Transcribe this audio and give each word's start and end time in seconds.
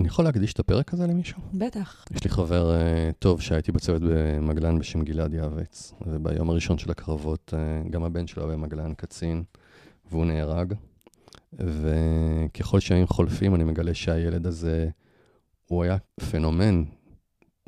אני 0.00 0.08
יכול 0.08 0.24
להקדיש 0.24 0.52
את 0.52 0.60
הפרק 0.60 0.94
הזה 0.94 1.06
למישהו? 1.06 1.40
בטח. 1.54 2.04
יש 2.10 2.24
לי 2.24 2.30
חבר 2.30 2.72
uh, 2.72 3.12
טוב 3.18 3.40
שהייתי 3.40 3.72
בצוות 3.72 4.02
במגלן 4.02 4.78
בשם 4.78 5.02
גלעד 5.02 5.34
יעבץ, 5.34 5.94
וביום 6.06 6.50
הראשון 6.50 6.78
של 6.78 6.90
הקרבות, 6.90 7.54
uh, 7.54 7.90
גם 7.90 8.04
הבן 8.04 8.26
שלו 8.26 8.42
היה 8.42 8.52
במגלן 8.52 8.94
קצין, 8.94 9.42
והוא 10.10 10.26
נהרג. 10.26 10.74
וככל 11.52 12.80
שהימים 12.80 13.06
חולפים, 13.06 13.54
אני 13.54 13.64
מגלה 13.64 13.94
שהילד 13.94 14.46
הזה, 14.46 14.88
הוא 15.66 15.82
היה 15.82 15.96
פנומן 16.30 16.84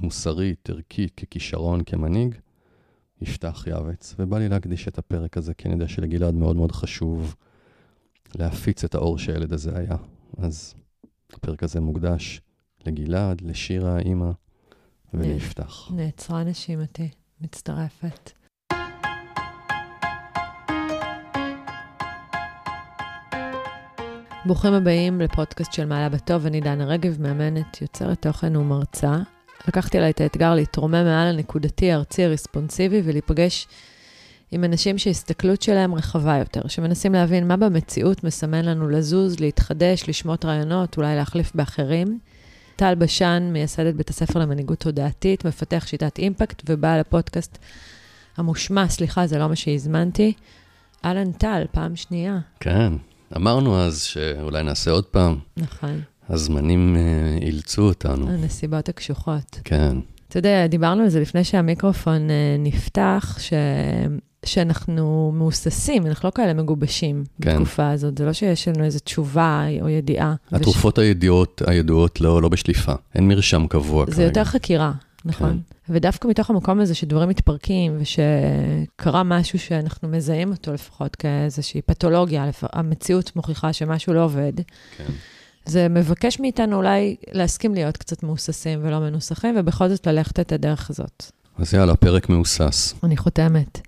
מוסרית, 0.01 0.71
ערכית, 0.71 1.15
ככישרון, 1.21 1.85
כמנהיג, 1.85 2.35
יפתח 3.21 3.65
יעבץ. 3.67 4.15
ובא 4.19 4.39
לי 4.39 4.49
להקדיש 4.49 4.89
את 4.89 4.99
הפרק 4.99 5.37
הזה, 5.37 5.55
כי 5.55 5.69
אני 5.69 5.75
יודע 5.75 5.89
שלגלעד 5.89 6.35
מאוד 6.35 6.57
מאוד 6.57 6.73
חשוב 6.73 7.35
להפיץ 8.35 8.85
את 8.85 8.95
האור 8.95 9.19
שהילד 9.19 9.53
הזה 9.53 9.79
היה. 9.79 9.97
אז 10.39 10.75
הפרק 11.35 11.63
הזה 11.63 11.81
מוקדש 11.81 12.41
לגלעד, 12.87 13.41
לשירה, 13.41 13.97
האימא 13.97 14.31
וליפתח. 15.15 15.91
נעצרה 15.95 16.45
נשימתי, 16.45 17.09
מצטרפת. 17.41 18.31
ברוכים 24.47 24.73
הבאים 24.73 25.21
לפודקאסט 25.21 25.73
של 25.73 25.85
מעלה 25.85 26.09
בטוב, 26.09 26.47
אני 26.47 26.61
דנה 26.61 26.85
רגב, 26.85 27.21
מאמנת, 27.21 27.83
יוצרת 27.83 28.23
תוכן 28.23 28.57
ומרצה. 28.57 29.19
לקחתי 29.69 29.99
עליי 29.99 30.11
את 30.11 30.21
האתגר 30.21 30.55
להתרומם 30.55 31.05
מעל 31.05 31.29
הנקודתי, 31.35 31.93
הארצי, 31.93 32.25
הרספונסיבי, 32.25 33.03
ולהיפגש 33.05 33.69
עם 34.53 34.65
אנשים 34.65 34.99
שההסתכלות 34.99 35.63
שלהם 35.63 35.95
רחבה 35.95 36.37
יותר, 36.37 36.69
שמנסים 36.69 37.13
להבין 37.13 37.49
מה 37.49 37.57
במציאות 37.57 38.25
מסמן 38.25 38.65
לנו 38.65 38.89
לזוז, 38.89 39.41
להתחדש, 39.41 40.09
לשמוט 40.09 40.45
רעיונות, 40.45 40.97
אולי 40.97 41.17
להחליף 41.17 41.53
באחרים. 41.55 42.19
טל 42.77 42.95
בשן, 42.95 43.51
מייסדת 43.53 43.95
בית 43.95 44.11
הספר 44.11 44.39
למנהיגות 44.39 44.81
תודעתית, 44.81 45.45
מפתח 45.45 45.85
שיטת 45.87 46.19
אימפקט 46.19 46.63
ובעל 46.69 47.01
הפודקאסט 47.01 47.59
המושמע, 48.37 48.89
סליחה, 48.89 49.27
זה 49.27 49.39
לא 49.39 49.49
מה 49.49 49.57
שהזמנתי. 49.57 50.33
אהלן 51.05 51.33
טל, 51.33 51.65
פעם 51.73 51.97
שנייה. 51.97 52.39
כן, 52.61 52.93
אמרנו 53.37 53.81
אז 53.81 54.03
שאולי 54.03 54.63
נעשה 54.63 54.91
עוד 54.91 55.05
פעם. 55.05 55.39
נכון. 55.57 56.01
הזמנים 56.29 56.97
uh, 56.97 57.43
אילצו 57.43 57.83
אותנו. 57.83 58.29
הנסיבות 58.31 58.89
הקשוחות. 58.89 59.61
כן. 59.65 59.97
אתה 60.29 60.39
יודע, 60.39 60.67
דיברנו 60.67 61.03
על 61.03 61.09
זה 61.09 61.21
לפני 61.21 61.45
שהמיקרופון 61.45 62.29
uh, 62.29 62.33
נפתח, 62.59 63.39
ש... 63.41 63.53
שאנחנו 64.45 65.33
מהוססים, 65.35 66.07
אנחנו 66.07 66.27
לא 66.27 66.33
כאלה 66.35 66.55
מגובשים 66.55 67.25
כן. 67.43 67.53
בתקופה 67.53 67.91
הזאת. 67.91 68.19
זה 68.19 68.27
לא 68.27 68.33
שיש 68.33 68.69
לנו 68.69 68.85
איזו 68.85 68.99
תשובה 68.99 69.67
או 69.81 69.89
ידיעה. 69.89 70.35
התרופות 70.53 70.99
וש... 70.99 71.05
הידיעות, 71.05 71.63
הידועות 71.67 72.21
לא, 72.21 72.43
לא 72.43 72.49
בשליפה, 72.49 72.93
אין 73.15 73.29
מרשם 73.29 73.67
קבוע 73.67 74.05
כרגע. 74.05 74.17
זה 74.17 74.23
יותר 74.23 74.45
חקירה, 74.45 74.93
נכון. 75.25 75.51
כן. 75.89 75.93
ודווקא 75.93 76.29
מתוך 76.29 76.51
המקום 76.51 76.81
הזה 76.81 76.95
שדברים 76.95 77.29
מתפרקים, 77.29 77.99
ושקרה 78.01 79.23
משהו 79.23 79.59
שאנחנו 79.59 80.09
מזהים 80.09 80.51
אותו 80.51 80.73
לפחות 80.73 81.17
כאיזושהי 81.17 81.83
פתולוגיה, 81.83 82.51
המציאות 82.63 83.37
מוכיחה 83.37 83.73
שמשהו 83.73 84.15
לא 84.15 84.25
עובד. 84.25 84.53
כן. 84.97 85.13
זה 85.65 85.89
מבקש 85.89 86.41
מאיתנו 86.41 86.77
אולי 86.77 87.17
להסכים 87.33 87.75
להיות 87.75 87.97
קצת 87.97 88.23
מהוססים 88.23 88.81
ולא 88.83 89.01
מנוסחים, 89.01 89.55
ובכל 89.59 89.89
זאת 89.89 90.07
ללכת 90.07 90.41
את 90.41 90.53
הדרך 90.53 90.91
הזאת. 90.91 91.25
אז 91.59 91.75
יאללה, 91.75 91.97
פרק 91.97 92.29
מהוסס. 92.29 92.95
אני 93.05 93.17
חותמת. 93.17 93.81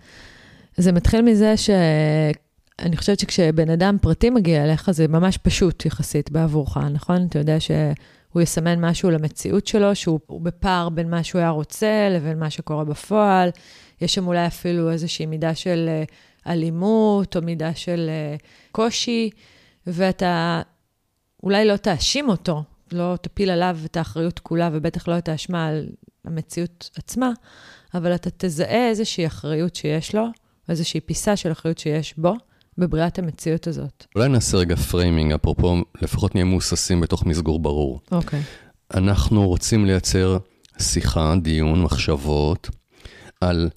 זה 0.76 0.92
מתחיל 0.92 1.22
מזה 1.22 1.56
שאני 1.56 2.96
חושבת 2.96 3.20
שכשבן 3.20 3.70
אדם 3.70 3.96
פרטי 4.00 4.30
מגיע 4.30 4.64
אליך, 4.64 4.90
זה 4.90 5.08
ממש 5.08 5.38
פשוט 5.38 5.86
יחסית 5.86 6.30
בעבורך, 6.30 6.76
נכון? 6.76 7.26
אתה 7.28 7.38
יודע 7.38 7.60
שהוא 7.60 8.42
יסמן 8.42 8.84
משהו 8.84 9.10
למציאות 9.10 9.66
שלו, 9.66 9.94
שהוא 9.94 10.20
בפער 10.42 10.88
בין 10.88 11.10
מה 11.10 11.22
שהוא 11.22 11.38
היה 11.38 11.50
רוצה 11.50 12.08
לבין 12.10 12.38
מה 12.38 12.50
שקורה 12.50 12.84
בפועל. 12.84 13.50
יש 14.00 14.14
שם 14.14 14.26
אולי 14.26 14.46
אפילו 14.46 14.90
איזושהי 14.90 15.26
מידה 15.26 15.54
של 15.54 15.88
אה, 15.88 16.04
אלימות, 16.52 17.36
או 17.36 17.42
מידה 17.42 17.74
של 17.74 18.06
אה, 18.08 18.36
קושי, 18.72 19.30
ואתה 19.86 20.62
אולי 21.42 21.64
לא 21.64 21.76
תאשים 21.76 22.28
אותו, 22.28 22.62
לא 22.92 23.14
תפיל 23.20 23.50
עליו 23.50 23.78
את 23.84 23.96
האחריות 23.96 24.38
כולה, 24.38 24.70
ובטח 24.72 25.08
לא 25.08 25.18
את 25.18 25.28
האשמה 25.28 25.66
על 25.66 25.88
המציאות 26.24 26.90
עצמה, 26.96 27.32
אבל 27.94 28.14
אתה 28.14 28.30
תזהה 28.36 28.88
איזושהי 28.88 29.26
אחריות 29.26 29.76
שיש 29.76 30.14
לו, 30.14 30.26
איזושהי 30.68 31.00
פיסה 31.00 31.36
של 31.36 31.52
אחריות 31.52 31.78
שיש 31.78 32.14
בו, 32.18 32.34
בבריאת 32.78 33.18
המציאות 33.18 33.66
הזאת. 33.66 34.06
אולי 34.16 34.28
נעשה 34.28 34.56
רגע 34.56 34.76
framing, 34.76 35.32
אפרופו, 35.32 35.76
לפחות 36.02 36.34
נהיה 36.34 36.44
מבוססים 36.44 37.00
בתוך 37.00 37.26
מסגור 37.26 37.58
ברור. 37.60 38.00
אוקיי. 38.12 38.40
Okay. 38.40 38.64
אנחנו 38.96 39.48
רוצים 39.48 39.86
לייצר 39.86 40.38
שיחה, 40.78 41.34
דיון, 41.42 41.82
מחשבות, 41.82 42.70
על 43.40 43.70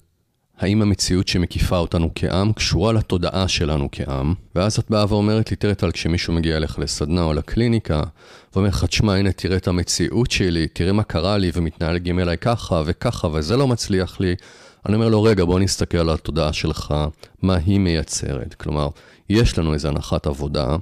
האם 0.58 0.82
המציאות 0.82 1.28
שמקיפה 1.28 1.78
אותנו 1.78 2.10
כעם 2.14 2.52
קשורה 2.52 2.92
לתודעה 2.92 3.48
שלנו 3.48 3.88
כעם? 3.92 4.34
ואז 4.54 4.78
את 4.78 4.90
באה 4.90 5.04
ואומרת 5.08 5.50
לי, 5.50 5.56
תראה 5.56 5.74
טל, 5.74 5.90
כשמישהו 5.90 6.32
מגיע 6.32 6.56
אליך 6.56 6.78
לסדנה 6.78 7.22
או 7.22 7.32
לקליניקה, 7.32 8.02
ואומר 8.54 8.68
לך, 8.68 8.84
תשמע, 8.84 9.14
הנה, 9.14 9.32
תראה 9.32 9.56
את 9.56 9.68
המציאות 9.68 10.30
שלי, 10.30 10.68
תראה 10.68 10.92
מה 10.92 11.02
קרה 11.02 11.38
לי, 11.38 11.50
ומתנהגים 11.54 12.20
אליי 12.20 12.38
ככה 12.38 12.82
וככה, 12.86 13.28
וזה 13.32 13.56
לא 13.56 13.68
מצליח 13.68 14.20
לי. 14.20 14.34
אני 14.86 14.94
אומר 14.94 15.08
לו, 15.08 15.22
רגע, 15.22 15.44
בוא 15.44 15.60
נסתכל 15.60 15.98
על 15.98 16.10
התודעה 16.10 16.52
שלך, 16.52 16.94
מה 17.42 17.56
היא 17.56 17.78
מייצרת. 17.78 18.54
כלומר, 18.54 18.88
יש 19.30 19.58
לנו 19.58 19.74
איזו 19.74 19.88
הנחת 19.88 20.26
עבודה, 20.26 20.76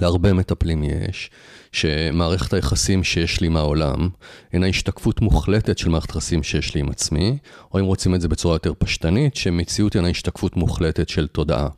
להרבה 0.00 0.32
מטפלים 0.32 0.82
יש, 0.84 1.30
שמערכת 1.72 2.54
היחסים 2.54 3.04
שיש 3.04 3.40
לי 3.40 3.48
מהעולם, 3.48 4.08
אינה 4.52 4.66
השתקפות 4.66 5.20
מוחלטת 5.20 5.78
של 5.78 5.88
מערכת 5.88 6.10
היחסים 6.10 6.42
שיש 6.42 6.74
לי 6.74 6.80
עם 6.80 6.88
עצמי, 6.88 7.38
או 7.74 7.78
אם 7.78 7.84
רוצים 7.84 8.14
את 8.14 8.20
זה 8.20 8.28
בצורה 8.28 8.54
יותר 8.54 8.72
פשטנית, 8.78 9.36
שמציאות 9.36 9.96
אינה 9.96 10.08
השתקפות 10.08 10.56
מוחלטת 10.56 11.08
של 11.08 11.26
תודעה. 11.26 11.68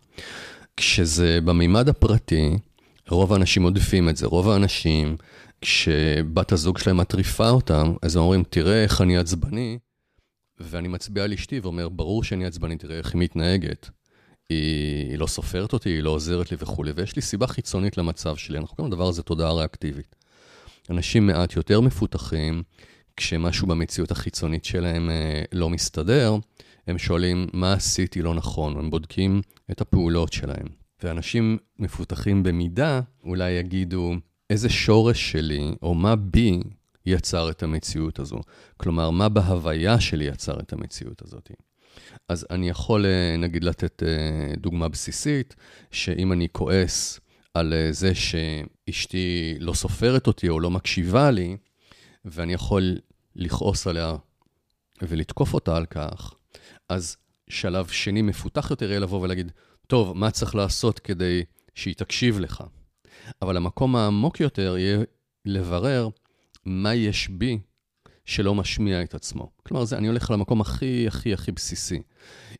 כשזה 0.76 1.38
במימד 1.44 1.88
הפרטי, 1.88 2.58
רוב 3.08 3.32
האנשים 3.32 3.62
עודפים 3.62 4.08
את 4.08 4.16
זה. 4.16 4.26
רוב 4.26 4.48
האנשים, 4.48 5.16
כשבת 5.60 6.52
הזוג 6.52 6.78
שלהם 6.78 6.96
מטריפה 6.96 7.50
אותם, 7.50 7.92
אז 8.02 8.16
הם 8.16 8.22
אומרים, 8.22 8.42
תראה 8.50 8.82
איך 8.82 9.00
אני 9.00 9.18
עצבני, 9.18 9.78
ואני 10.60 10.88
מצביע 10.88 11.24
על 11.24 11.32
אשתי 11.32 11.60
ואומר, 11.60 11.88
ברור 11.88 12.24
שאני 12.24 12.46
עצבני, 12.46 12.76
תראה 12.76 12.98
איך 12.98 13.14
היא 13.14 13.20
מתנהגת. 13.20 13.90
היא, 14.48 15.10
היא 15.10 15.18
לא 15.18 15.26
סופרת 15.26 15.72
אותי, 15.72 15.88
היא 15.88 16.02
לא 16.02 16.10
עוזרת 16.10 16.50
לי 16.50 16.56
וכולי, 16.60 16.92
ויש 16.96 17.16
לי 17.16 17.22
סיבה 17.22 17.46
חיצונית 17.46 17.98
למצב 17.98 18.36
שלי. 18.36 18.58
אנחנו 18.58 18.76
קוראים 18.76 18.92
לדבר 18.92 19.08
הזה 19.08 19.22
תודעה 19.22 19.52
ריאקטיבית. 19.52 20.16
אנשים 20.90 21.26
מעט 21.26 21.56
יותר 21.56 21.80
מפותחים, 21.80 22.62
כשמשהו 23.16 23.66
במציאות 23.66 24.10
החיצונית 24.10 24.64
שלהם 24.64 25.10
אה, 25.10 25.42
לא 25.52 25.70
מסתדר, 25.70 26.36
הם 26.86 26.98
שואלים, 26.98 27.46
מה 27.52 27.72
עשיתי 27.72 28.22
לא 28.22 28.34
נכון? 28.34 28.76
הם 28.76 28.90
בודקים 28.90 29.42
את 29.70 29.80
הפעולות 29.80 30.32
שלהם. 30.32 30.66
ואנשים 31.02 31.58
מפותחים 31.78 32.42
במידה, 32.42 33.00
אולי 33.24 33.50
יגידו, 33.50 34.14
איזה 34.50 34.68
שורש 34.68 35.32
שלי, 35.32 35.74
או 35.82 35.94
מה 35.94 36.16
בי, 36.16 36.60
יצר 37.10 37.50
את 37.50 37.62
המציאות 37.62 38.18
הזו. 38.18 38.40
כלומר, 38.76 39.10
מה 39.10 39.28
בהוויה 39.28 40.00
שלי 40.00 40.24
יצר 40.24 40.60
את 40.60 40.72
המציאות 40.72 41.22
הזאת. 41.22 41.50
אז 42.28 42.46
אני 42.50 42.68
יכול, 42.68 43.06
אה, 43.06 43.36
נגיד, 43.38 43.64
לתת 43.64 44.02
אה, 44.02 44.54
דוגמה 44.56 44.88
בסיסית, 44.88 45.56
שאם 45.90 46.32
אני 46.32 46.48
כועס 46.52 47.20
על 47.54 47.72
אה, 47.72 47.92
זה 47.92 48.12
שאשתי 48.14 49.54
לא 49.60 49.72
סופרת 49.72 50.26
אותי 50.26 50.48
או 50.48 50.60
לא 50.60 50.70
מקשיבה 50.70 51.30
לי, 51.30 51.56
ואני 52.24 52.52
יכול 52.52 52.98
לכעוס 53.36 53.86
עליה 53.86 54.14
ולתקוף 55.02 55.54
אותה 55.54 55.76
על 55.76 55.86
כך, 55.86 56.34
אז 56.88 57.16
שלב 57.50 57.86
שני 57.86 58.22
מפותח 58.22 58.70
יותר 58.70 58.90
יהיה 58.90 59.00
לבוא 59.00 59.20
ולהגיד, 59.20 59.52
טוב, 59.86 60.16
מה 60.16 60.30
צריך 60.30 60.54
לעשות 60.54 60.98
כדי 60.98 61.44
שהיא 61.74 61.94
תקשיב 61.94 62.40
לך? 62.40 62.64
אבל 63.42 63.56
המקום 63.56 63.96
העמוק 63.96 64.40
יותר 64.40 64.76
יהיה 64.78 64.98
לברר 65.44 66.08
מה 66.64 66.94
יש 66.94 67.28
בי 67.28 67.58
שלא 68.24 68.54
משמיע 68.54 69.02
את 69.02 69.14
עצמו. 69.14 69.50
כלומר, 69.62 69.84
זה, 69.84 69.98
אני 69.98 70.06
הולך 70.06 70.30
למקום 70.30 70.60
הכי, 70.60 71.06
הכי, 71.06 71.34
הכי 71.34 71.52
בסיסי. 71.52 72.02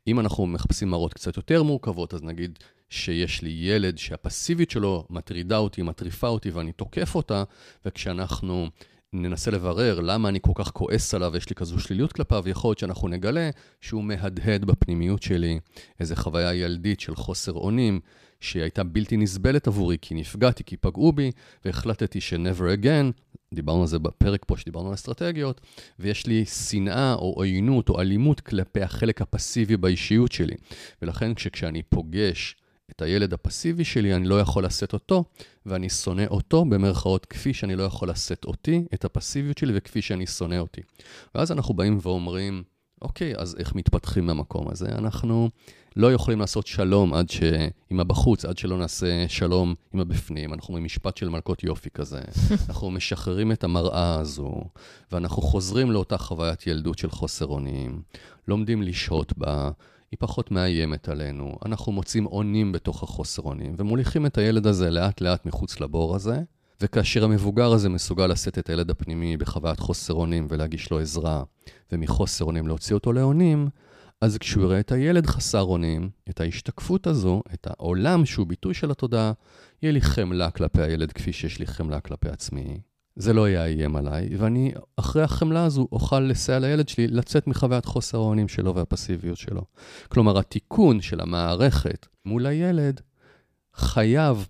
אם 0.07 0.21
אנחנו 0.21 0.47
מחפשים 0.47 0.91
מראות 0.91 1.15
קצת 1.15 1.37
יותר 1.37 1.63
מורכבות, 1.63 2.15
אז 2.15 2.23
נגיד 2.23 2.59
שיש 2.89 3.43
לי 3.43 3.51
ילד 3.51 3.99
שהפסיבית 3.99 4.71
שלו 4.71 5.07
מטרידה 5.11 5.59
אותי, 5.59 5.83
מטריפה 5.83 6.29
אותי 6.29 6.51
ואני 6.51 6.73
תוקף 6.73 7.15
אותה, 7.15 7.45
וכשאנחנו 7.85 8.69
ננסה 9.13 9.51
לברר 9.51 10.01
למה 10.01 10.29
אני 10.29 10.39
כל 10.43 10.53
כך 10.55 10.71
כועס 10.71 11.15
עליו 11.15 11.31
ויש 11.33 11.51
לי 11.51 11.55
כזו 11.55 11.79
שליליות 11.79 12.13
כלפיו, 12.13 12.49
יכול 12.49 12.69
להיות 12.69 12.79
שאנחנו 12.79 13.09
נגלה 13.09 13.51
שהוא 13.81 14.05
מהדהד 14.05 14.65
בפנימיות 14.65 15.23
שלי 15.23 15.61
איזו 16.01 16.17
חוויה 16.17 16.55
ילדית 16.55 17.01
של 17.01 17.17
חוסר 17.17 17.53
אונים, 17.53 18.01
שהיא 18.41 18.63
הייתה 18.63 18.85
בלתי 18.85 19.17
נסבלת 19.17 19.67
עבורי, 19.67 19.97
כי 20.01 20.15
נפגעתי, 20.15 20.65
כי 20.65 20.77
פגעו 20.77 21.13
בי, 21.13 21.31
והחלטתי 21.65 22.21
ש-never 22.21 22.83
again, 22.83 23.13
דיברנו 23.55 23.81
על 23.81 23.87
זה 23.87 23.99
בפרק 23.99 24.45
פה 24.47 24.57
שדיברנו 24.57 24.89
על 24.89 24.95
אסטרטגיות, 24.95 25.61
ויש 25.99 26.27
לי 26.27 26.45
שנאה 26.45 27.15
או 27.15 27.33
עוינות 27.37 27.89
או 27.89 28.01
אלימות 28.01 28.41
כלפי 28.41 28.83
החלק 28.83 29.23
הפסיבי 29.23 29.77
באישיות 29.77 30.33
שלי. 30.33 30.55
ולכן 31.03 31.35
כשאני 31.35 31.83
פוגש 31.83 32.57
את 32.91 33.03
הילד 33.03 33.33
הפסיבי 33.33 33.85
שלי, 33.85 34.15
אני 34.15 34.29
לא 34.29 34.41
יכול 34.41 34.65
לשאת 34.65 34.93
אותו, 34.93 35.25
ואני 35.67 35.89
שונא 35.89 36.25
אותו, 36.31 36.65
במרכאות, 36.65 37.27
כפי 37.27 37.55
שאני 37.55 37.77
לא 37.77 37.83
יכול 37.83 38.11
לשאת 38.11 38.45
אותי, 38.45 38.85
את 38.95 39.05
הפסיביות 39.05 39.59
שלי, 39.59 39.73
וכפי 39.77 40.03
שאני 40.03 40.27
שונא 40.27 40.59
אותי. 40.59 40.81
ואז 41.35 41.53
אנחנו 41.53 41.75
באים 41.75 41.99
ואומרים, 42.03 42.63
אוקיי, 43.03 43.35
אז 43.37 43.57
איך 43.59 43.75
מתפתחים 43.75 44.27
מהמקום 44.27 44.69
הזה? 44.69 44.89
אנחנו 44.89 45.51
לא 45.97 46.13
יכולים 46.13 46.41
לעשות 46.41 46.67
שלום 46.67 47.15
עד 47.15 47.31
ש... 47.31 47.41
עם 47.91 48.01
הבחוץ, 48.01 48.45
עד 48.45 48.59
שלא 48.59 48.79
נעשה 48.79 49.29
שלום 49.29 49.75
עם 49.93 50.01
הבפנים. 50.01 50.55
אנחנו 50.55 50.69
אומרים 50.69 50.85
משפט 50.85 51.17
של 51.17 51.29
מלכות 51.29 51.65
יופי 51.65 51.91
כזה. 51.91 52.21
אנחנו 52.69 52.91
משחררים 52.91 53.53
את 53.53 53.65
המראה 53.65 54.15
הזו, 54.15 54.55
ואנחנו 55.13 55.43
חוזרים 55.43 55.91
לאותה 55.91 56.19
חוויית 56.19 56.67
ילדות 56.67 56.99
של 56.99 57.11
חוסר 57.11 57.47
אונים, 57.47 58.03
לומדים 58.49 58.83
לשהות 58.83 59.39
בה. 59.39 59.71
היא 60.11 60.19
פחות 60.21 60.51
מאיימת 60.51 61.09
עלינו, 61.09 61.59
אנחנו 61.65 61.93
מוצאים 61.93 62.27
אונים 62.27 62.73
בתוך 62.73 63.03
החוסר 63.03 63.43
אונים, 63.43 63.75
ומוליכים 63.79 64.27
את 64.27 64.39
הילד 64.39 64.67
הזה 64.67 64.91
לאט-לאט 64.91 65.47
מחוץ 65.47 65.81
לבור 65.81 66.17
הזה, 66.17 66.43
וכאשר 66.83 67.25
המבוגר 67.25 67.73
הזה 67.73 67.89
מסוגל 67.89 68.27
לשאת 68.27 68.59
את 68.59 68.69
הילד 68.71 68.91
הפנימי 68.91 69.37
בחוויית 69.37 69.81
חוסר 69.81 70.15
אונים 70.15 70.47
ולהגיש 70.51 70.91
לו 70.91 70.99
עזרה, 71.01 71.43
ומחוסר 71.93 72.45
אונים 72.45 72.67
להוציא 72.67 72.95
אותו 72.95 73.13
לאונים, 73.13 73.69
אז 74.21 74.39
כשהוא 74.39 74.65
יראה 74.65 74.81
את 74.81 74.93
הילד 74.93 75.27
חסר 75.27 75.63
אונים, 75.63 76.11
את 76.31 76.41
ההשתקפות 76.41 77.07
הזו, 77.07 77.43
את 77.55 77.67
העולם 77.71 78.27
שהוא 78.27 78.47
ביטוי 78.47 78.75
של 78.75 78.91
התודעה, 78.91 79.33
יהיה 79.83 79.93
לי 79.93 80.01
חמלה 80.01 80.51
כלפי 80.51 80.83
הילד 80.83 81.13
כפי 81.13 81.33
שיש 81.33 81.59
לי 81.59 81.67
חמלה 81.67 82.01
כלפי 82.01 82.29
עצמי. 82.29 82.81
זה 83.17 83.33
לא 83.33 83.49
יאיים 83.49 83.97
עליי, 83.97 84.37
ואני 84.39 84.73
אחרי 84.97 85.23
החמלה 85.23 85.65
הזו 85.65 85.89
אוכל 85.93 86.21
לסייע 86.21 86.59
לילד 86.59 86.89
שלי 86.89 87.09
לצאת 87.09 87.47
מחוויית 87.47 87.85
חוסר 87.85 88.19
האונים 88.19 88.49
שלו 88.49 88.75
והפסיביות 88.75 89.37
שלו. 89.37 89.65
כלומר, 90.09 90.39
התיקון 90.39 91.01
של 91.01 91.21
המערכת 91.21 92.07
מול 92.25 92.47
הילד 92.47 93.01
חייב 93.75 94.49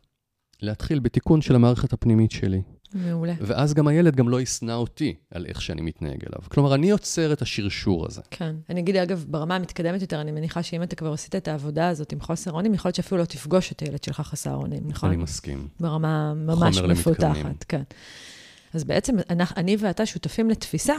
להתחיל 0.63 0.99
בתיקון 0.99 1.43
של 1.43 1.55
המערכת 1.55 1.93
הפנימית 1.93 2.31
שלי. 2.31 2.63
מעולה. 2.95 3.35
ואז 3.41 3.75
גם 3.75 3.89
הילד 3.89 4.17
גם 4.17 4.29
לא 4.29 4.41
ישנא 4.41 4.73
אותי 4.73 5.15
על 5.31 5.47
איך 5.47 5.63
שאני 5.63 5.81
מתנהג 5.81 6.19
אליו. 6.27 6.49
כלומר, 6.49 6.75
אני 6.75 6.91
יוצר 6.91 7.33
את 7.33 7.43
השרשור 7.43 8.07
הזה. 8.07 8.21
כן. 8.31 8.57
אני 8.71 8.81
אגיד, 8.81 8.97
אגב, 8.97 9.25
ברמה 9.29 9.57
המתקדמת 9.57 10.01
יותר, 10.01 10.21
אני 10.21 10.33
מניחה 10.33 10.63
שאם 10.63 10.83
אתה 10.83 10.97
כבר 10.97 11.13
עשית 11.13 11.35
את 11.37 11.49
העבודה 11.49 11.89
הזאת 11.89 12.13
עם 12.13 12.21
חוסר 12.21 12.53
אונים, 12.53 12.75
יכול 12.75 12.89
להיות 12.89 12.97
שאפילו 12.97 13.21
לא 13.21 13.25
תפגוש 13.25 13.73
את 13.73 13.81
הילד 13.81 14.05
שלך 14.05 14.21
חסר 14.21 14.55
אונים, 14.55 14.83
נכון? 14.87 15.09
אני 15.11 15.17
מסכים. 15.17 15.69
ברמה 15.81 16.35
ממש. 16.35 16.79
מפותחת, 16.79 17.65
כן. 17.69 17.83
אז 18.75 18.85
בעצם 18.85 19.17
אנחנו- 19.31 19.57
אני 19.57 19.77
ואתה 19.81 20.07
שותפים 20.07 20.51
לתפיסה 20.51 20.95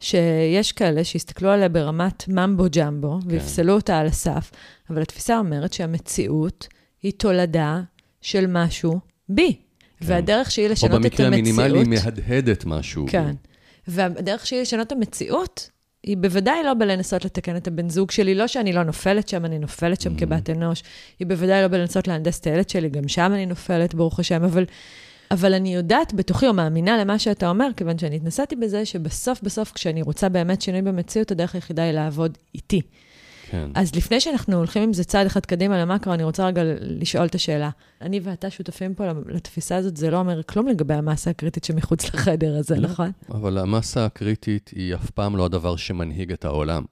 שיש 0.00 0.72
כאלה 0.72 1.04
שהסתכלו 1.04 1.50
עליה 1.50 1.68
ברמת 1.68 2.28
ממבו 2.28 2.64
ג'מבו, 2.76 3.18
כן. 3.22 3.26
ויפסלו 3.30 3.74
אותה 3.74 3.98
על 3.98 4.06
הסף, 4.06 4.50
אבל 4.90 5.02
התפיסה 5.02 5.38
אומרת 5.38 5.72
שהמציאות 5.72 6.68
היא 7.02 7.12
תולדה 7.16 7.82
של 8.22 8.46
משהו 8.48 9.00
בי. 9.28 9.56
והדרך 10.00 10.50
שלי 10.50 10.66
או 10.66 10.72
לשנות 10.72 10.94
את 10.94 11.00
במקרה 11.00 11.26
המינימלי, 11.26 11.78
היא 11.78 11.86
המציאות... 11.86 12.18
מהדהדת 12.18 12.64
משהו. 12.64 13.06
כן. 13.08 13.34
והדרך 13.88 14.46
שלי 14.46 14.60
לשנות 14.60 14.86
את 14.86 14.92
המציאות, 14.92 15.70
היא 16.02 16.16
בוודאי 16.16 16.62
לא 16.64 16.74
בלנסות 16.74 17.24
לתקן 17.24 17.56
את 17.56 17.68
הבן 17.68 17.88
זוג 17.88 18.10
שלי, 18.10 18.34
לא 18.34 18.46
שאני 18.46 18.72
לא 18.72 18.82
נופלת 18.82 19.28
שם, 19.28 19.44
אני 19.44 19.58
נופלת 19.58 20.00
שם 20.00 20.14
Mm. 20.16 20.18
כבת 20.18 20.50
אנוש. 20.50 20.82
היא 21.18 21.26
בוודאי 21.26 21.62
לא 21.62 21.68
בלנסות 21.68 22.08
להנדס 22.08 22.40
את 22.40 22.46
הילד 22.46 22.68
שלי, 22.68 22.88
גם 22.88 23.08
שם 23.08 23.32
אני 23.34 23.46
נופלת, 23.46 23.94
ברוך 23.94 24.20
השם, 24.20 24.44
אבל, 24.44 24.64
אבל 25.30 25.54
אני 25.54 25.74
יודעת 25.74 26.14
בתוכי, 26.14 26.46
או 26.46 26.52
מאמינה 26.52 26.98
למה 26.98 27.18
שאתה 27.18 27.48
אומר, 27.48 27.68
כיוון 27.76 27.98
שאני 27.98 28.16
התנסיתי 28.16 28.56
בזה, 28.56 28.84
שבסוף 28.84 29.42
בסוף, 29.42 29.72
כשאני 29.72 30.02
רוצה 30.02 30.28
באמת 30.28 30.62
שינוי 30.62 30.82
במציאות, 30.82 31.30
הדרך 31.30 31.54
היחידה 31.54 31.82
היא 31.82 31.92
לעבוד 31.92 32.38
איתי. 32.54 32.80
כן. 33.52 33.70
אז 33.74 33.94
לפני 33.94 34.20
שאנחנו 34.20 34.56
הולכים 34.56 34.82
עם 34.82 34.92
זה 34.92 35.04
צעד 35.04 35.26
אחד 35.26 35.46
קדימה 35.46 35.82
למקרו, 35.82 36.14
אני 36.14 36.24
רוצה 36.24 36.46
רגע 36.46 36.62
לשאול 36.80 37.26
את 37.26 37.34
השאלה. 37.34 37.70
אני 38.00 38.20
ואתה 38.22 38.50
שותפים 38.50 38.94
פה 38.94 39.04
לתפיסה 39.28 39.76
הזאת, 39.76 39.96
זה 39.96 40.10
לא 40.10 40.18
אומר 40.18 40.42
כלום 40.42 40.68
לגבי 40.68 40.94
המסה 40.94 41.30
הקריטית 41.30 41.64
שמחוץ 41.64 42.14
לחדר 42.14 42.56
הזה, 42.56 42.76
לא. 42.76 42.88
נכון? 42.88 43.10
אבל 43.30 43.58
המסה 43.58 44.04
הקריטית 44.04 44.70
היא 44.74 44.94
אף 44.94 45.10
פעם 45.10 45.36
לא 45.36 45.44
הדבר 45.44 45.76
שמנהיג 45.76 46.32
את 46.32 46.44
העולם. 46.44 46.84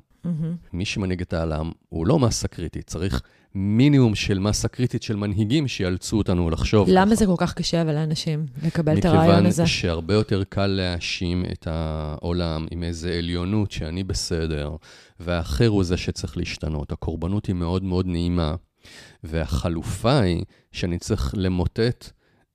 מי 0.73 0.85
שמנהיג 0.85 1.21
את 1.21 1.33
העולם 1.33 1.71
הוא 1.89 2.07
לא 2.07 2.19
מסה 2.19 2.49
קריטית, 2.49 2.87
צריך 2.87 3.23
מינימום 3.55 4.15
של 4.15 4.39
מסה 4.39 4.69
קריטית 4.69 5.03
של 5.03 5.17
מנהיגים 5.17 5.69
שיאלצו 5.69 6.19
אותנו 6.19 6.51
לחשוב 6.51 6.89
למה 6.91 7.07
ככה. 7.07 7.15
זה 7.15 7.27
כל 7.27 7.35
כך 7.37 7.55
קשה 7.55 7.83
אבל 7.83 7.95
לאנשים 7.95 8.47
לקבל 8.63 8.99
את 8.99 9.05
הרעיון 9.05 9.47
הזה? 9.47 9.63
מכיוון 9.63 9.67
שהרבה 9.67 10.15
יותר 10.15 10.45
קל 10.45 10.67
להאשים 10.67 11.45
את 11.53 11.67
העולם 11.71 12.67
עם 12.71 12.83
איזו 12.83 13.09
עליונות 13.09 13.71
שאני 13.73 14.03
בסדר, 14.05 14.77
והאחר 15.21 15.69
הוא 15.69 15.85
זה 15.85 15.97
שצריך 15.97 16.37
להשתנות. 16.37 16.93
הקורבנות 16.93 17.47
היא 17.47 17.55
מאוד 17.55 17.85
מאוד 17.85 18.07
נעימה, 18.07 18.55
והחלופה 19.25 20.19
היא 20.19 20.45
שאני 20.73 20.99
צריך 20.99 21.35
למוטט 21.37 22.11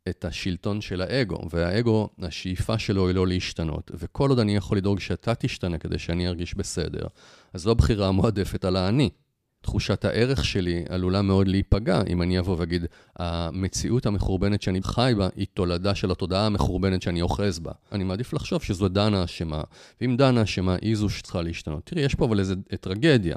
את 0.09 0.25
השלטון 0.25 0.81
של 0.81 1.01
האגו, 1.01 1.39
והאגו, 1.51 2.09
השאיפה 2.21 2.79
שלו 2.79 3.07
היא 3.07 3.15
לא 3.15 3.27
להשתנות. 3.27 3.91
וכל 3.93 4.29
עוד 4.29 4.39
אני 4.39 4.55
יכול 4.55 4.77
לדאוג 4.77 4.99
שאתה 4.99 5.35
תשתנה 5.35 5.77
כדי 5.77 5.99
שאני 5.99 6.27
ארגיש 6.27 6.55
בסדר, 6.55 7.07
אז 7.53 7.61
זו 7.61 7.71
הבחירה 7.71 8.07
המועדפת 8.07 8.65
על 8.65 8.75
האני. 8.75 9.09
תחושת 9.65 10.05
הערך 10.05 10.45
שלי 10.45 10.83
עלולה 10.89 11.21
מאוד 11.21 11.47
להיפגע 11.47 12.01
אם 12.07 12.21
אני 12.21 12.39
אבוא 12.39 12.55
ואגיד, 12.59 12.85
המציאות 13.15 14.05
המחורבנת 14.05 14.61
שאני 14.61 14.83
חי 14.83 15.13
בה 15.17 15.27
היא 15.35 15.47
תולדה 15.53 15.95
של 15.95 16.11
התודעה 16.11 16.45
המחורבנת 16.45 17.01
שאני 17.01 17.21
אוחז 17.21 17.59
בה. 17.59 17.71
אני 17.91 18.03
מעדיף 18.03 18.33
לחשוב 18.33 18.61
שזו 18.61 18.87
דנה 18.87 19.23
אשמה, 19.23 19.61
ואם 20.01 20.15
דנה 20.17 20.43
אשמה 20.43 20.75
היא 20.81 20.95
זו 20.95 21.09
שצריכה 21.09 21.41
להשתנות. 21.41 21.85
תראי, 21.85 22.01
יש 22.01 22.15
פה 22.15 22.25
אבל 22.25 22.39
איזו 22.39 22.55
טרגדיה. 22.81 23.35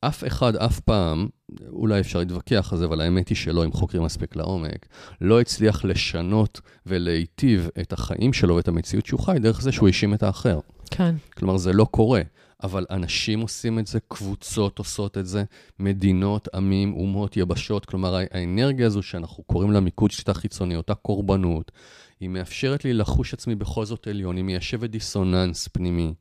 אף 0.00 0.26
אחד 0.26 0.56
אף 0.56 0.80
פעם, 0.80 1.28
אולי 1.68 2.00
אפשר 2.00 2.18
להתווכח 2.18 2.72
על 2.72 2.78
זה, 2.78 2.84
אבל 2.84 3.00
האמת 3.00 3.28
היא 3.28 3.36
שלא, 3.36 3.64
אם 3.64 3.72
חוקרים 3.72 4.02
מספיק 4.02 4.36
לעומק, 4.36 4.86
לא 5.20 5.40
הצליח 5.40 5.84
לשנות 5.84 6.60
ולהיטיב 6.86 7.68
את 7.80 7.92
החיים 7.92 8.32
שלו 8.32 8.56
ואת 8.56 8.68
המציאות 8.68 9.06
שהוא 9.06 9.20
חי 9.20 9.36
דרך 9.40 9.60
זה 9.60 9.72
שהוא 9.72 9.86
האשים 9.86 10.14
את 10.14 10.22
האחר. 10.22 10.58
כן. 10.90 11.14
כלומר, 11.36 11.56
זה 11.56 11.72
לא 11.72 11.84
קורה. 11.84 12.22
אבל 12.62 12.86
אנשים 12.90 13.40
עושים 13.40 13.78
את 13.78 13.86
זה, 13.86 13.98
קבוצות 14.08 14.78
עושות 14.78 15.18
את 15.18 15.26
זה, 15.26 15.44
מדינות, 15.78 16.48
עמים, 16.54 16.92
אומות, 16.94 17.36
יבשות. 17.36 17.86
כלומר, 17.86 18.14
הא- 18.14 18.24
האנרגיה 18.30 18.86
הזו 18.86 19.02
שאנחנו 19.02 19.44
קוראים 19.44 19.70
לה 19.72 19.80
מיקוד 19.80 20.10
שליטה 20.10 20.34
חיצוני, 20.34 20.76
אותה 20.76 20.94
קורבנות, 20.94 21.72
היא 22.20 22.28
מאפשרת 22.28 22.84
לי 22.84 22.92
לחוש 22.92 23.34
עצמי 23.34 23.54
בכל 23.54 23.84
זאת 23.84 24.06
עליון, 24.06 24.36
היא 24.36 24.44
מיישבת 24.44 24.90
דיסוננס 24.90 25.68
פנימי. 25.68 26.14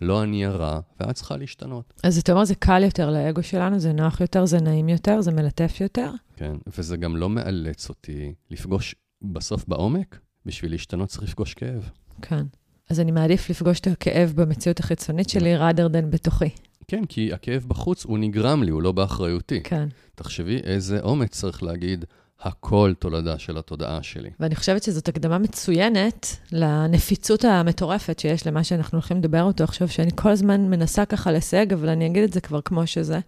לא 0.00 0.22
אני 0.22 0.46
הרע, 0.46 0.80
ואת 1.00 1.14
צריכה 1.14 1.36
להשתנות. 1.36 1.94
אז 2.02 2.18
אתה 2.18 2.32
אומר, 2.32 2.44
זה 2.44 2.54
קל 2.54 2.82
יותר 2.82 3.10
לאגו 3.10 3.42
שלנו, 3.42 3.78
זה 3.78 3.92
נוח 3.92 4.20
יותר, 4.20 4.46
זה 4.46 4.60
נעים 4.60 4.88
יותר, 4.88 5.20
זה 5.20 5.30
מלטף 5.32 5.80
יותר? 5.80 6.10
כן, 6.36 6.56
וזה 6.78 6.96
גם 6.96 7.16
לא 7.16 7.30
מאלץ 7.30 7.88
אותי 7.88 8.34
לפגוש 8.50 8.94
בסוף 9.22 9.64
בעומק, 9.68 10.18
בשביל 10.46 10.70
להשתנות 10.72 11.08
צריך 11.08 11.22
לפגוש 11.22 11.54
כאב. 11.54 11.90
כן. 12.22 12.42
אז 12.92 13.00
אני 13.00 13.10
מעדיף 13.10 13.50
לפגוש 13.50 13.80
את 13.80 13.86
הכאב 13.86 14.32
במציאות 14.36 14.80
החיצונית 14.80 15.28
שלי, 15.28 15.56
rather 15.56 15.88
than 15.92 16.06
בתוכי. 16.10 16.48
כן, 16.88 17.04
כי 17.04 17.32
הכאב 17.32 17.64
בחוץ 17.68 18.04
הוא 18.04 18.18
נגרם 18.18 18.62
לי, 18.62 18.70
הוא 18.70 18.82
לא 18.82 18.92
באחריותי. 18.92 19.60
כן. 19.62 19.88
תחשבי 20.14 20.56
איזה 20.64 21.00
אומץ 21.00 21.30
צריך 21.30 21.62
להגיד, 21.62 22.04
הכל 22.40 22.92
תולדה 22.98 23.38
של 23.38 23.58
התודעה 23.58 24.02
שלי. 24.02 24.30
ואני 24.40 24.54
חושבת 24.54 24.82
שזאת 24.82 25.08
הקדמה 25.08 25.38
מצוינת 25.38 26.36
לנפיצות 26.52 27.44
המטורפת 27.44 28.18
שיש 28.18 28.46
למה 28.46 28.64
שאנחנו 28.64 28.96
הולכים 28.96 29.16
לדבר 29.16 29.42
אותו 29.42 29.64
עכשיו, 29.64 29.88
שאני 29.88 30.10
כל 30.14 30.30
הזמן 30.30 30.60
מנסה 30.60 31.04
ככה 31.04 31.32
לסייג, 31.32 31.72
אבל 31.72 31.88
אני 31.88 32.06
אגיד 32.06 32.22
את 32.22 32.32
זה 32.32 32.40
כבר 32.40 32.60
כמו 32.60 32.86
שזה. 32.86 33.20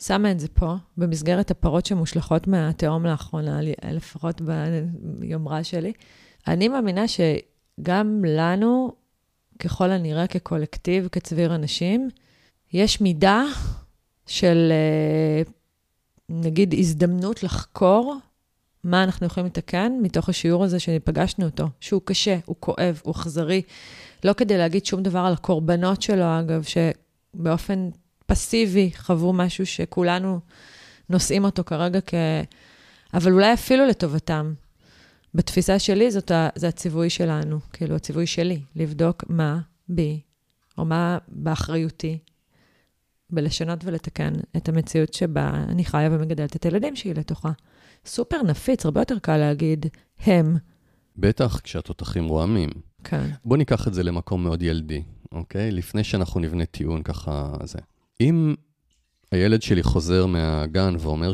שמה 0.00 0.30
את 0.30 0.40
זה 0.40 0.48
פה, 0.48 0.74
במסגרת 0.96 1.50
הפרות 1.50 1.86
שמושלכות 1.86 2.46
מהתהום 2.46 3.06
לאחרונה, 3.06 3.60
לפחות 3.92 4.40
ביומרה 4.92 5.64
שלי. 5.64 5.92
אני 6.46 6.68
מאמינה 6.68 7.08
שגם 7.80 8.24
לנו, 8.24 8.92
ככל 9.58 9.90
הנראה 9.90 10.26
כקולקטיב, 10.26 11.08
כצביר 11.12 11.54
אנשים, 11.54 12.08
יש 12.72 13.00
מידה 13.00 13.44
של, 14.26 14.72
אה, 14.72 15.42
נגיד, 16.28 16.74
הזדמנות 16.78 17.42
לחקור 17.42 18.16
מה 18.84 19.04
אנחנו 19.04 19.26
יכולים 19.26 19.46
לתקן 19.46 19.92
מתוך 20.02 20.28
השיעור 20.28 20.64
הזה 20.64 20.80
שפגשנו 20.80 21.44
אותו, 21.44 21.68
שהוא 21.80 22.02
קשה, 22.04 22.38
הוא 22.44 22.56
כואב, 22.60 23.00
הוא 23.04 23.12
אכזרי. 23.12 23.62
לא 24.24 24.32
כדי 24.32 24.58
להגיד 24.58 24.86
שום 24.86 25.02
דבר 25.02 25.18
על 25.18 25.32
הקורבנות 25.32 26.02
שלו, 26.02 26.24
אגב, 26.40 26.64
שבאופן 26.64 27.88
פסיבי 28.26 28.90
חוו 28.96 29.32
משהו 29.32 29.66
שכולנו 29.66 30.40
נושאים 31.10 31.44
אותו 31.44 31.64
כרגע 31.64 32.00
כ... 32.06 32.14
אבל 33.14 33.32
אולי 33.32 33.52
אפילו 33.52 33.86
לטובתם. 33.86 34.54
בתפיסה 35.36 35.78
שלי 35.78 36.10
זאת 36.10 36.30
ה... 36.30 36.48
זה 36.54 36.68
הציווי 36.68 37.10
שלנו, 37.10 37.58
כאילו, 37.72 37.96
הציווי 37.96 38.26
שלי, 38.26 38.60
לבדוק 38.76 39.24
מה 39.28 39.60
בי, 39.88 40.20
או 40.78 40.84
מה 40.84 41.18
באחריותי, 41.28 42.18
בלשנות 43.30 43.84
ולתקן 43.84 44.32
את 44.56 44.68
המציאות 44.68 45.14
שבה 45.14 45.64
אני 45.68 45.84
חיה 45.84 46.08
ומגדלת 46.12 46.56
את 46.56 46.64
הילדים 46.64 46.96
שלי 46.96 47.14
לתוכה. 47.14 47.50
סופר 48.06 48.42
נפיץ, 48.42 48.84
הרבה 48.84 49.00
יותר 49.00 49.18
קל 49.18 49.36
להגיד 49.36 49.86
הם. 50.18 50.56
בטח 51.16 51.60
כשהתותחים 51.60 52.24
רועמים. 52.28 52.70
כן. 53.04 53.30
בוא 53.44 53.56
ניקח 53.56 53.88
את 53.88 53.94
זה 53.94 54.02
למקום 54.02 54.44
מאוד 54.44 54.62
ילדי, 54.62 55.02
אוקיי? 55.32 55.70
לפני 55.70 56.04
שאנחנו 56.04 56.40
נבנה 56.40 56.66
טיעון 56.66 57.02
ככה 57.02 57.54
זה. 57.64 57.78
אם 58.20 58.54
הילד 59.32 59.62
שלי 59.62 59.82
חוזר 59.82 60.26
מהגן 60.26 60.94
ואומר 60.98 61.32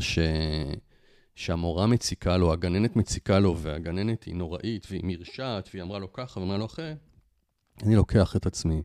שהמורה 1.35 1.87
מציקה 1.87 2.37
לו, 2.37 2.53
הגננת 2.53 2.97
מציקה 2.97 3.39
לו, 3.39 3.59
והגננת 3.59 4.25
היא 4.25 4.35
נוראית, 4.35 4.87
והיא 4.91 5.03
מרשעת, 5.05 5.69
והיא 5.73 5.83
אמרה 5.83 5.99
לו 5.99 6.13
ככה, 6.13 6.41
ואמרה 6.41 6.59
לו 6.59 6.67
אחרת, 6.67 6.97
אני 7.83 7.97
לוקח 7.97 8.37
את 8.37 8.47
עצמי, 8.47 8.83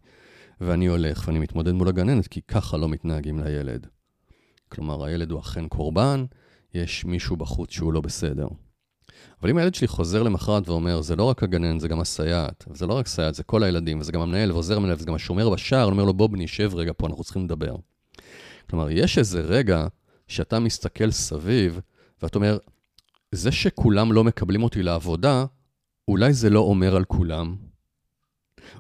ואני 0.61 0.85
הולך, 0.85 1.23
ואני 1.27 1.39
מתמודד 1.39 1.71
מול 1.71 1.87
הגננת, 1.87 2.27
כי 2.27 2.41
ככה 2.41 2.77
לא 2.77 2.89
מתנהגים 2.89 3.39
לילד. 3.39 3.87
כלומר, 4.69 5.03
הילד 5.03 5.31
הוא 5.31 5.39
אכן 5.39 5.67
קורבן, 5.67 6.25
יש 6.73 7.05
מישהו 7.05 7.35
בחוץ 7.35 7.71
שהוא 7.71 7.93
לא 7.93 8.01
בסדר. 8.01 8.47
אבל 9.41 9.49
אם 9.49 9.57
הילד 9.57 9.75
שלי 9.75 9.87
חוזר 9.87 10.23
למחרת 10.23 10.69
ואומר, 10.69 11.01
זה 11.01 11.15
לא 11.15 11.23
רק 11.23 11.43
הגננת, 11.43 11.79
זה 11.81 11.87
גם 11.87 11.99
הסייעת, 11.99 12.65
וזה 12.67 12.87
לא 12.87 12.93
רק 12.93 13.07
סייעת, 13.07 13.35
זה 13.35 13.43
כל 13.43 13.63
הילדים, 13.63 13.99
וזה 13.99 14.11
גם 14.11 14.21
המנהל 14.21 14.51
ועוזר 14.51 14.77
המנהל, 14.77 14.95
וזה 14.95 15.05
גם 15.05 15.13
השומר 15.13 15.49
בשער, 15.49 15.85
אומר 15.85 16.03
לו, 16.03 16.13
בוא 16.13 16.27
בני, 16.29 16.47
שב 16.47 16.75
רגע 16.75 16.91
פה, 16.97 17.07
אנחנו 17.07 17.23
צריכים 17.23 17.45
לדבר. 17.45 17.75
כלומר, 18.69 18.89
יש 18.91 19.17
איזה 19.17 19.41
רגע 19.41 19.87
שאתה 20.27 20.59
מסתכל 20.59 21.11
סביב, 21.11 21.79
ואתה 22.21 22.37
אומר, 22.37 22.57
זה 23.31 23.51
שכולם 23.51 24.11
לא 24.11 24.23
מקבלים 24.23 24.63
אותי 24.63 24.83
לעבודה, 24.83 25.45
אולי 26.07 26.33
זה 26.33 26.49
לא 26.49 26.59
אומר 26.59 26.95
על 26.95 27.03
כולם. 27.03 27.55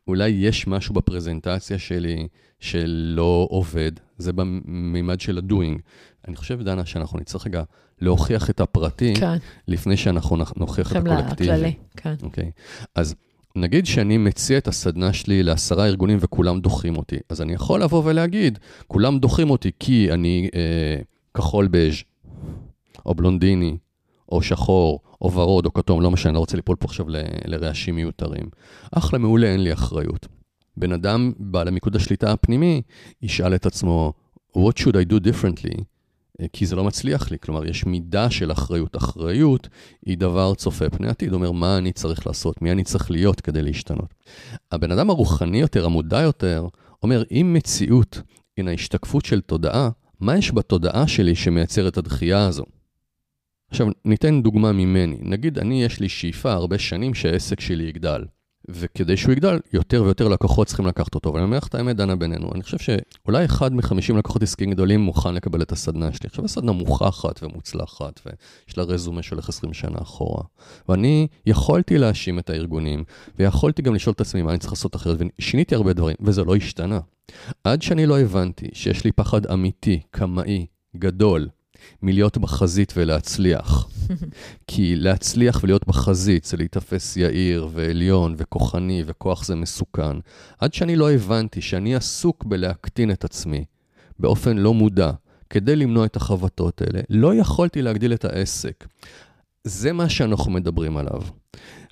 אולי 0.07 0.29
יש 0.29 0.67
משהו 0.67 0.93
בפרזנטציה 0.93 1.79
שלי 1.79 2.27
שלא 2.59 3.47
עובד, 3.49 3.91
זה 4.17 4.33
במימד 4.33 5.21
של 5.21 5.37
הדוינג. 5.37 5.81
אני 6.27 6.35
חושב, 6.35 6.61
דנה, 6.61 6.85
שאנחנו 6.85 7.19
נצטרך 7.19 7.47
רגע 7.47 7.63
להוכיח 8.01 8.49
את 8.49 8.59
הפרטי, 8.59 9.13
כן. 9.15 9.37
לפני 9.67 9.97
שאנחנו 9.97 10.37
נוכיח 10.55 10.91
את 10.91 10.95
הקולקטיבי. 10.95 11.51
הכללי, 11.51 11.73
כן. 11.97 12.13
אוקיי. 12.23 12.51
אז 12.95 13.15
נגיד 13.55 13.85
שאני 13.85 14.17
מציע 14.17 14.57
את 14.57 14.67
הסדנה 14.67 15.13
שלי 15.13 15.43
לעשרה 15.43 15.85
ארגונים 15.85 16.17
וכולם 16.21 16.59
דוחים 16.59 16.97
אותי, 16.97 17.17
אז 17.29 17.41
אני 17.41 17.53
יכול 17.53 17.83
לבוא 17.83 18.01
ולהגיד, 18.05 18.59
כולם 18.87 19.19
דוחים 19.19 19.49
אותי 19.49 19.71
כי 19.79 20.11
אני 20.11 20.49
אה, 20.55 21.01
כחול 21.33 21.67
בז', 21.71 21.95
או 23.07 23.15
בלונדיני, 23.15 23.77
או 24.31 24.41
שחור, 24.41 24.99
או 25.21 25.31
ורוד, 25.33 25.65
או 25.65 25.73
כתום, 25.73 26.01
לא 26.01 26.11
משנה, 26.11 26.29
אני 26.29 26.35
לא 26.35 26.39
רוצה 26.39 26.55
ליפול 26.55 26.75
פה 26.75 26.85
עכשיו 26.85 27.05
לרעשים 27.45 27.95
מיותרים. 27.95 28.49
אחלה, 28.91 29.19
מעולה, 29.19 29.47
אין 29.47 29.63
לי 29.63 29.73
אחריות. 29.73 30.27
בן 30.77 30.91
אדם 30.91 31.31
בעל 31.39 31.67
המיקוד 31.67 31.95
השליטה 31.95 32.31
הפנימי 32.31 32.81
ישאל 33.21 33.55
את 33.55 33.65
עצמו, 33.65 34.13
what 34.57 34.79
should 34.79 34.93
I 34.93 35.11
do 35.11 35.15
differently? 35.15 35.83
כי 36.53 36.65
זה 36.65 36.75
לא 36.75 36.83
מצליח 36.83 37.31
לי. 37.31 37.39
כלומר, 37.39 37.65
יש 37.65 37.85
מידה 37.85 38.29
של 38.29 38.51
אחריות. 38.51 38.95
אחריות 38.95 39.67
היא 40.05 40.17
דבר 40.17 40.55
צופה 40.55 40.89
פני 40.89 41.07
עתיד, 41.07 41.33
אומר 41.33 41.51
מה 41.51 41.77
אני 41.77 41.91
צריך 41.91 42.27
לעשות, 42.27 42.61
מי 42.61 42.71
אני 42.71 42.83
צריך 42.83 43.11
להיות 43.11 43.41
כדי 43.41 43.61
להשתנות. 43.61 44.13
הבן 44.71 44.91
אדם 44.91 45.09
הרוחני 45.09 45.59
יותר, 45.59 45.85
המודע 45.85 46.21
יותר, 46.21 46.67
אומר, 47.03 47.23
אם 47.31 47.53
מציאות 47.53 48.21
הנה 48.57 48.71
השתקפות 48.71 49.25
של 49.25 49.41
תודעה, 49.41 49.89
מה 50.19 50.37
יש 50.37 50.51
בתודעה 50.51 51.07
שלי 51.07 51.35
שמייצר 51.35 51.87
את 51.87 51.97
הדחייה 51.97 52.45
הזו? 52.45 52.63
עכשיו, 53.69 53.87
ניתן 54.05 54.41
דוגמה 54.41 54.71
ממני. 54.71 55.17
נגיד, 55.21 55.59
אני, 55.59 55.83
יש 55.83 55.99
לי 55.99 56.09
שאיפה 56.09 56.51
הרבה 56.51 56.77
שנים 56.77 57.13
שהעסק 57.13 57.59
שלי 57.59 57.83
יגדל. 57.83 58.23
וכדי 58.69 59.17
שהוא 59.17 59.31
יגדל, 59.31 59.59
יותר 59.73 60.03
ויותר 60.03 60.27
לקוחות 60.27 60.67
צריכים 60.67 60.85
לקחת 60.85 61.15
אותו. 61.15 61.33
ואני 61.33 61.43
אומר 61.43 61.57
לך 61.57 61.67
את 61.67 61.75
האמת, 61.75 61.95
דנה 61.95 62.15
בינינו, 62.15 62.51
אני 62.55 62.63
חושב 62.63 62.77
שאולי 62.77 63.45
אחד 63.45 63.73
מחמישים 63.73 64.17
לקוחות 64.17 64.43
עסקיים 64.43 64.71
גדולים 64.71 64.99
מוכן 64.99 65.33
לקבל 65.33 65.61
את 65.61 65.71
הסדנה 65.71 66.13
שלי. 66.13 66.27
עכשיו, 66.29 66.45
הסדנה 66.45 66.71
מוכחת 66.71 67.43
ומוצלחת, 67.43 68.21
ויש 68.25 68.77
לה 68.77 68.83
רזומה 68.83 69.21
של 69.21 69.39
20 69.39 69.73
שנה 69.73 69.97
אחורה. 70.01 70.43
ואני 70.89 71.27
יכולתי 71.45 71.97
להאשים 71.97 72.39
את 72.39 72.49
הארגונים, 72.49 73.03
ויכולתי 73.39 73.81
גם 73.81 73.95
לשאול 73.95 74.13
את 74.13 74.21
עצמי 74.21 74.41
מה 74.41 74.51
אני 74.51 74.59
צריך 74.59 74.73
לעשות 74.73 74.95
אחרת, 74.95 75.17
ושיניתי 75.39 75.75
הרבה 75.75 75.93
דברים, 75.93 76.15
וזה 76.19 76.43
לא 76.43 76.55
השתנה. 76.55 76.99
עד 77.63 77.81
שאני 77.81 78.05
לא 78.05 78.19
הבנתי 78.19 78.67
שיש 78.73 79.03
לי 79.03 79.11
פחד 79.11 79.45
אמיתי, 79.45 80.01
קמאי, 80.11 80.65
גדול, 80.95 81.47
מלהיות 82.01 82.37
בחזית 82.37 82.93
ולהצליח. 82.97 83.87
כי 84.67 84.95
להצליח 84.95 85.59
ולהיות 85.63 85.87
בחזית 85.87 86.45
זה 86.45 86.57
להיתפס 86.57 87.17
יאיר 87.17 87.67
ועליון 87.73 88.35
וכוחני 88.37 89.03
וכוח 89.05 89.45
זה 89.45 89.55
מסוכן. 89.55 90.17
עד 90.59 90.73
שאני 90.73 90.95
לא 90.95 91.11
הבנתי 91.11 91.61
שאני 91.61 91.95
עסוק 91.95 92.43
בלהקטין 92.43 93.11
את 93.11 93.23
עצמי 93.23 93.65
באופן 94.19 94.57
לא 94.57 94.73
מודע 94.73 95.11
כדי 95.49 95.75
למנוע 95.75 96.05
את 96.05 96.15
החבטות 96.15 96.81
האלה, 96.81 96.99
לא 97.09 97.35
יכולתי 97.35 97.81
להגדיל 97.81 98.13
את 98.13 98.25
העסק. 98.25 98.87
זה 99.63 99.93
מה 99.93 100.09
שאנחנו 100.09 100.51
מדברים 100.51 100.97
עליו. 100.97 101.21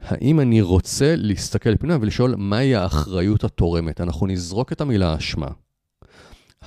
האם 0.01 0.39
אני 0.39 0.61
רוצה 0.61 1.15
להסתכל 1.17 1.77
פנימה 1.77 1.97
ולשאול 2.01 2.35
מהי 2.37 2.75
האחריות 2.75 3.43
התורמת? 3.43 4.01
אנחנו 4.01 4.27
נזרוק 4.27 4.71
את 4.71 4.81
המילה 4.81 5.17
אשמה. 5.17 5.47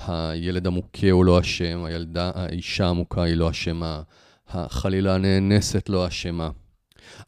הילד 0.07 0.67
המוכה 0.67 1.11
הוא 1.11 1.25
לא 1.25 1.39
אשם, 1.39 1.83
הילדה, 1.83 2.31
האישה 2.35 2.87
המוכה 2.87 3.23
היא 3.23 3.35
לא 3.35 3.49
אשמה, 3.49 4.01
חלילה 4.49 5.15
הנאנסת 5.15 5.89
לא 5.89 6.07
אשמה. 6.07 6.49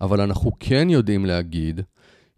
אבל 0.01 0.21
אנחנו 0.21 0.51
כן 0.59 0.87
יודעים 0.89 1.25
להגיד 1.25 1.81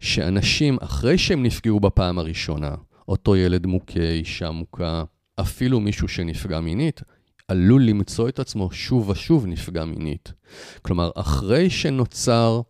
שאנשים, 0.00 0.78
אחרי 0.80 1.18
שהם 1.18 1.42
נפגעו 1.42 1.80
בפעם 1.80 2.18
הראשונה, 2.18 2.74
אותו 3.08 3.36
ילד 3.36 3.66
מוכה, 3.66 4.00
אישה 4.00 4.50
מוכה, 4.50 5.04
אפילו 5.40 5.80
מישהו 5.80 6.08
שנפגע 6.08 6.60
מינית, 6.60 7.02
עלול 7.48 7.82
למצוא 7.82 8.28
את 8.28 8.38
עצמו 8.38 8.72
שוב 8.72 9.08
ושוב 9.08 9.46
נפגע 9.46 9.84
מינית. 9.84 10.32
כלומר, 10.82 11.10
אחרי 11.14 11.70
שנוצר 11.70 12.60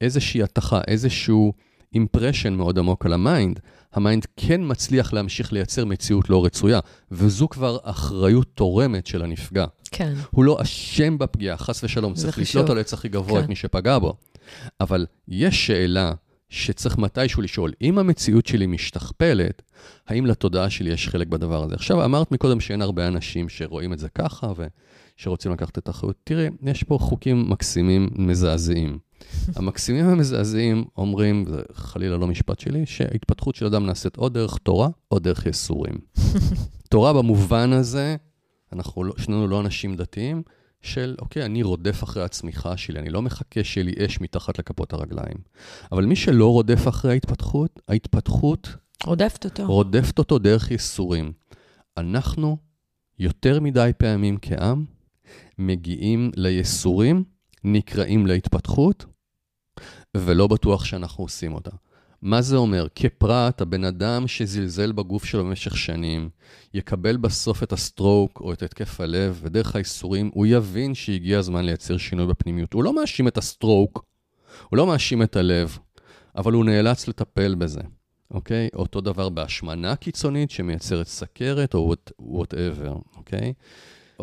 איזושהי 0.00 0.42
התכה, 0.42 0.80
איזשהו 0.88 1.52
impression 1.94 2.54
מאוד 2.54 2.78
עמוק 2.78 3.06
על 3.06 3.12
ה 3.12 3.20
mind, 3.20 3.60
ה 3.92 3.99
mind 3.99 4.26
כן 4.36 4.60
מצליח 4.64 5.12
להמשיך 5.12 5.52
לייצר 5.52 5.84
מציאות 5.84 6.30
לא 6.30 6.44
רצויה, 6.44 6.80
וזו 7.10 7.48
כבר 7.48 7.78
אחריות 7.82 8.46
תורמת 8.54 9.06
של 9.06 9.22
הנפגע. 9.22 9.66
כן. 9.90 10.14
הוא 10.30 10.44
לא 10.44 10.58
אשם 10.62 11.18
בפגיעה, 11.18 11.56
חס 11.56 11.84
ושלום, 11.84 12.14
צריך 12.14 12.38
לתלות 12.38 12.70
על 12.70 12.76
העץ 12.76 12.92
הכי 12.92 13.08
גבוה 13.08 13.38
כן. 13.38 13.44
את 13.44 13.48
מי 13.48 13.56
שפגע 13.56 13.98
בו. 13.98 14.14
אבל 14.80 15.06
יש 15.28 15.66
שאלה 15.66 16.12
שצריך 16.48 16.98
מתישהו 16.98 17.42
לשאול, 17.42 17.72
אם 17.82 17.98
המציאות 17.98 18.46
שלי 18.46 18.66
משתכפלת, 18.66 19.62
האם 20.06 20.26
לתודעה 20.26 20.70
שלי 20.70 20.90
יש 20.90 21.08
חלק 21.08 21.26
בדבר 21.26 21.64
הזה? 21.64 21.74
עכשיו, 21.74 22.04
אמרת 22.04 22.32
מקודם 22.32 22.60
שאין 22.60 22.82
הרבה 22.82 23.08
אנשים 23.08 23.48
שרואים 23.48 23.92
את 23.92 23.98
זה 23.98 24.08
ככה 24.08 24.52
ושרוצים 25.18 25.52
לקחת 25.52 25.78
את 25.78 25.88
האחריות. 25.88 26.16
תראי, 26.24 26.48
יש 26.62 26.82
פה 26.82 26.98
חוקים 27.00 27.50
מקסימים, 27.50 28.08
מזעזעים. 28.12 28.98
המקסימים 29.56 30.04
המזעזעים 30.04 30.84
אומרים, 30.96 31.44
זה 31.48 31.62
חלילה 31.72 32.16
לא 32.16 32.26
משפט 32.26 32.60
שלי, 32.60 32.86
שההתפתחות 32.86 33.54
של 33.54 33.66
אדם 33.66 33.86
נעשית 33.86 34.18
או 34.18 34.28
דרך 34.28 34.58
תורה 34.58 34.88
או 35.10 35.18
דרך 35.18 35.46
יסורים. 35.46 35.94
תורה 36.90 37.12
במובן 37.12 37.72
הזה, 37.72 38.16
אנחנו 38.72 39.04
לא, 39.04 39.14
שנינו 39.18 39.48
לא 39.48 39.60
אנשים 39.60 39.96
דתיים, 39.96 40.42
של, 40.82 41.16
אוקיי, 41.18 41.44
אני 41.44 41.62
רודף 41.62 42.04
אחרי 42.04 42.22
הצמיחה 42.22 42.76
שלי, 42.76 42.98
אני 42.98 43.10
לא 43.10 43.22
מחכה 43.22 43.64
שיהיה 43.64 43.84
לי 43.84 44.06
אש 44.06 44.20
מתחת 44.20 44.58
לכפות 44.58 44.92
הרגליים. 44.92 45.36
אבל 45.92 46.04
מי 46.04 46.16
שלא 46.16 46.52
רודף 46.52 46.88
אחרי 46.88 47.10
ההתפתחות, 47.10 47.80
ההתפתחות... 47.88 48.68
רודפת 49.04 49.44
אותו. 49.44 49.66
רודפת 49.66 50.18
אותו 50.18 50.38
דרך 50.38 50.70
ייסורים. 50.70 51.32
אנחנו, 51.96 52.56
יותר 53.18 53.60
מדי 53.60 53.90
פעמים 53.98 54.38
כעם, 54.42 54.84
מגיעים 55.58 56.30
לייסורים, 56.36 57.24
נקראים 57.64 58.26
להתפתחות, 58.26 59.04
ולא 60.16 60.46
בטוח 60.46 60.84
שאנחנו 60.84 61.24
עושים 61.24 61.54
אותה. 61.54 61.70
מה 62.22 62.42
זה 62.42 62.56
אומר? 62.56 62.86
כפרט, 62.94 63.60
הבן 63.60 63.84
אדם 63.84 64.28
שזלזל 64.28 64.92
בגוף 64.92 65.24
שלו 65.24 65.44
במשך 65.44 65.76
שנים, 65.76 66.30
יקבל 66.74 67.16
בסוף 67.16 67.62
את 67.62 67.72
ה 67.72 67.82
stroke 67.82 68.40
או 68.40 68.52
את 68.52 68.62
התקף 68.62 69.00
הלב, 69.00 69.40
ודרך 69.42 69.76
הייסורים 69.76 70.30
הוא 70.34 70.46
יבין 70.46 70.94
שהגיע 70.94 71.38
הזמן 71.38 71.64
לייצר 71.64 71.96
שינוי 71.96 72.26
בפנימיות. 72.26 72.72
הוא 72.72 72.84
לא 72.84 72.92
מאשים 72.94 73.28
את 73.28 73.38
ה 73.38 73.46
stroke, 73.46 74.04
הוא 74.68 74.76
לא 74.76 74.86
מאשים 74.86 75.22
את 75.22 75.36
הלב, 75.36 75.78
אבל 76.36 76.52
הוא 76.52 76.64
נאלץ 76.64 77.08
לטפל 77.08 77.54
בזה, 77.54 77.80
אוקיי? 78.30 78.68
אותו 78.74 79.00
דבר 79.00 79.28
בהשמנה 79.28 79.96
קיצונית 79.96 80.50
שמייצרת 80.50 81.06
סכרת 81.06 81.74
או 81.74 81.94
whatever, 82.18 82.96
אוקיי? 83.16 83.52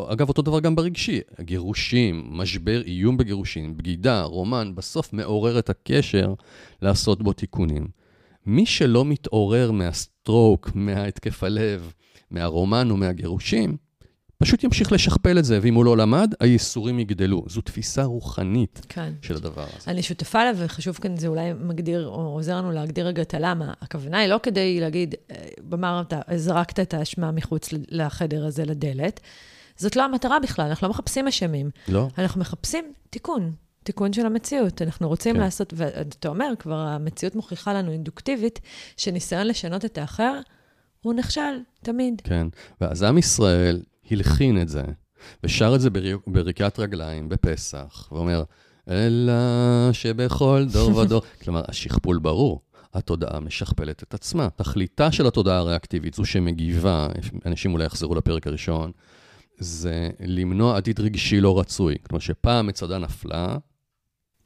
אגב, 0.08 0.28
אותו 0.28 0.42
דבר 0.42 0.60
גם 0.60 0.74
ברגשי, 0.74 1.20
גירושים, 1.40 2.28
משבר, 2.30 2.82
איום 2.86 3.16
בגירושים, 3.16 3.76
בגידה, 3.76 4.22
רומן, 4.22 4.72
בסוף 4.74 5.12
מעורר 5.12 5.58
את 5.58 5.70
הקשר 5.70 6.34
לעשות 6.82 7.22
בו 7.22 7.32
תיקונים. 7.32 7.88
מי 8.46 8.66
שלא 8.66 9.04
מתעורר 9.04 9.70
מה 9.70 9.92
stroke, 9.92 10.70
מההתקף 10.74 11.44
הלב, 11.44 11.92
מהרומן 12.30 12.90
ומהגירושים, 12.90 13.76
פשוט 14.38 14.64
ימשיך 14.64 14.92
לשכפל 14.92 15.38
את 15.38 15.44
זה, 15.44 15.58
ואם 15.62 15.74
הוא 15.74 15.84
לא 15.84 15.96
למד, 15.96 16.34
הייסורים 16.40 16.98
יגדלו. 16.98 17.44
זו 17.48 17.60
תפיסה 17.60 18.04
רוחנית 18.04 18.86
כן. 18.88 19.12
של 19.22 19.36
הדבר 19.36 19.62
הזה. 19.76 19.90
אני 19.90 20.02
שותפה 20.02 20.44
לה, 20.44 20.50
וחשוב 20.56 20.96
כאן, 20.96 21.16
זה 21.16 21.28
אולי 21.28 21.52
מגדיר, 21.52 22.06
או 22.06 22.20
עוזר 22.20 22.56
לנו 22.56 22.72
להגדיר 22.72 23.06
רגע 23.06 23.22
את 23.22 23.34
הלמה. 23.34 23.72
הכוונה 23.80 24.18
היא 24.18 24.28
לא 24.28 24.40
כדי 24.42 24.80
להגיד, 24.80 25.14
במר, 25.68 26.02
אתה 26.06 26.20
זרקת 26.36 26.80
את 26.80 26.94
האשמה 26.94 27.30
מחוץ 27.30 27.68
לחדר 27.72 28.46
הזה, 28.46 28.64
לדלת. 28.64 29.20
זאת 29.78 29.96
לא 29.96 30.04
המטרה 30.04 30.40
בכלל, 30.40 30.66
אנחנו 30.66 30.86
לא 30.86 30.90
מחפשים 30.90 31.28
אשמים. 31.28 31.70
לא. 31.88 32.08
אנחנו 32.18 32.40
מחפשים 32.40 32.92
תיקון, 33.10 33.52
תיקון 33.82 34.12
של 34.12 34.26
המציאות. 34.26 34.82
אנחנו 34.82 35.08
רוצים 35.08 35.34
כן. 35.34 35.40
לעשות, 35.40 35.72
ואתה 35.76 36.28
אומר, 36.28 36.52
כבר 36.58 36.78
המציאות 36.78 37.34
מוכיחה 37.34 37.74
לנו 37.74 37.92
אינדוקטיבית, 37.92 38.60
שניסיון 38.96 39.46
לשנות 39.46 39.84
את 39.84 39.98
האחר, 39.98 40.40
הוא 41.02 41.14
נכשל, 41.14 41.60
תמיד. 41.82 42.22
כן, 42.24 42.46
ואז 42.80 43.02
עם 43.02 43.18
ישראל 43.18 43.82
הלחין 44.10 44.62
את 44.62 44.68
זה 44.68 44.82
ושר 45.42 45.74
את 45.74 45.80
זה 45.80 45.90
בריקת 46.26 46.78
רגליים, 46.78 47.28
בפסח, 47.28 48.08
ואומר, 48.12 48.44
אלא 48.88 49.32
שבכל 49.92 50.66
דור 50.72 50.94
ודור. 50.96 51.22
כלומר, 51.42 51.62
השכפול 51.68 52.18
ברור. 52.18 52.60
התודעה 52.94 53.40
משכפלת 53.40 54.02
את 54.02 54.14
עצמה. 54.14 54.48
תכליתה 54.56 55.12
של 55.12 55.26
התודעה 55.26 55.58
הריאקטיבית, 55.58 56.14
זו 56.14 56.24
שמגיבה, 56.24 57.08
אנשים 57.46 57.72
אולי 57.72 57.84
יחזרו 57.84 58.14
לפרק 58.14 58.46
הראשון, 58.46 58.92
זה 59.58 60.10
למנוע 60.20 60.76
עתיד 60.76 61.00
רגשי 61.00 61.40
לא 61.40 61.60
רצוי. 61.60 61.96
כלומר, 62.02 62.20
שפעם 62.20 62.66
מצדה 62.66 62.98
נפלה, 62.98 63.56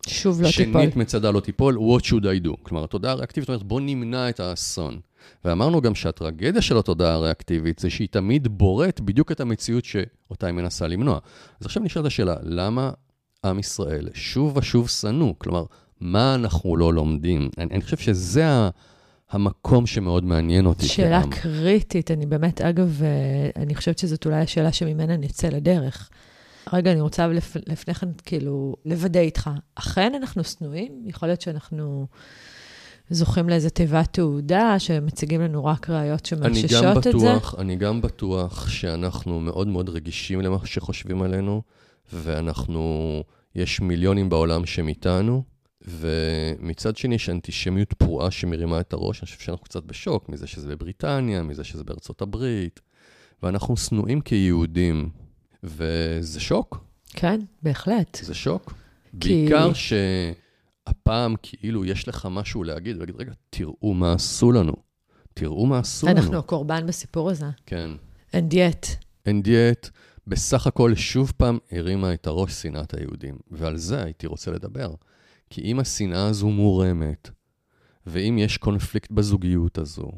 שוב 0.07 0.43
לא 0.43 0.51
שנית 0.51 0.67
תיפול. 0.67 0.83
שנית 0.83 0.97
מצדה 0.97 1.31
לא 1.31 1.41
תיפול, 1.41 1.79
what 1.79 2.03
should 2.03 2.23
I 2.23 2.47
do? 2.47 2.57
כלומר, 2.63 2.85
התודעה 2.85 3.13
הריאקטיבית 3.13 3.49
אומרת, 3.49 3.63
בוא 3.63 3.81
נמנע 3.81 4.29
את 4.29 4.41
האסון. 4.41 5.01
ואמרנו 5.45 5.81
גם 5.81 5.95
שהטרגדיה 5.95 6.63
של 6.63 6.79
התודעה 6.79 7.15
הריאקטיבית 7.15 7.79
זה 7.79 7.91
שהיא 7.91 8.09
תמיד 8.11 8.49
בוראת 8.49 9.01
בדיוק 9.01 9.33
את 9.33 9.41
המציאות 9.41 9.85
שאותה 9.85 10.47
היא 10.47 10.55
מנסה 10.55 10.87
למנוע. 10.87 11.19
אז 11.61 11.67
עכשיו 11.67 11.83
נשאלת 11.83 12.07
השאלה, 12.07 12.37
למה 12.43 12.91
עם 13.45 13.59
ישראל 13.59 14.09
שוב 14.15 14.57
ושוב 14.57 14.89
שנוא? 14.89 15.35
כלומר, 15.39 15.65
מה 16.01 16.35
אנחנו 16.35 16.77
לא 16.77 16.95
לומדים? 16.95 17.49
אני, 17.59 17.75
אני 17.75 17.83
חושב 17.83 17.97
שזה 17.97 18.49
ה, 18.49 18.71
המקום 19.33 19.87
שמאוד 19.87 20.25
מעניין 20.25 20.67
אותי 20.67 20.87
שאלה 20.87 21.23
כעם. 21.23 21.31
קריטית, 21.31 22.11
אני 22.11 22.27
באמת, 22.27 22.61
אגב, 22.61 23.03
אה, 23.03 23.63
אני 23.63 23.75
חושבת 23.75 23.99
שזאת 23.99 24.27
אולי 24.27 24.41
השאלה 24.41 24.73
שממנה 24.73 25.17
נצא 25.17 25.49
לדרך. 25.49 26.11
רגע, 26.73 26.93
אני 26.93 27.01
רוצה 27.01 27.27
לפ... 27.27 27.57
לפני 27.67 27.95
כן, 27.95 28.09
כאילו, 28.25 28.77
לוודא 28.85 29.21
איתך, 29.21 29.51
אכן 29.75 30.13
אנחנו 30.15 30.45
שנואים? 30.45 31.03
יכול 31.07 31.29
להיות 31.29 31.41
שאנחנו 31.41 32.07
זוכים 33.11 33.49
לאיזו 33.49 33.71
תיבת 33.71 34.13
תעודה, 34.13 34.79
שמציגים 34.79 35.41
לנו 35.41 35.65
רק 35.65 35.91
ראיות 35.91 36.27
שמאששות 36.27 36.97
את 36.97 37.03
זה? 37.03 37.11
בטוח, 37.11 37.55
אני 37.59 37.77
גם 37.77 38.01
בטוח 38.01 38.69
שאנחנו 38.69 39.41
מאוד 39.41 39.69
מאוד 39.69 39.89
רגישים 39.89 40.41
למה 40.41 40.57
שחושבים 40.65 41.23
עלינו, 41.23 41.63
ואנחנו, 42.13 43.23
יש 43.55 43.81
מיליונים 43.81 44.29
בעולם 44.29 44.67
שהם 44.67 44.89
איתנו, 44.89 45.43
ומצד 45.89 46.97
שני 46.97 47.15
יש 47.15 47.29
אנטישמיות 47.29 47.93
פרועה 47.93 48.31
שמרימה 48.31 48.81
את 48.81 48.93
הראש, 48.93 49.21
אני 49.21 49.27
חושב 49.27 49.41
שאנחנו 49.41 49.65
קצת 49.65 49.85
בשוק 49.85 50.29
מזה 50.29 50.47
שזה 50.47 50.69
בבריטניה, 50.69 51.43
מזה 51.43 51.65
שזה 51.65 51.85
בארצות 51.85 52.23
הברית, 52.23 52.81
ואנחנו 53.43 53.77
שנואים 53.77 54.21
כיהודים, 54.21 55.11
וזה 55.63 56.41
שוק. 56.41 56.85
כן, 57.09 57.41
בהחלט. 57.63 58.19
זה 58.23 58.35
שוק. 58.35 58.73
כי... 59.21 59.29
בעיקר 59.29 59.71
שהפעם 59.73 61.35
כאילו 61.43 61.85
יש 61.85 62.09
לך 62.09 62.29
משהו 62.31 62.65
להגיד, 62.65 62.97
ולהגיד, 62.97 63.17
רגע, 63.19 63.33
תראו 63.51 63.95
מה 63.95 64.13
עשו 64.13 64.53
לנו. 64.53 64.73
תראו 65.35 65.67
מה 65.67 65.79
עשו 65.79 66.07
לנו. 66.07 66.19
אנחנו 66.19 66.39
הקורבן 66.39 66.87
בסיפור 66.87 67.31
הזה. 67.31 67.47
כן. 67.67 67.91
And 68.33 68.53
yet. 68.53 68.87
And 69.29 69.47
yet, 69.47 69.91
בסך 70.27 70.67
הכל 70.67 70.95
שוב 70.95 71.33
פעם 71.37 71.59
הרימה 71.73 72.15
את 72.15 72.27
הראש 72.27 72.53
שנאת 72.53 72.95
היהודים, 72.95 73.39
ועל 73.51 73.77
זה 73.77 74.05
הייתי 74.05 74.27
רוצה 74.27 74.51
לדבר. 74.51 74.95
כי 75.53 75.61
אם 75.61 75.81
השנאה 75.81 76.27
הזו 76.27 76.49
מורמת, 76.49 77.31
ואם 78.07 78.39
יש 78.39 78.57
קונפליקט 78.57 79.11
בזוגיות 79.11 79.79
הזו, 79.79 80.11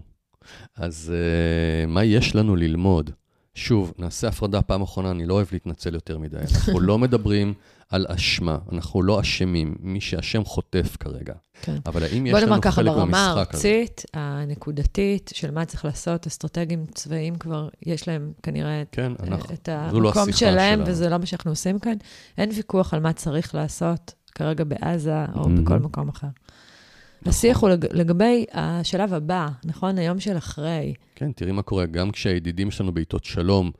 אז 0.76 1.12
uh, 1.14 1.86
מה 1.90 2.04
יש 2.04 2.34
לנו 2.34 2.56
ללמוד? 2.56 3.10
שוב, 3.54 3.92
נעשה 3.98 4.28
הפרדה 4.28 4.62
פעם 4.62 4.82
אחרונה, 4.82 5.10
אני 5.10 5.26
לא 5.26 5.34
אוהב 5.34 5.46
להתנצל 5.52 5.94
יותר 5.94 6.18
מדי. 6.18 6.36
אנחנו 6.54 6.80
לא 6.80 6.98
מדברים 6.98 7.54
על 7.88 8.06
אשמה, 8.08 8.58
אנחנו 8.72 9.02
לא 9.02 9.20
אשמים. 9.20 9.74
מי 9.80 10.00
שאשם 10.00 10.44
חוטף 10.44 10.96
כרגע. 11.00 11.34
כן. 11.62 11.76
אבל 11.86 12.02
האם 12.02 12.26
יש 12.26 12.34
לנו 12.34 12.42
חלק 12.42 12.44
במשחק 12.44 12.44
הזה? 12.44 12.46
בוא 12.46 12.46
נאמר 12.46 12.60
ככה, 12.60 12.82
ברמה 12.82 13.26
הארצית, 13.26 14.02
הנקודתית, 14.14 15.30
של 15.34 15.50
מה 15.50 15.64
צריך 15.64 15.84
לעשות, 15.84 16.26
אסטרטגיים 16.26 16.86
צבאיים 16.94 17.36
כבר, 17.36 17.68
יש 17.86 18.08
להם 18.08 18.32
כנראה 18.42 18.82
כן, 18.92 19.12
אנחנו, 19.22 19.54
את 19.54 19.68
המקום 19.68 20.02
לא 20.02 20.12
שלהם, 20.12 20.78
שלנו. 20.78 20.90
וזה 20.90 21.08
לא 21.08 21.18
מה 21.18 21.26
שאנחנו 21.26 21.50
עושים 21.50 21.78
כאן. 21.78 21.96
אין 22.38 22.50
ויכוח 22.54 22.94
על 22.94 23.00
מה 23.00 23.12
צריך 23.12 23.54
לעשות 23.54 24.14
כרגע 24.34 24.64
בעזה 24.64 25.24
או 25.34 25.44
mm-hmm. 25.44 25.60
בכל 25.60 25.78
מקום 25.78 26.08
אחר. 26.08 26.26
נכון. 26.26 27.32
השיח 27.32 27.58
הוא 27.60 27.70
לג... 27.70 27.86
לגבי 27.92 28.44
השלב 28.52 29.14
הבא, 29.14 29.48
נכון? 29.64 29.98
היום 29.98 30.20
של 30.20 30.36
אחרי. 30.36 30.94
כן, 31.14 31.32
תראי 31.32 31.52
מה 31.52 31.62
קורה. 31.62 31.86
גם 31.86 32.10
כשהידידים 32.10 32.70
שלנו 32.70 32.92
בעיתות 32.92 33.24
שלום 33.24 33.70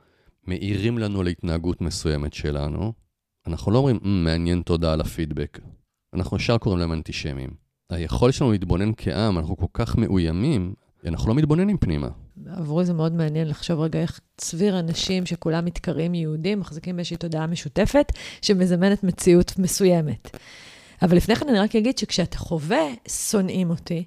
מעירים 0.47 0.97
לנו 0.97 1.23
להתנהגות 1.23 1.81
מסוימת 1.81 2.33
שלנו, 2.33 2.93
אנחנו 3.47 3.71
לא 3.71 3.77
אומרים, 3.77 3.99
מעניין 4.03 4.61
תודה 4.61 4.93
על 4.93 5.01
הפידבק. 5.01 5.59
אנחנו 6.13 6.37
ישר 6.37 6.57
קוראים 6.57 6.79
להם 6.79 6.93
אנטישמים. 6.93 7.49
היכולת 7.89 8.33
שלנו 8.33 8.51
להתבונן 8.51 8.91
כעם, 8.97 9.37
אנחנו 9.37 9.57
כל 9.57 9.65
כך 9.73 9.97
מאוימים, 9.97 10.73
אנחנו 11.07 11.29
לא 11.29 11.35
מתבוננים 11.35 11.77
פנימה. 11.77 12.09
עבורי 12.47 12.85
זה 12.85 12.93
מאוד 12.93 13.13
מעניין 13.13 13.47
לחשוב 13.47 13.79
רגע 13.79 13.99
איך 13.99 14.19
צביר 14.37 14.79
אנשים 14.79 15.25
שכולם 15.25 15.65
מתקראים 15.65 16.13
יהודים, 16.13 16.59
מחזיקים 16.59 16.95
באיזושהי 16.95 17.17
תודעה 17.17 17.47
משותפת, 17.47 18.11
שמזמנת 18.41 19.03
מציאות 19.03 19.59
מסוימת. 19.59 20.37
אבל 21.01 21.17
לפני 21.17 21.35
כן 21.35 21.49
אני 21.49 21.59
רק 21.59 21.75
אגיד 21.75 21.97
שכשאתה 21.97 22.37
חווה 22.37 22.83
שונאים 23.07 23.69
אותי, 23.69 24.03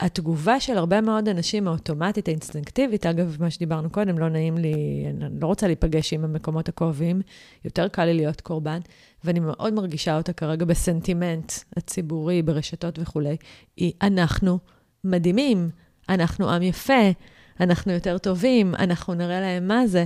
התגובה 0.00 0.60
של 0.60 0.78
הרבה 0.78 1.00
מאוד 1.00 1.28
אנשים 1.28 1.68
האוטומטית, 1.68 2.28
האינסטינקטיבית, 2.28 3.06
אגב, 3.06 3.36
מה 3.40 3.50
שדיברנו 3.50 3.90
קודם, 3.90 4.18
לא 4.18 4.28
נעים 4.28 4.58
לי, 4.58 5.04
אני 5.10 5.40
לא 5.40 5.46
רוצה 5.46 5.66
להיפגש 5.66 6.12
עם 6.12 6.24
המקומות 6.24 6.68
הכואבים, 6.68 7.20
יותר 7.64 7.88
קל 7.88 8.04
לי 8.04 8.14
להיות 8.14 8.40
קורבן, 8.40 8.78
ואני 9.24 9.40
מאוד 9.40 9.74
מרגישה 9.74 10.16
אותה 10.16 10.32
כרגע 10.32 10.64
בסנטימנט 10.64 11.52
הציבורי, 11.76 12.42
ברשתות 12.42 12.98
וכולי, 12.98 13.36
היא 13.76 13.92
אנחנו 14.02 14.58
מדהימים, 15.04 15.70
אנחנו 16.08 16.50
עם 16.50 16.62
יפה, 16.62 17.10
אנחנו 17.60 17.92
יותר 17.92 18.18
טובים, 18.18 18.74
אנחנו 18.74 19.14
נראה 19.14 19.40
להם 19.40 19.68
מה 19.68 19.86
זה. 19.86 20.04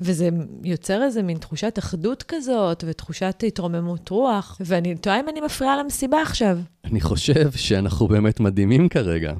וזה 0.00 0.28
יוצר 0.64 1.02
איזה 1.02 1.22
מין 1.22 1.38
תחושת 1.38 1.78
אחדות 1.78 2.22
כזאת, 2.22 2.84
ותחושת 2.86 3.44
התרוממות 3.46 4.08
רוח, 4.08 4.60
ואני 4.64 4.94
תוהה 4.94 5.20
אם 5.20 5.28
אני 5.28 5.40
מפריעה 5.40 5.76
למסיבה 5.76 6.22
עכשיו. 6.22 6.58
אני 6.84 7.00
חושב 7.00 7.52
שאנחנו 7.52 8.08
באמת 8.08 8.40
מדהימים 8.40 8.88
כרגע, 8.88 9.34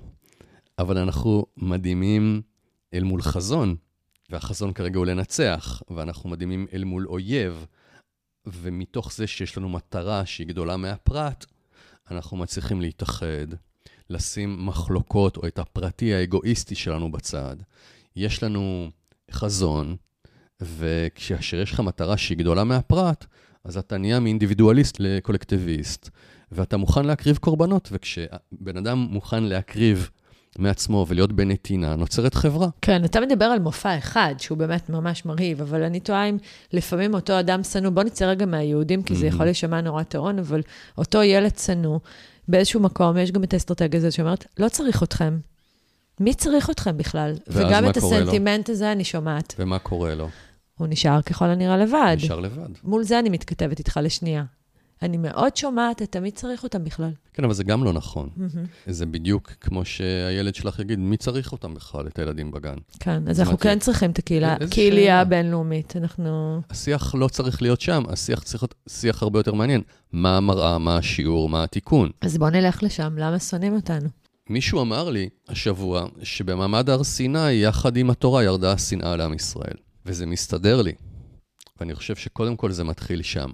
אבל 0.78 0.98
אנחנו 0.98 1.46
מדהימים 1.56 2.42
אל 2.94 3.02
מול 3.02 3.22
חזון, 3.22 3.76
והחזון 4.30 4.72
כרגע 4.72 4.98
הוא 4.98 5.06
לנצח, 5.06 5.82
ואנחנו 5.90 6.30
מדהימים 6.30 6.66
אל 6.72 6.84
מול 6.84 7.06
אויב, 7.06 7.66
ומתוך 8.46 9.12
זה 9.12 9.26
שיש 9.26 9.58
לנו 9.58 9.68
מטרה 9.68 10.26
שהיא 10.26 10.46
גדולה 10.46 10.76
מהפרט, 10.76 11.46
אנחנו 12.10 12.36
מצליחים 12.36 12.80
להתאחד, 12.80 13.46
לשים 14.10 14.66
מחלוקות 14.66 15.36
או 15.36 15.46
את 15.46 15.58
הפרטי 15.58 16.14
האגואיסטי 16.14 16.74
שלנו 16.74 17.12
בצד. 17.12 17.56
יש 18.16 18.42
לנו 18.42 18.90
חזון, 19.30 19.96
וכאשר 20.60 21.60
יש 21.60 21.72
לך 21.72 21.80
מטרה 21.80 22.16
שהיא 22.16 22.38
גדולה 22.38 22.64
מהפרט, 22.64 23.24
אז 23.64 23.76
אתה 23.76 23.98
נהיה 23.98 24.20
מאינדיבידואליסט 24.20 24.96
לקולקטיביסט, 25.00 26.10
ואתה 26.52 26.76
מוכן 26.76 27.04
להקריב 27.04 27.36
קורבנות, 27.36 27.88
וכשבן 27.92 28.76
אדם 28.76 28.98
מוכן 28.98 29.42
להקריב 29.44 30.10
מעצמו 30.58 31.06
ולהיות 31.08 31.32
בנתינה, 31.32 31.96
נוצרת 31.96 32.34
חברה. 32.34 32.68
כן, 32.82 33.04
אתה 33.04 33.20
מדבר 33.20 33.44
על 33.44 33.58
מופע 33.58 33.98
אחד, 33.98 34.34
שהוא 34.38 34.58
באמת 34.58 34.90
ממש 34.90 35.24
מרהיב, 35.24 35.60
אבל 35.60 35.82
אני 35.82 36.00
תוהה 36.00 36.24
אם 36.24 36.36
לפעמים 36.72 37.14
אותו 37.14 37.40
אדם 37.40 37.62
שנוא, 37.62 37.90
בוא 37.90 38.02
נצא 38.02 38.24
רגע 38.24 38.46
מהיהודים, 38.46 39.02
כי 39.02 39.14
זה 39.14 39.26
יכול 39.26 39.44
להישמע 39.46 39.80
נורא 39.80 40.02
טעון, 40.02 40.38
אבל 40.38 40.60
אותו 40.98 41.22
ילד 41.22 41.58
שנוא, 41.58 41.98
באיזשהו 42.48 42.80
מקום, 42.80 43.18
יש 43.18 43.32
גם 43.32 43.44
את 43.44 43.52
האסטרטגיה 43.52 43.98
הזאת 43.98 44.12
שאומרת, 44.12 44.46
לא 44.58 44.68
צריך 44.68 45.02
אתכם. 45.02 45.38
מי 46.20 46.34
צריך 46.34 46.70
אתכם 46.70 46.96
בכלל? 46.96 47.34
וגם 47.48 47.88
את 47.90 47.96
הסנטימנט 47.96 48.68
לו? 48.68 48.74
הזה 48.74 48.92
אני 48.92 49.04
שומעת. 49.04 49.54
ומה 49.58 49.78
קורה 49.78 50.14
לו? 50.14 50.28
הוא 50.78 50.88
נשאר 50.90 51.22
ככל 51.22 51.44
הנראה 51.44 51.76
לבד. 51.76 52.16
נשאר 52.16 52.40
לבד. 52.40 52.68
מול 52.84 53.02
זה 53.02 53.18
אני 53.18 53.30
מתכתבת 53.30 53.78
איתך 53.78 54.00
לשנייה. 54.02 54.44
אני 55.04 55.16
מאוד 55.16 55.56
שומעת 55.56 56.02
את 56.02 56.12
תמיד 56.12 56.34
צריך 56.34 56.62
אותם 56.62 56.84
בכלל. 56.84 57.10
כן, 57.32 57.44
אבל 57.44 57.54
זה 57.54 57.64
גם 57.64 57.84
לא 57.84 57.92
נכון. 57.92 58.28
Mm-hmm. 58.36 58.92
זה 58.92 59.06
בדיוק 59.06 59.52
כמו 59.60 59.84
שהילד 59.84 60.54
שלך 60.54 60.78
יגיד, 60.78 60.98
מי 60.98 61.16
צריך 61.16 61.52
אותם 61.52 61.74
בכלל, 61.74 62.06
את 62.06 62.18
הילדים 62.18 62.50
בגן? 62.50 62.76
כן, 63.00 63.28
אז 63.28 63.40
אנחנו 63.40 63.58
כן 63.58 63.78
צריכים 63.78 64.10
את 64.10 64.18
הקהילה, 64.18 64.56
קהילייה 64.70 65.20
הבינלאומית. 65.20 65.96
אנחנו... 65.96 66.60
השיח 66.70 67.14
לא 67.14 67.28
צריך 67.28 67.62
להיות 67.62 67.80
שם, 67.80 68.02
השיח 68.08 68.42
צריך 68.42 68.62
להיות 68.62 68.74
שיח 68.88 69.22
הרבה 69.22 69.38
יותר 69.38 69.54
מעניין. 69.54 69.82
מה 70.12 70.36
המראה, 70.36 70.78
מה 70.78 70.96
השיעור, 70.96 71.48
מה 71.48 71.62
התיקון. 71.62 72.10
אז 72.20 72.38
בואו 72.38 72.50
נלך 72.50 72.82
לשם, 72.82 73.14
למה 73.18 73.38
שונאים 73.38 73.74
אותנו? 73.74 74.08
מישהו 74.50 74.80
אמר 74.80 75.10
לי 75.10 75.28
השבוע 75.48 76.06
שבמעמד 76.22 76.90
הר 76.90 77.04
סיני, 77.04 77.52
יחד 77.52 77.96
עם 77.96 78.10
התורה, 78.10 78.44
ירדה 78.44 78.72
השנאה 78.72 79.16
לעם 79.16 79.34
ישראל. 79.34 79.76
וזה 80.06 80.26
מסתדר 80.26 80.82
לי. 80.82 80.92
ואני 81.80 81.94
חושב 81.94 82.16
שקודם 82.16 82.56
כל 82.56 82.72
זה 82.72 82.84
מתחיל 82.84 83.22
שם. 83.22 83.50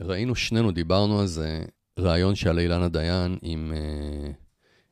ראינו 0.00 0.34
שנינו, 0.34 0.70
דיברנו 0.70 1.20
על 1.20 1.26
זה, 1.26 1.64
ראיון 1.98 2.34
של 2.34 2.58
אילנה 2.58 2.88
דיין 2.88 3.38
עם, 3.42 3.72
אה, 3.76 4.30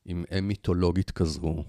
עם 0.05 0.25
אם 0.39 0.49
מיתולוגית 0.49 1.11
כזו, 1.11 1.65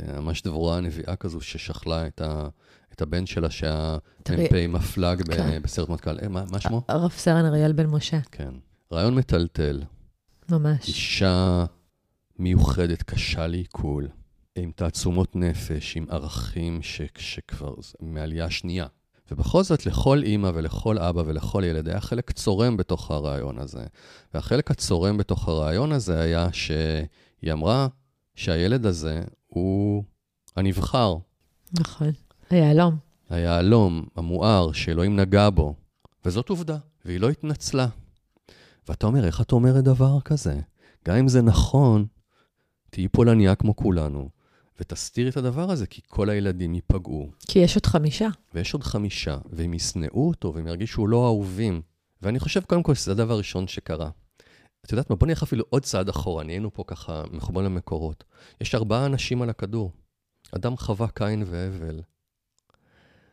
אה, 0.00 0.20
ממש 0.20 0.42
דבורה 0.42 0.76
הנביאה 0.76 1.16
כזו 1.16 1.40
ששכלה 1.40 2.06
את, 2.06 2.20
ה, 2.20 2.48
את 2.92 3.02
הבן 3.02 3.26
שלה, 3.26 3.50
שהמ"פ 3.50 4.52
מפלג 4.68 5.22
כן. 5.32 5.62
בסרט 5.62 5.88
מטכ"ל. 5.88 6.18
אה, 6.22 6.28
מה, 6.28 6.44
מה 6.50 6.60
שמו? 6.60 6.82
רב 6.90 7.10
סרן 7.10 7.44
אריאל 7.44 7.72
בן 7.72 7.86
משה. 7.86 8.20
כן. 8.30 8.54
ראיון 8.92 9.14
מטלטל. 9.14 9.82
ממש. 10.48 10.88
אישה 10.88 11.64
מיוחדת, 12.38 13.02
קשה 13.02 13.46
לעיכול. 13.46 14.08
עם 14.56 14.70
תעצומות 14.76 15.36
נפש, 15.36 15.96
עם 15.96 16.06
ערכים 16.10 16.82
ש, 16.82 17.00
שכבר, 17.18 17.74
מעלייה 18.00 18.50
שנייה. 18.50 18.86
ובכל 19.32 19.62
זאת, 19.62 19.86
לכל 19.86 20.22
אימא 20.22 20.50
ולכל 20.54 20.98
אבא 20.98 21.22
ולכל 21.26 21.62
ילד 21.66 21.88
היה 21.88 22.00
חלק 22.00 22.30
צורם 22.30 22.76
בתוך 22.76 23.10
הרעיון 23.10 23.58
הזה. 23.58 23.84
והחלק 24.34 24.70
הצורם 24.70 25.16
בתוך 25.16 25.48
הרעיון 25.48 25.92
הזה 25.92 26.20
היה 26.20 26.48
שהיא 26.52 27.52
אמרה 27.52 27.88
שהילד 28.34 28.86
הזה 28.86 29.22
הוא 29.46 30.04
הנבחר. 30.56 31.16
נכון. 31.78 32.10
היהלום. 32.50 32.96
היהלום, 33.30 34.04
המואר, 34.16 34.72
שאלוהים 34.72 35.16
נגע 35.16 35.50
בו. 35.50 35.74
וזאת 36.24 36.48
עובדה, 36.48 36.76
והיא 37.04 37.20
לא 37.20 37.30
התנצלה. 37.30 37.86
ואתה 38.88 39.06
אומר, 39.06 39.26
איך 39.26 39.40
את 39.40 39.52
אומרת 39.52 39.84
דבר 39.84 40.20
כזה? 40.20 40.60
גם 41.08 41.16
אם 41.16 41.28
זה 41.28 41.42
נכון, 41.42 42.06
תהיי 42.90 43.08
פולניה 43.08 43.54
כמו 43.54 43.76
כולנו, 43.76 44.28
ותסתירי 44.80 45.30
את 45.30 45.36
הדבר 45.36 45.70
הזה, 45.70 45.86
כי 45.86 46.00
כל 46.06 46.30
הילדים 46.30 46.74
ייפגעו. 46.74 47.30
כי 47.48 47.58
יש 47.58 47.74
עוד 47.74 47.86
חמישה. 47.86 48.28
ויש 48.54 48.74
עוד 48.74 48.82
חמישה, 48.82 49.38
והם 49.50 49.74
ישנאו 49.74 50.28
אותו, 50.28 50.54
והם 50.54 50.66
ירגישו 50.66 51.06
לא 51.06 51.26
אהובים. 51.26 51.82
ואני 52.22 52.38
חושב, 52.38 52.60
קודם 52.60 52.82
כל, 52.82 52.94
שזה 52.94 53.12
הדבר 53.12 53.34
הראשון 53.34 53.68
שקרה. 53.68 54.10
את 54.86 54.92
יודעת 54.92 55.10
מה? 55.10 55.16
בוא 55.16 55.26
נלך 55.26 55.42
אפילו 55.42 55.64
עוד 55.68 55.82
צעד 55.82 56.08
אחורה, 56.08 56.44
נהיינו 56.44 56.74
פה 56.74 56.84
ככה 56.86 57.22
מחוברים 57.32 57.66
למקורות. 57.66 58.24
יש 58.60 58.74
ארבעה 58.74 59.06
אנשים 59.06 59.42
על 59.42 59.50
הכדור. 59.50 59.92
אדם 60.52 60.76
חווה 60.76 61.08
קין 61.08 61.44
והבל. 61.46 62.00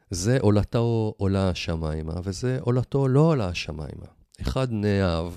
זה 0.10 0.38
עולתו 0.42 1.14
עולה 1.18 1.50
השמיימה, 1.50 2.14
וזה 2.24 2.58
עולתו 2.62 3.08
לא 3.08 3.20
עולה 3.20 3.48
השמיימה. 3.48 4.06
אחד 4.42 4.72
נאהב, 4.72 5.34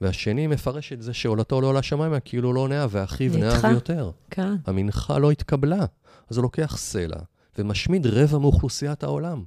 והשני 0.00 0.46
מפרש 0.46 0.92
את 0.92 1.02
זה 1.02 1.14
שעולתו 1.14 1.60
לא 1.60 1.66
עולה 1.66 1.78
השמיימה, 1.78 2.20
כאילו 2.20 2.52
לא 2.52 2.68
נאהב, 2.68 2.90
ואחיו 2.92 3.32
נדחה. 3.32 3.62
נאהב 3.62 3.74
יותר. 3.74 4.10
כן. 4.30 4.54
המנחה 4.66 5.18
לא 5.18 5.30
התקבלה, 5.30 5.84
אז 6.30 6.36
הוא 6.36 6.42
לוקח 6.42 6.76
סלע 6.76 7.18
ומשמיד 7.58 8.06
רבע 8.06 8.38
מאוכלוסיית 8.38 9.02
העולם. 9.02 9.44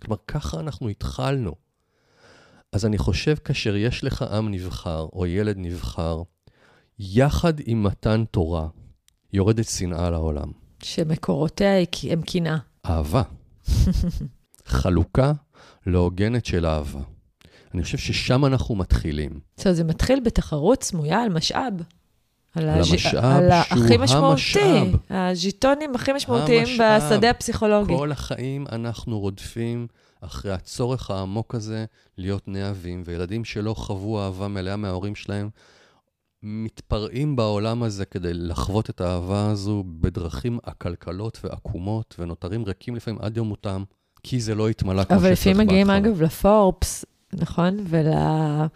כלומר, 0.00 0.16
ככה 0.28 0.60
אנחנו 0.60 0.88
התחלנו. 0.88 1.54
אז 2.72 2.86
אני 2.86 2.98
חושב, 2.98 3.34
כאשר 3.34 3.76
יש 3.76 4.04
לך 4.04 4.22
עם 4.22 4.50
נבחר, 4.50 5.06
או 5.12 5.26
ילד 5.26 5.56
נבחר, 5.58 6.22
יחד 6.98 7.54
עם 7.66 7.82
מתן 7.82 8.24
תורה, 8.30 8.68
יורדת 9.32 9.68
שנאה 9.68 10.10
לעולם. 10.10 10.52
שמקורותיה 10.82 11.70
הם 12.10 12.22
קנאה. 12.22 12.56
אהבה. 12.86 13.22
חלוקה 14.66 15.32
לא 15.86 15.98
הוגנת 15.98 16.46
של 16.46 16.66
אהבה. 16.66 17.00
אני 17.74 17.82
חושב 17.82 17.98
ששם 17.98 18.44
אנחנו 18.44 18.74
מתחילים. 18.74 19.40
עכשיו, 19.56 19.72
זה 19.72 19.84
מתחיל 19.84 20.20
בתחרות 20.20 20.82
סמויה 20.82 21.22
על 21.22 21.28
משאב. 21.28 21.74
על, 22.54 22.68
המשאב 22.68 23.24
על 23.24 23.50
שהוא 23.50 23.84
הכי 23.84 23.96
משמעותי, 23.96 24.60
המשאב. 24.60 25.00
הז'יטונים 25.10 25.94
הכי 25.94 26.12
משמעותיים 26.12 26.66
המשאב. 26.68 27.02
בשדה 27.02 27.30
הפסיכולוגי. 27.30 27.96
כל 27.96 28.12
החיים 28.12 28.66
אנחנו 28.72 29.20
רודפים 29.20 29.86
אחרי 30.20 30.52
הצורך 30.52 31.10
העמוק 31.10 31.54
הזה 31.54 31.84
להיות 32.18 32.48
נאהבים, 32.48 33.02
וילדים 33.06 33.44
שלא 33.44 33.74
חוו 33.74 34.20
אהבה 34.20 34.48
מלאה 34.48 34.76
מההורים 34.76 35.14
שלהם, 35.14 35.50
מתפרעים 36.42 37.36
בעולם 37.36 37.82
הזה 37.82 38.04
כדי 38.04 38.34
לחוות 38.34 38.90
את 38.90 39.00
האהבה 39.00 39.50
הזו 39.50 39.84
בדרכים 39.86 40.58
עקלקלות 40.62 41.38
ועקומות, 41.44 42.14
ונותרים 42.18 42.64
ריקים 42.64 42.96
לפעמים 42.96 43.20
עד 43.22 43.36
יום 43.36 43.48
מותם, 43.48 43.82
כי 44.22 44.40
זה 44.40 44.54
לא 44.54 44.68
התמלא 44.68 45.04
כמו 45.04 45.16
אבל 45.16 45.34
שצריך 45.34 45.40
לפעמים 45.40 45.66
מגיעים, 45.66 45.86
בהתחלה. 45.86 46.12
אגב, 46.12 46.22
לפורבס, 46.22 47.04
נכון? 47.32 47.76
ול... 47.84 48.06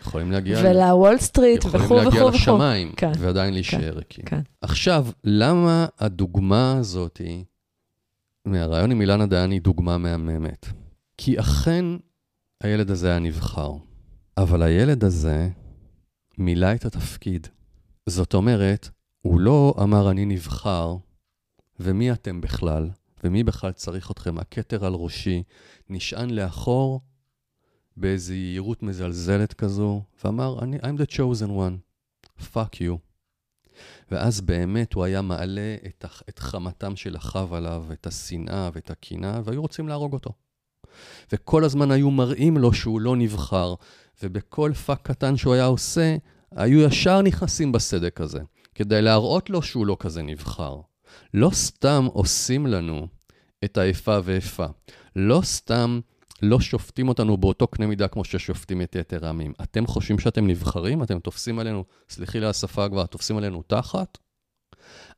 יכולים 0.01 0.33
להגיע, 0.33 0.59
ולוול 0.65 1.19
סטריט 1.19 1.65
יכולים 1.65 1.85
וכו' 1.87 1.97
להגיע 1.97 2.11
וכו' 2.11 2.29
וכו'. 2.29 2.37
לשמיים, 2.37 2.93
כן, 2.97 3.12
ועדיין 3.19 3.55
להישאר 3.55 3.93
ריקים. 3.97 4.25
כן. 4.25 4.41
עכשיו, 4.61 5.07
למה 5.25 5.87
הדוגמה 5.99 6.77
הזאת 6.79 7.21
מהרעיון 8.45 8.91
עם 8.91 9.01
אילנה 9.01 9.27
דיין 9.27 9.51
היא 9.51 9.61
דוגמה 9.61 9.99
מהממת? 9.99 10.67
כי 11.17 11.41
אכן 11.41 11.85
הילד 12.61 12.91
הזה 12.91 13.11
היה 13.11 13.19
נבחר, 13.19 13.73
אבל 14.37 14.62
הילד 14.62 15.05
הזה 15.05 15.49
מילא 16.38 16.75
את 16.75 16.85
התפקיד. 16.85 17.47
זאת 18.09 18.35
אומרת, 18.35 18.88
הוא 19.23 19.41
לא 19.41 19.75
אמר 19.83 20.11
אני 20.11 20.25
נבחר, 20.25 20.97
ומי 21.81 22.12
אתם 22.12 22.41
בכלל? 22.41 22.91
ומי 23.25 23.45
בכלל 23.45 23.73
צריך 23.73 24.11
אתכם? 24.11 24.38
הכתר 24.38 24.85
על 24.85 24.95
ראשי 24.95 25.43
נשען 25.91 26.31
לאחור 26.31 27.01
באיזו 27.96 28.33
יהירות 28.33 28.83
מזלזלת 28.83 29.52
כזו, 29.52 30.02
ואמר, 30.24 30.59
I'm 30.59 30.98
the 30.98 31.12
chosen 31.12 31.48
one, 31.48 31.76
fuck 32.40 32.74
you. 32.74 32.98
ואז 34.11 34.40
באמת 34.40 34.92
הוא 34.92 35.05
היה 35.05 35.22
מעלה 35.22 35.76
את, 35.87 36.05
את 36.28 36.38
חמתם 36.38 36.96
של 36.96 37.16
אחיו 37.16 37.57
עליו, 37.57 37.85
את 37.92 38.07
השנאה 38.07 38.70
ואת 38.72 38.90
הקנאה, 38.90 39.40
והיו 39.44 39.62
רוצים 39.62 39.88
להרוג 39.88 40.12
אותו. 40.12 40.31
וכל 41.33 41.64
הזמן 41.64 41.90
היו 41.90 42.11
מראים 42.11 42.57
לו 42.57 42.72
שהוא 42.72 43.00
לא 43.00 43.16
נבחר, 43.16 43.74
ובכל 44.22 44.72
פאק 44.72 45.00
קטן 45.02 45.37
שהוא 45.37 45.55
היה 45.55 45.64
עושה, 45.64 46.16
היו 46.50 46.81
ישר 46.81 47.22
נכנסים 47.22 47.72
בסדק 47.72 48.20
הזה, 48.20 48.40
כדי 48.74 49.02
להראות 49.02 49.50
לו 49.50 49.62
שהוא 49.62 49.87
לא 49.87 49.96
כזה 50.00 50.22
נבחר. 50.22 50.81
לא 51.35 51.50
סתם 51.52 52.07
עושים 52.12 52.66
לנו 52.66 53.07
את 53.64 53.78
האיפה 53.78 54.18
ואיפה. 54.24 54.66
לא 55.16 55.40
סתם 55.44 56.00
לא 56.42 56.61
שופטים 56.61 57.09
אותנו 57.09 57.37
באותו 57.37 57.66
קנה 57.66 57.87
מידה 57.87 58.09
כמו 58.09 58.24
ששופטים 58.24 58.83
את 58.83 58.96
יתר 58.96 59.26
העמים. 59.26 59.52
אתם 59.62 59.87
חושבים 59.87 60.18
שאתם 60.18 60.46
נבחרים? 60.46 61.02
אתם 61.02 61.18
תופסים 61.18 61.59
עלינו, 61.59 61.85
סלחי 62.11 62.40
לי 62.40 62.44
על 62.44 62.50
השפה 62.50 62.88
כבר, 62.88 63.07
תופסים 63.07 63.37
עלינו 63.37 63.62
תחת? 63.66 64.18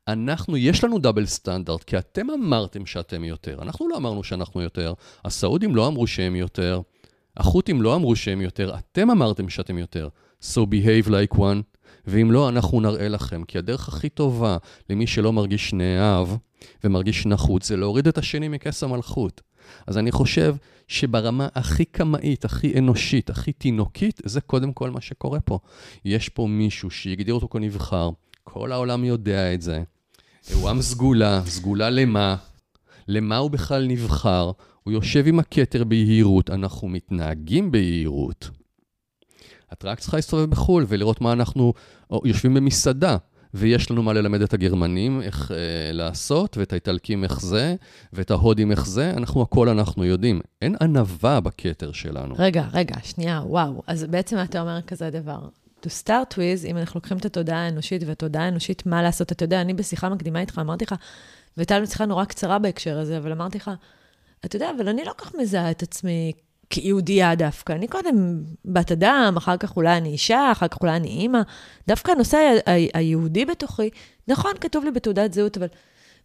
אנחנו, 0.07 0.57
יש 0.57 0.83
לנו 0.83 0.99
דאבל 0.99 1.25
סטנדרט, 1.25 1.83
כי 1.83 1.97
אתם 1.97 2.29
אמרתם 2.29 2.85
שאתם 2.85 3.23
יותר. 3.23 3.61
אנחנו 3.61 3.89
לא 3.89 3.97
אמרנו 3.97 4.23
שאנחנו 4.23 4.61
יותר, 4.61 4.93
הסעודים 5.25 5.75
לא 5.75 5.87
אמרו 5.87 6.07
שהם 6.07 6.35
יותר, 6.35 6.81
החות'ים 7.37 7.81
לא 7.81 7.95
אמרו 7.95 8.15
שהם 8.15 8.41
יותר, 8.41 8.75
אתם 8.75 9.09
אמרתם 9.09 9.49
שאתם 9.49 9.77
יותר. 9.77 10.09
So 10.41 10.57
behave 10.57 11.07
like 11.07 11.37
one, 11.37 11.61
ואם 12.07 12.31
לא, 12.31 12.49
אנחנו 12.49 12.81
נראה 12.81 13.07
לכם. 13.07 13.43
כי 13.43 13.57
הדרך 13.57 13.87
הכי 13.87 14.09
טובה 14.09 14.57
למי 14.89 15.07
שלא 15.07 15.33
מרגיש 15.33 15.73
נאהב 15.73 16.27
ומרגיש 16.83 17.25
נחות, 17.25 17.61
זה 17.61 17.77
להוריד 17.77 18.07
את 18.07 18.17
השני 18.17 18.47
מכס 18.47 18.83
המלכות. 18.83 19.41
אז 19.87 19.97
אני 19.97 20.11
חושב 20.11 20.55
שברמה 20.87 21.47
הכי 21.55 21.85
קמאית, 21.85 22.45
הכי 22.45 22.79
אנושית, 22.79 23.29
הכי 23.29 23.53
תינוקית, 23.53 24.21
זה 24.25 24.41
קודם 24.41 24.73
כל 24.73 24.89
מה 24.89 25.01
שקורה 25.01 25.39
פה. 25.39 25.59
יש 26.05 26.29
פה 26.29 26.47
מישהו 26.47 26.89
שהגדיר 26.89 27.33
אותו 27.33 27.47
כנבחר, 27.47 28.09
כל 28.43 28.71
העולם 28.71 29.03
יודע 29.03 29.53
את 29.53 29.61
זה. 29.61 29.83
הוא 30.53 30.69
עם 30.69 30.81
סגולה, 30.81 31.41
סגולה 31.45 31.89
למה? 31.89 32.35
למה 33.07 33.37
הוא 33.37 33.51
בכלל 33.51 33.87
נבחר? 33.87 34.51
הוא 34.83 34.93
יושב 34.93 35.27
עם 35.27 35.39
הכתר 35.39 35.83
ביהירות, 35.83 36.49
אנחנו 36.49 36.87
מתנהגים 36.87 37.71
ביהירות. 37.71 38.49
את 39.73 39.85
רק 39.85 39.99
צריכה 39.99 40.17
להסתובב 40.17 40.49
בחו"ל 40.49 40.85
ולראות 40.87 41.21
מה 41.21 41.33
אנחנו 41.33 41.73
יושבים 42.25 42.53
במסעדה, 42.53 43.17
ויש 43.57 43.91
לנו 43.91 44.03
מה 44.03 44.13
ללמד 44.13 44.41
את 44.41 44.53
הגרמנים 44.53 45.21
איך 45.21 45.51
אה, 45.51 45.57
לעשות, 45.93 46.57
ואת 46.57 46.73
האיטלקים 46.73 47.23
איך 47.23 47.41
זה, 47.41 47.75
ואת 48.13 48.31
ההודים 48.31 48.71
איך 48.71 48.87
זה, 48.87 49.11
אנחנו 49.11 49.41
הכל 49.41 49.69
אנחנו 49.69 50.05
יודעים. 50.05 50.41
אין 50.61 50.75
ענווה 50.81 51.39
בכתר 51.39 51.91
שלנו. 51.91 52.35
רגע, 52.37 52.65
רגע, 52.73 52.95
שנייה, 53.03 53.41
וואו. 53.45 53.81
אז 53.87 54.03
בעצם 54.03 54.37
אתה 54.43 54.61
אומר 54.61 54.81
כזה 54.81 55.09
דבר. 55.09 55.39
To 55.83 55.87
start 56.03 56.33
with, 56.33 56.67
אם 56.67 56.77
אנחנו 56.77 56.97
לוקחים 56.97 57.17
את 57.17 57.25
התודעה 57.25 57.65
האנושית 57.65 58.03
והתודעה 58.05 58.43
האנושית, 58.43 58.85
מה 58.85 59.03
לעשות? 59.03 59.31
אתה 59.31 59.43
יודע, 59.43 59.61
אני 59.61 59.73
בשיחה 59.73 60.09
מקדימה 60.09 60.39
איתך, 60.39 60.59
אמרתי 60.59 60.85
לך, 60.85 60.95
והייתה 61.57 61.77
לנו 61.77 61.87
שיחה 61.87 62.05
נורא 62.05 62.25
קצרה 62.25 62.59
בהקשר 62.59 62.99
הזה, 62.99 63.17
אבל 63.17 63.31
אמרתי 63.31 63.57
לך, 63.57 63.71
אתה 64.45 64.55
יודע, 64.55 64.71
אבל 64.77 64.89
אני 64.89 65.05
לא 65.05 65.11
כך 65.17 65.35
מזהה 65.35 65.71
את 65.71 65.83
עצמי 65.83 66.31
כיהודייה 66.69 67.35
דווקא. 67.35 67.73
אני 67.73 67.87
קודם 67.87 68.41
בת 68.65 68.91
אדם, 68.91 69.33
אחר 69.37 69.57
כך 69.57 69.75
אולי 69.77 69.97
אני 69.97 70.09
אישה, 70.09 70.49
אחר 70.51 70.67
כך 70.67 70.77
אולי 70.81 70.95
אני 70.95 71.07
אימא. 71.07 71.39
דווקא 71.87 72.11
הנושא 72.11 72.37
ה- 72.37 72.71
ה- 72.71 72.87
היהודי 72.93 73.45
בתוכי, 73.45 73.89
נכון, 74.27 74.51
כתוב 74.61 74.83
לי 74.85 74.91
בתעודת 74.91 75.33
זהות, 75.33 75.57
אבל... 75.57 75.67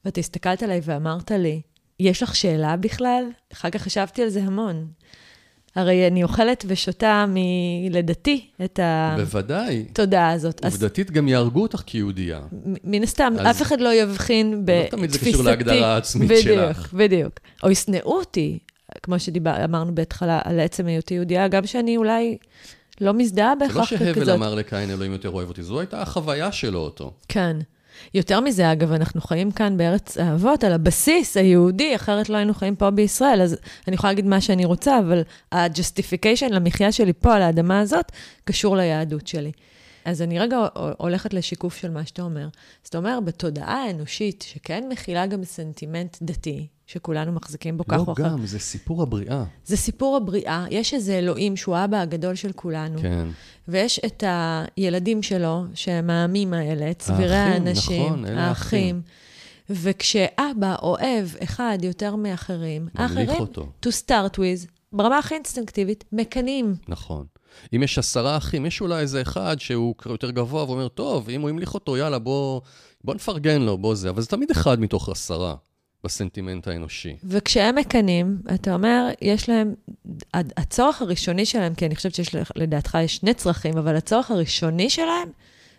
ואתה 0.04 0.20
הסתכלת 0.20 0.62
עליי 0.62 0.80
ואמרת 0.84 1.30
לי, 1.30 1.60
יש 2.00 2.22
לך 2.22 2.36
שאלה 2.36 2.76
בכלל? 2.76 3.24
אחר 3.52 3.70
כך 3.70 3.82
חשבתי 3.82 4.22
על 4.22 4.28
זה 4.28 4.42
המון. 4.42 4.86
הרי 5.76 6.06
אני 6.08 6.22
אוכלת 6.22 6.64
ושותה 6.68 7.24
מלידתי 7.28 8.46
את 8.64 8.80
בוודאי. 9.16 9.84
התודעה 9.90 10.30
הזאת. 10.30 10.64
אז 10.64 10.72
עובדתית 10.74 11.10
גם 11.10 11.28
יהרגו 11.28 11.62
אותך 11.62 11.82
כיהודייה. 11.86 12.40
מן 12.84 13.02
הסתם, 13.02 13.34
אז- 13.38 13.56
אף 13.56 13.62
אחד 13.62 13.80
לא 13.80 13.94
יבחין 13.94 14.62
בתפיסתי. 14.64 14.84
לא 14.96 14.96
תמיד 14.96 15.10
זה 15.10 15.18
קשור 15.18 15.42
להגדרה 15.42 15.94
העצמית 15.94 16.28
בדיוק, 16.30 16.44
שלך. 16.44 16.92
בדיוק. 16.94 17.32
או 17.62 17.70
ישנאו 17.70 18.12
אותי, 18.18 18.58
כמו 19.02 19.20
שאמרנו 19.20 19.94
בהתחלה, 19.94 20.40
על 20.44 20.60
עצם 20.60 20.86
היותי 20.86 21.14
יהודייה, 21.14 21.48
גם 21.48 21.66
שאני 21.66 21.96
אולי 21.96 22.38
לא 23.00 23.14
מזדהה 23.14 23.54
זה 23.58 23.64
לא 23.64 23.68
בהכרח 23.68 23.84
שהבל 23.84 24.14
ככזאת. 24.14 24.34
אמר 24.34 24.54
לקין 24.54 24.90
אלוהים 24.90 25.12
יותר 25.12 25.30
אוהב 25.30 25.48
אותי, 25.48 25.62
זו 25.62 25.80
הייתה 25.80 26.02
החוויה 26.02 26.52
שלו 26.52 26.78
אותו. 26.78 27.12
כן. 27.28 27.56
יותר 28.14 28.40
מזה, 28.40 28.72
אגב, 28.72 28.92
אנחנו 28.92 29.20
חיים 29.20 29.50
כאן 29.50 29.76
בארץ 29.76 30.18
האבות, 30.18 30.64
על 30.64 30.72
הבסיס 30.72 31.36
היהודי, 31.36 31.96
אחרת 31.96 32.28
לא 32.28 32.36
היינו 32.36 32.54
חיים 32.54 32.76
פה 32.76 32.90
בישראל, 32.90 33.42
אז 33.42 33.56
אני 33.88 33.94
יכולה 33.94 34.12
להגיד 34.12 34.26
מה 34.26 34.40
שאני 34.40 34.64
רוצה, 34.64 34.98
אבל 34.98 35.22
ה-justification 35.52 36.48
למחיה 36.50 36.92
שלי 36.92 37.12
פה, 37.12 37.34
על 37.34 37.42
האדמה 37.42 37.80
הזאת, 37.80 38.12
קשור 38.44 38.76
ליהדות 38.76 39.26
שלי. 39.26 39.52
אז 40.04 40.22
אני 40.22 40.38
רגע 40.38 40.66
הולכת 40.98 41.34
לשיקוף 41.34 41.76
של 41.76 41.90
מה 41.90 42.06
שאתה 42.06 42.22
אומר. 42.22 42.44
אז 42.84 42.88
אתה 42.88 42.98
אומר, 42.98 43.18
בתודעה 43.24 43.84
האנושית, 43.84 44.44
שכן 44.48 44.84
מכילה 44.88 45.26
גם 45.26 45.44
סנטימנט 45.44 46.16
דתי, 46.22 46.66
שכולנו 46.92 47.32
מחזיקים 47.32 47.78
בו 47.78 47.84
כך 47.88 47.98
או 47.98 48.04
לא 48.06 48.12
אחר. 48.12 48.22
גם, 48.22 48.46
זה 48.46 48.58
סיפור 48.58 49.02
הבריאה. 49.02 49.44
זה 49.64 49.76
סיפור 49.76 50.16
הבריאה, 50.16 50.66
יש 50.70 50.94
איזה 50.94 51.18
אלוהים 51.18 51.56
שהוא 51.56 51.76
האבא 51.76 52.00
הגדול 52.00 52.34
של 52.34 52.52
כולנו, 52.52 52.98
כן. 52.98 53.28
ויש 53.68 54.00
את 54.06 54.24
הילדים 54.26 55.22
שלו, 55.22 55.64
שהם 55.74 56.10
העמים 56.10 56.54
האלה, 56.54 56.94
צבירי 56.94 57.36
האחים, 57.36 57.66
האנשים, 57.66 58.06
נכון, 58.06 58.26
אלה 58.26 58.48
האחים. 58.48 59.02
וכשאבא 59.70 60.76
אוהב 60.82 61.28
אחד 61.42 61.78
יותר 61.82 62.16
מאחרים, 62.16 62.88
האחרים, 62.94 63.40
אותו. 63.40 63.66
to 63.86 63.88
start 63.88 64.34
with, 64.34 64.68
ברמה 64.92 65.18
הכי 65.18 65.34
אינסטינקטיבית, 65.34 66.04
מקנאים. 66.12 66.74
נכון. 66.88 67.26
אם 67.76 67.82
יש 67.82 67.98
עשרה 67.98 68.36
אחים, 68.36 68.66
יש 68.66 68.80
אולי 68.80 69.00
איזה 69.00 69.22
אחד 69.22 69.56
שהוא 69.60 69.94
יותר 70.06 70.30
גבוה 70.30 70.64
ואומר, 70.64 70.88
טוב, 70.88 71.28
אם 71.28 71.40
הוא 71.40 71.50
המליך 71.50 71.74
אותו, 71.74 71.96
יאללה, 71.96 72.18
בוא, 72.18 72.60
בוא 73.04 73.14
נפרגן 73.14 73.62
לו, 73.62 73.78
בוא 73.78 73.94
זה. 73.94 74.10
אבל 74.10 74.22
זה 74.22 74.28
תמיד 74.28 74.50
אחד 74.50 74.80
מתוך 74.80 75.08
עשרה 75.08 75.54
בסנטימנט 76.04 76.68
האנושי. 76.68 77.16
וכשהם 77.24 77.74
מקנאים, 77.74 78.38
אתה 78.54 78.74
אומר, 78.74 79.08
יש 79.20 79.48
להם, 79.48 79.74
הצורך 80.34 81.02
הראשוני 81.02 81.46
שלהם, 81.46 81.74
כי 81.74 81.86
אני 81.86 81.96
חושבת 81.96 82.14
שיש, 82.14 82.36
לדעתך 82.56 82.98
יש 83.02 83.16
שני 83.16 83.34
צרכים, 83.34 83.78
אבל 83.78 83.96
הצורך 83.96 84.30
הראשוני 84.30 84.90
שלהם, 84.90 85.28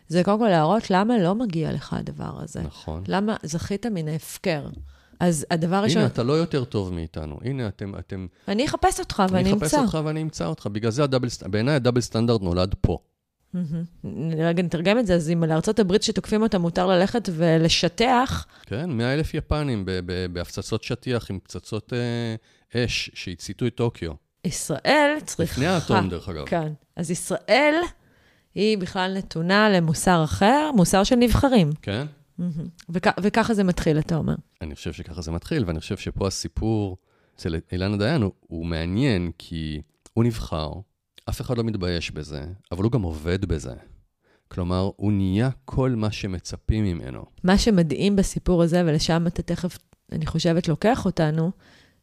זה 0.07 0.23
קודם 0.23 0.39
כל 0.39 0.47
להראות 0.47 0.91
למה 0.91 1.17
לא 1.17 1.35
מגיע 1.35 1.71
לך 1.71 1.93
הדבר 1.93 2.31
הזה. 2.43 2.61
נכון. 2.61 3.03
למה 3.07 3.35
זכית 3.43 3.85
מן 3.85 4.07
ההפקר. 4.07 4.67
אז 5.19 5.45
הדבר 5.51 5.75
הראשון, 5.75 5.97
הנה, 6.01 6.07
אתה 6.07 6.23
לא 6.23 6.33
יותר 6.33 6.63
טוב 6.63 6.93
מאיתנו. 6.93 7.39
הנה, 7.43 7.67
אתם... 7.67 7.95
אתם 7.99 8.27
אני 8.47 8.65
אחפש 8.65 8.99
אותך 8.99 9.23
ואני 9.29 9.49
אני 9.49 9.57
אחפש 9.57 9.73
אמצא. 9.73 9.81
אותך 9.81 9.99
ואני 10.05 10.21
אמצא 10.21 10.45
אותך. 10.45 10.67
בגלל 10.67 10.91
זה 10.91 11.03
הדאבל, 11.03 11.27
בעיניי 11.45 11.75
הדאבל 11.75 12.01
סטנדרט 12.01 12.41
נולד 12.41 12.75
פה. 12.81 12.97
רגע, 14.37 14.63
נתרגם 14.63 14.99
את 14.99 15.05
זה, 15.07 15.15
אז 15.15 15.29
אם 15.29 15.43
לארצות 15.43 15.79
הברית 15.79 16.03
שתוקפים 16.03 16.41
אותה 16.41 16.57
מותר 16.57 16.87
ללכת 16.87 17.29
ולשטח, 17.31 18.45
כן, 18.65 18.89
100 18.89 19.13
אלף 19.13 19.33
יפנים 19.33 19.85
בהפצצות 20.33 20.83
שטיח 20.83 21.31
עם 21.31 21.39
פצצות 21.43 21.93
אה, 21.93 22.35
אש 22.85 23.11
שהציתו 23.13 23.67
את 23.67 23.75
טוקיו. 23.75 24.11
ישראל 24.45 25.17
צריכה... 25.25 25.43
לפני 25.43 25.65
האטום, 25.67 26.09
דרך 26.09 26.29
אגב. 26.29 26.45
כן. 26.45 26.73
אז 26.95 27.11
ישראל 27.11 27.75
היא 28.55 28.77
בכלל 28.77 29.13
נתונה 29.17 29.69
למוסר 29.69 30.23
אחר, 30.23 30.71
מוסר 30.75 31.03
של 31.03 31.15
נבחרים. 31.15 31.69
כן? 31.81 32.05
וכ- 32.89 33.17
וככה 33.21 33.53
זה 33.53 33.63
מתחיל, 33.63 33.99
אתה 33.99 34.15
אומר. 34.15 34.35
אני 34.61 34.75
חושב 34.75 34.93
שככה 34.93 35.21
זה 35.21 35.31
מתחיל, 35.31 35.63
ואני 35.67 35.79
חושב 35.79 35.97
שפה 35.97 36.27
הסיפור 36.27 36.97
אצל 37.35 37.55
אילנה 37.71 37.97
דיין 37.97 38.21
הוא, 38.21 38.31
הוא 38.47 38.65
מעניין, 38.65 39.31
כי 39.37 39.81
הוא 40.13 40.23
נבחר, 40.23 40.71
אף 41.29 41.41
אחד 41.41 41.57
לא 41.57 41.63
מתבייש 41.63 42.11
בזה, 42.11 42.43
אבל 42.71 42.83
הוא 42.83 42.91
גם 42.91 43.01
עובד 43.01 43.45
בזה. 43.45 43.73
כלומר, 44.47 44.89
הוא 44.95 45.11
נהיה 45.11 45.49
כל 45.65 45.89
מה 45.97 46.11
שמצפים 46.11 46.83
ממנו. 46.85 47.25
מה 47.43 47.57
שמדהים 47.57 48.15
בסיפור 48.15 48.63
הזה, 48.63 48.83
ולשם 48.85 49.27
אתה 49.27 49.41
תכף, 49.41 49.77
אני 50.11 50.25
חושבת, 50.25 50.67
לוקח 50.67 51.05
אותנו, 51.05 51.51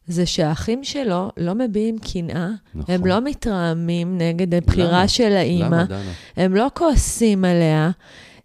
זה 0.07 0.25
שהאחים 0.25 0.83
שלו 0.83 1.31
לא 1.37 1.55
מביעים 1.55 1.97
קנאה, 1.99 2.49
נכון. 2.75 2.95
הם 2.95 3.05
לא 3.05 3.21
מתרעמים 3.21 4.17
נגד 4.17 4.53
הבחירה 4.53 4.91
למה? 4.91 5.07
של 5.07 5.31
האימא, 5.31 5.65
למה, 5.65 5.83
דנה? 5.83 6.11
הם 6.35 6.55
לא 6.55 6.67
כועסים 6.73 7.45
עליה, 7.45 7.91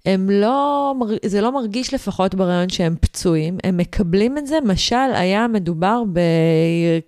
הם 0.04 0.30
לא, 0.30 0.94
זה 1.26 1.40
לא 1.40 1.52
מרגיש 1.52 1.94
לפחות 1.94 2.34
ברעיון 2.34 2.68
שהם 2.68 2.96
פצועים, 3.00 3.58
הם 3.64 3.76
מקבלים 3.76 4.38
את 4.38 4.46
זה, 4.46 4.58
משל 4.64 5.10
היה 5.14 5.48
מדובר 5.48 6.02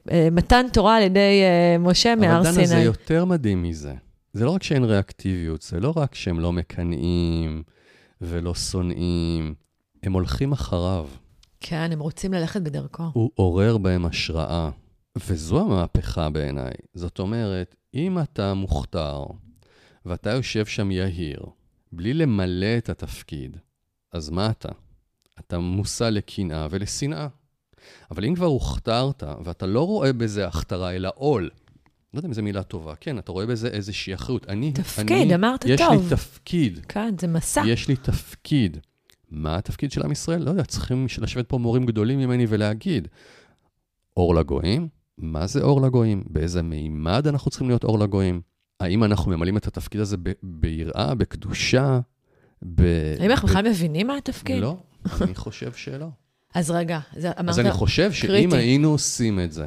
במתן 0.04 0.66
תורה 0.72 0.96
על 0.96 1.02
ידי 1.02 1.42
אה, 1.42 1.78
משה 1.78 2.14
מהר 2.14 2.36
אבל 2.36 2.42
דנה, 2.42 2.52
זה 2.52 2.66
סיני. 2.66 2.80
יותר 2.80 3.24
מדהים 3.24 3.62
מזה. 3.62 3.94
זה 4.32 4.44
לא 4.44 4.50
רק 4.50 4.62
שאין 4.62 4.84
ריאקטיביות, 4.84 5.62
זה 5.62 5.80
לא 5.80 5.92
רק 5.96 6.14
שהם 6.14 6.40
לא 6.40 6.52
מקנאים 6.52 7.62
ולא 8.20 8.54
שונאים, 8.54 9.54
הם 10.02 10.12
הולכים 10.12 10.52
אחריו. 10.52 11.06
כן, 11.60 11.92
הם 11.92 12.00
רוצים 12.00 12.32
ללכת 12.32 12.60
בדרכו. 12.60 13.02
הוא 13.12 13.30
עורר 13.34 13.78
בהם 13.78 14.06
השראה. 14.06 14.70
וזו 15.28 15.60
המהפכה 15.60 16.30
בעיניי. 16.30 16.72
זאת 16.94 17.18
אומרת, 17.18 17.74
אם 17.94 18.18
אתה 18.18 18.54
מוכתר, 18.54 19.24
ואתה 20.06 20.30
יושב 20.30 20.66
שם 20.66 20.90
יהיר, 20.90 21.40
בלי 21.96 22.14
למלא 22.14 22.78
את 22.78 22.88
התפקיד, 22.88 23.56
אז 24.12 24.30
מה 24.30 24.50
אתה? 24.50 24.68
אתה 25.40 25.58
מושא 25.58 26.04
לקנאה 26.04 26.66
ולשנאה. 26.70 27.28
אבל 28.10 28.24
אם 28.24 28.34
כבר 28.34 28.46
הוכתרת, 28.46 29.22
ואתה 29.44 29.66
לא 29.66 29.86
רואה 29.86 30.12
בזה 30.12 30.46
הכתרה, 30.46 30.92
אלא 30.92 31.10
עול, 31.14 31.50
לא 32.14 32.18
יודע 32.18 32.28
אם 32.28 32.32
זו 32.32 32.42
מילה 32.42 32.62
טובה, 32.62 32.94
כן, 32.94 33.18
אתה 33.18 33.32
רואה 33.32 33.46
בזה 33.46 33.68
איזושהי 33.68 34.14
אחריות. 34.14 34.48
אני, 34.48 34.72
תפקיד, 34.72 35.12
אני, 35.12 35.34
אמרת 35.34 35.64
יש 35.64 35.80
טוב. 35.80 36.02
לי 36.02 36.10
תפקיד. 36.10 36.78
כן, 36.88 37.14
זה 37.20 37.26
מסע. 37.26 37.62
יש 37.66 37.88
לי 37.88 37.96
תפקיד. 37.96 38.76
מה 39.30 39.56
התפקיד 39.56 39.92
של 39.92 40.02
עם 40.02 40.12
ישראל? 40.12 40.42
לא 40.42 40.50
יודע, 40.50 40.64
צריכים 40.64 41.06
לשבת 41.20 41.48
פה 41.48 41.58
מורים 41.58 41.86
גדולים 41.86 42.18
ממני 42.18 42.46
ולהגיד, 42.48 43.08
אור 44.16 44.34
לגויים? 44.34 44.88
מה 45.18 45.46
זה 45.46 45.62
אור 45.62 45.80
לגויים? 45.80 46.24
באיזה 46.26 46.62
מימד 46.62 47.26
אנחנו 47.26 47.50
צריכים 47.50 47.68
להיות 47.68 47.84
אור 47.84 47.98
לגויים? 47.98 48.40
האם 48.80 49.04
אנחנו 49.04 49.30
ממלאים 49.30 49.56
את 49.56 49.66
התפקיד 49.66 50.00
הזה 50.00 50.16
ב- 50.16 50.32
ביראה, 50.42 51.14
בקדושה? 51.14 52.00
ב... 52.74 52.82
האם 53.20 53.30
אנחנו 53.30 53.48
בכלל 53.48 53.68
מבינים 53.68 54.06
מה 54.06 54.16
התפקיד? 54.16 54.60
לא, 54.62 54.76
אני 55.20 55.34
חושב 55.34 55.72
שלא. 55.72 56.06
אז 56.54 56.70
רגע, 56.70 56.98
זה 57.16 57.30
אמרת... 57.40 57.48
אז 57.48 57.60
אני 57.60 57.70
חושב 57.72 58.12
שאם 58.12 58.28
קריטי. 58.28 58.56
היינו 58.56 58.90
עושים 58.90 59.40
את 59.40 59.52
זה, 59.52 59.66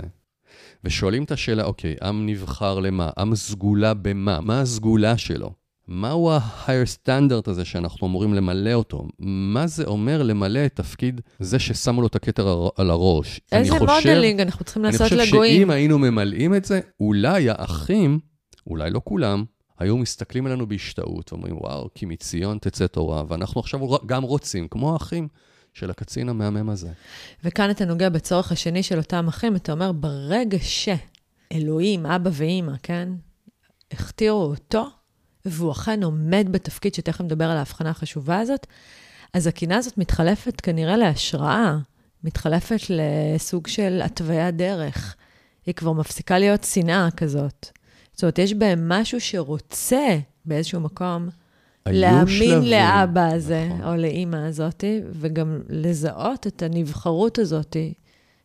ושואלים 0.83 1.23
את 1.23 1.31
השאלה, 1.31 1.63
אוקיי, 1.63 1.95
עם 2.03 2.25
נבחר 2.25 2.79
למה? 2.79 3.09
עם 3.17 3.35
סגולה 3.35 3.93
במה? 3.93 4.39
מה 4.41 4.61
הסגולה 4.61 5.17
שלו? 5.17 5.53
מהו 5.87 6.31
ה-higher 6.31 6.87
standard 7.07 7.49
הזה 7.49 7.65
שאנחנו 7.65 8.07
אמורים 8.07 8.33
למלא 8.33 8.73
אותו? 8.73 9.07
מה 9.19 9.67
זה 9.67 9.83
אומר 9.85 10.23
למלא 10.23 10.65
את 10.65 10.75
תפקיד 10.75 11.21
זה 11.39 11.59
ששמו 11.59 12.01
לו 12.01 12.07
את 12.07 12.15
הכתר 12.15 12.67
על 12.75 12.89
הראש? 12.89 13.41
איזה 13.51 13.71
אני 13.71 13.79
חושב- 13.79 14.09
modeling 14.09 14.41
אנחנו 14.41 14.65
צריכים 14.65 14.85
אני 14.85 14.91
לעשות 14.91 15.07
חושב 15.19 15.21
לגויים? 15.33 15.61
שאם 15.61 15.69
היינו 15.69 15.99
ממלאים 15.99 16.55
את 16.55 16.65
זה, 16.65 16.79
אולי 16.99 17.49
האחים, 17.49 18.19
אולי 18.69 18.91
לא 18.91 19.01
כולם, 19.03 19.45
היו 19.79 19.97
מסתכלים 19.97 20.45
עלינו 20.45 20.67
בהשתאות 20.67 21.33
ואומרים, 21.33 21.57
וואו, 21.57 21.89
כי 21.95 22.05
מציון 22.05 22.57
תצא 22.57 22.87
תורה, 22.87 23.23
ואנחנו 23.27 23.61
עכשיו 23.61 23.79
גם 24.05 24.23
רוצים, 24.23 24.67
כמו 24.67 24.93
האחים 24.93 25.27
של 25.73 25.89
הקצין 25.89 26.29
המהמם 26.29 26.69
הזה. 26.69 26.89
וכאן 27.43 27.69
אתה 27.69 27.85
נוגע 27.85 28.09
בצורך 28.09 28.51
השני 28.51 28.83
של 28.83 28.97
אותם 28.97 29.27
אחים, 29.27 29.55
אתה 29.55 29.71
אומר, 29.71 29.91
ברגע 29.91 30.57
שאלוהים, 30.61 32.05
אבא 32.05 32.29
ואימא, 32.33 32.73
כן, 32.83 33.09
הכתירו 33.91 34.41
אותו, 34.43 34.87
והוא 35.45 35.71
אכן 35.71 36.03
עומד 36.03 36.47
בתפקיד, 36.51 36.93
שתכף 36.93 37.21
נדבר 37.21 37.45
על 37.45 37.57
ההבחנה 37.57 37.89
החשובה 37.89 38.39
הזאת, 38.39 38.67
אז 39.33 39.47
הקנאה 39.47 39.77
הזאת 39.77 39.97
מתחלפת 39.97 40.61
כנראה 40.61 40.97
להשראה, 40.97 41.77
מתחלפת 42.23 42.79
לסוג 42.89 43.67
של 43.67 44.01
התוויית 44.03 44.55
דרך. 44.55 45.15
היא 45.65 45.75
כבר 45.75 45.91
מפסיקה 45.91 46.39
להיות 46.39 46.63
שנאה 46.63 47.11
כזאת. 47.17 47.78
זאת 48.19 48.23
אומרת, 48.23 48.39
יש 48.39 48.53
בהם 48.53 48.89
משהו 48.89 49.21
שרוצה 49.21 50.19
באיזשהו 50.45 50.79
מקום 50.79 51.29
להאמין. 51.85 52.61
לאבא 52.61 53.25
הזה, 53.33 53.67
נכון. 53.69 53.83
או 53.83 53.95
לאימא 53.95 54.35
הזאתי, 54.35 55.01
וגם 55.11 55.61
לזהות 55.69 56.47
את 56.47 56.63
הנבחרות 56.63 57.39
הזאתי, 57.39 57.93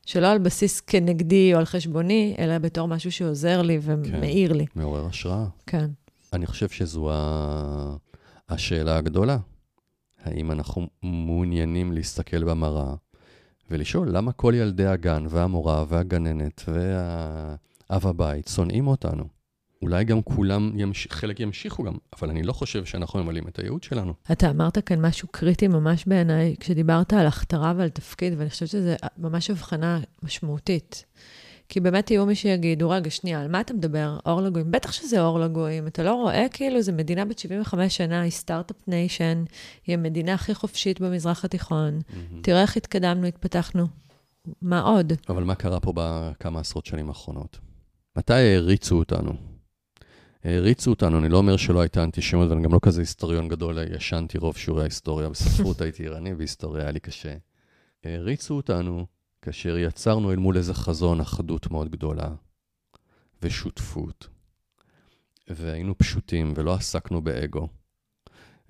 שלא 0.06 0.26
על 0.26 0.38
בסיס 0.38 0.80
כנגדי 0.80 1.54
או 1.54 1.58
על 1.58 1.64
חשבוני, 1.64 2.34
אלא 2.38 2.58
בתור 2.58 2.88
משהו 2.88 3.12
שעוזר 3.12 3.62
לי 3.62 3.78
ומאיר 3.82 4.52
לי. 4.52 4.66
מעורר 4.74 5.06
השראה. 5.06 5.46
כן. 5.66 5.86
אני 6.32 6.46
חושב 6.46 6.68
שזו 6.68 7.10
ה... 7.12 7.96
השאלה 8.48 8.96
הגדולה. 8.96 9.38
האם 10.24 10.52
אנחנו 10.52 10.86
מעוניינים 11.02 11.92
להסתכל 11.92 12.44
במראה 12.44 12.94
ולשאול 13.70 14.08
למה 14.10 14.32
כל 14.32 14.52
ילדי 14.56 14.86
הגן 14.86 15.26
והמורה 15.28 15.84
והגננת 15.88 16.62
והאב 16.68 18.06
הבית 18.06 18.48
שונאים 18.48 18.86
אותנו? 18.86 19.33
אולי 19.84 20.04
גם 20.04 20.22
כולם, 20.22 20.72
ימש... 20.76 21.08
חלק 21.10 21.40
ימשיכו 21.40 21.82
גם, 21.82 21.94
אבל 22.18 22.30
אני 22.30 22.42
לא 22.42 22.52
חושב 22.52 22.84
שאנחנו 22.84 23.24
ממלאים 23.24 23.48
את 23.48 23.58
הייעוד 23.58 23.82
שלנו. 23.82 24.12
אתה 24.32 24.50
אמרת 24.50 24.78
כאן 24.78 25.06
משהו 25.06 25.28
קריטי 25.30 25.68
ממש 25.68 26.04
בעיניי, 26.06 26.54
כשדיברת 26.60 27.12
על 27.12 27.26
הכתרה 27.26 27.72
ועל 27.76 27.88
תפקיד, 27.88 28.34
ואני 28.36 28.50
חושבת 28.50 28.68
שזו 28.68 28.90
ממש 29.18 29.50
הבחנה 29.50 30.00
משמעותית. 30.22 31.04
כי 31.68 31.80
באמת 31.80 32.10
יהיו 32.10 32.26
מי 32.26 32.34
שיגידו, 32.34 32.90
רגע, 32.90 33.10
שנייה, 33.10 33.40
על 33.40 33.48
מה 33.48 33.60
אתה 33.60 33.74
מדבר? 33.74 34.18
אור 34.26 34.42
לגויים? 34.42 34.70
בטח 34.70 34.92
שזה 34.92 35.20
אור 35.22 35.40
לגויים. 35.40 35.86
אתה 35.86 36.02
לא 36.02 36.14
רואה 36.14 36.46
כאילו 36.50 36.82
זו 36.82 36.92
מדינה 36.92 37.24
בת 37.24 37.38
75 37.38 37.96
שנה, 37.96 38.20
היא 38.20 38.30
start-up 38.30 38.76
nation, 38.88 39.44
היא 39.86 39.94
המדינה 39.94 40.34
הכי 40.34 40.54
חופשית 40.54 41.00
במזרח 41.00 41.44
התיכון. 41.44 41.98
תראה 42.42 42.62
איך 42.62 42.76
התקדמנו, 42.76 43.26
התפתחנו. 43.26 43.86
מה 44.62 44.80
עוד? 44.80 45.12
אבל 45.28 45.44
מה 45.44 45.54
קרה 45.54 45.80
פה 45.80 45.92
בכמה 45.96 46.60
עשרות 46.60 46.86
שנים 46.86 47.08
האחרונות? 47.08 47.58
מתי 48.16 48.32
העריצו 48.32 48.98
אותנו? 48.98 49.53
העריצו 50.44 50.90
אותנו, 50.90 51.18
אני 51.18 51.28
לא 51.28 51.38
אומר 51.38 51.56
שלא 51.56 51.80
הייתה 51.80 52.04
אנטישמיות, 52.04 52.50
ואני 52.50 52.62
גם 52.62 52.72
לא 52.72 52.78
כזה 52.82 53.00
היסטוריון 53.00 53.48
גדול, 53.48 53.78
ישנתי 53.96 54.38
רוב 54.38 54.56
שיעורי 54.56 54.82
ההיסטוריה, 54.82 55.28
בספרות 55.28 55.80
הייתי 55.82 56.06
ערני, 56.06 56.34
בהיסטוריה 56.34 56.82
היה 56.82 56.92
לי 56.92 57.00
קשה. 57.00 57.36
העריצו 58.04 58.54
אותנו 58.54 59.06
כאשר 59.42 59.78
יצרנו 59.78 60.32
אל 60.32 60.36
מול 60.36 60.56
איזה 60.56 60.74
חזון 60.74 61.20
אחדות 61.20 61.70
מאוד 61.70 61.90
גדולה, 61.90 62.28
ושותפות, 63.42 64.28
והיינו 65.48 65.98
פשוטים 65.98 66.52
ולא 66.56 66.74
עסקנו 66.74 67.22
באגו, 67.22 67.68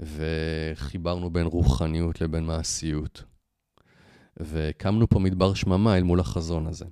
וחיברנו 0.00 1.30
בין 1.30 1.46
רוחניות 1.46 2.20
לבין 2.20 2.44
מעשיות, 2.44 3.24
והקמנו 4.36 5.08
פה 5.08 5.18
מדבר 5.18 5.54
שממה 5.54 5.96
אל 5.96 6.02
מול 6.02 6.20
החזון 6.20 6.66
הזה. 6.66 6.84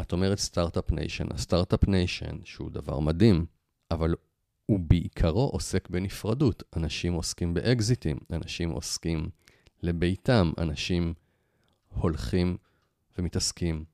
את 0.00 0.12
אומרת 0.12 0.38
start-up 0.38 0.92
nation. 0.92 1.26
ה 1.30 1.36
start-up 1.36 1.88
nation, 1.88 2.36
שהוא 2.44 2.70
דבר 2.70 3.00
מדהים, 3.00 3.46
אבל 3.90 4.14
הוא 4.66 4.80
בעיקרו 4.80 5.48
עוסק 5.48 5.90
בנפרדות. 5.90 6.62
אנשים 6.76 7.12
עוסקים 7.12 7.54
באקזיטים, 7.54 8.16
אנשים 8.32 8.70
עוסקים 8.70 9.28
לביתם, 9.82 10.52
אנשים 10.58 11.14
הולכים 11.88 12.56
ומתעסקים 13.18 13.84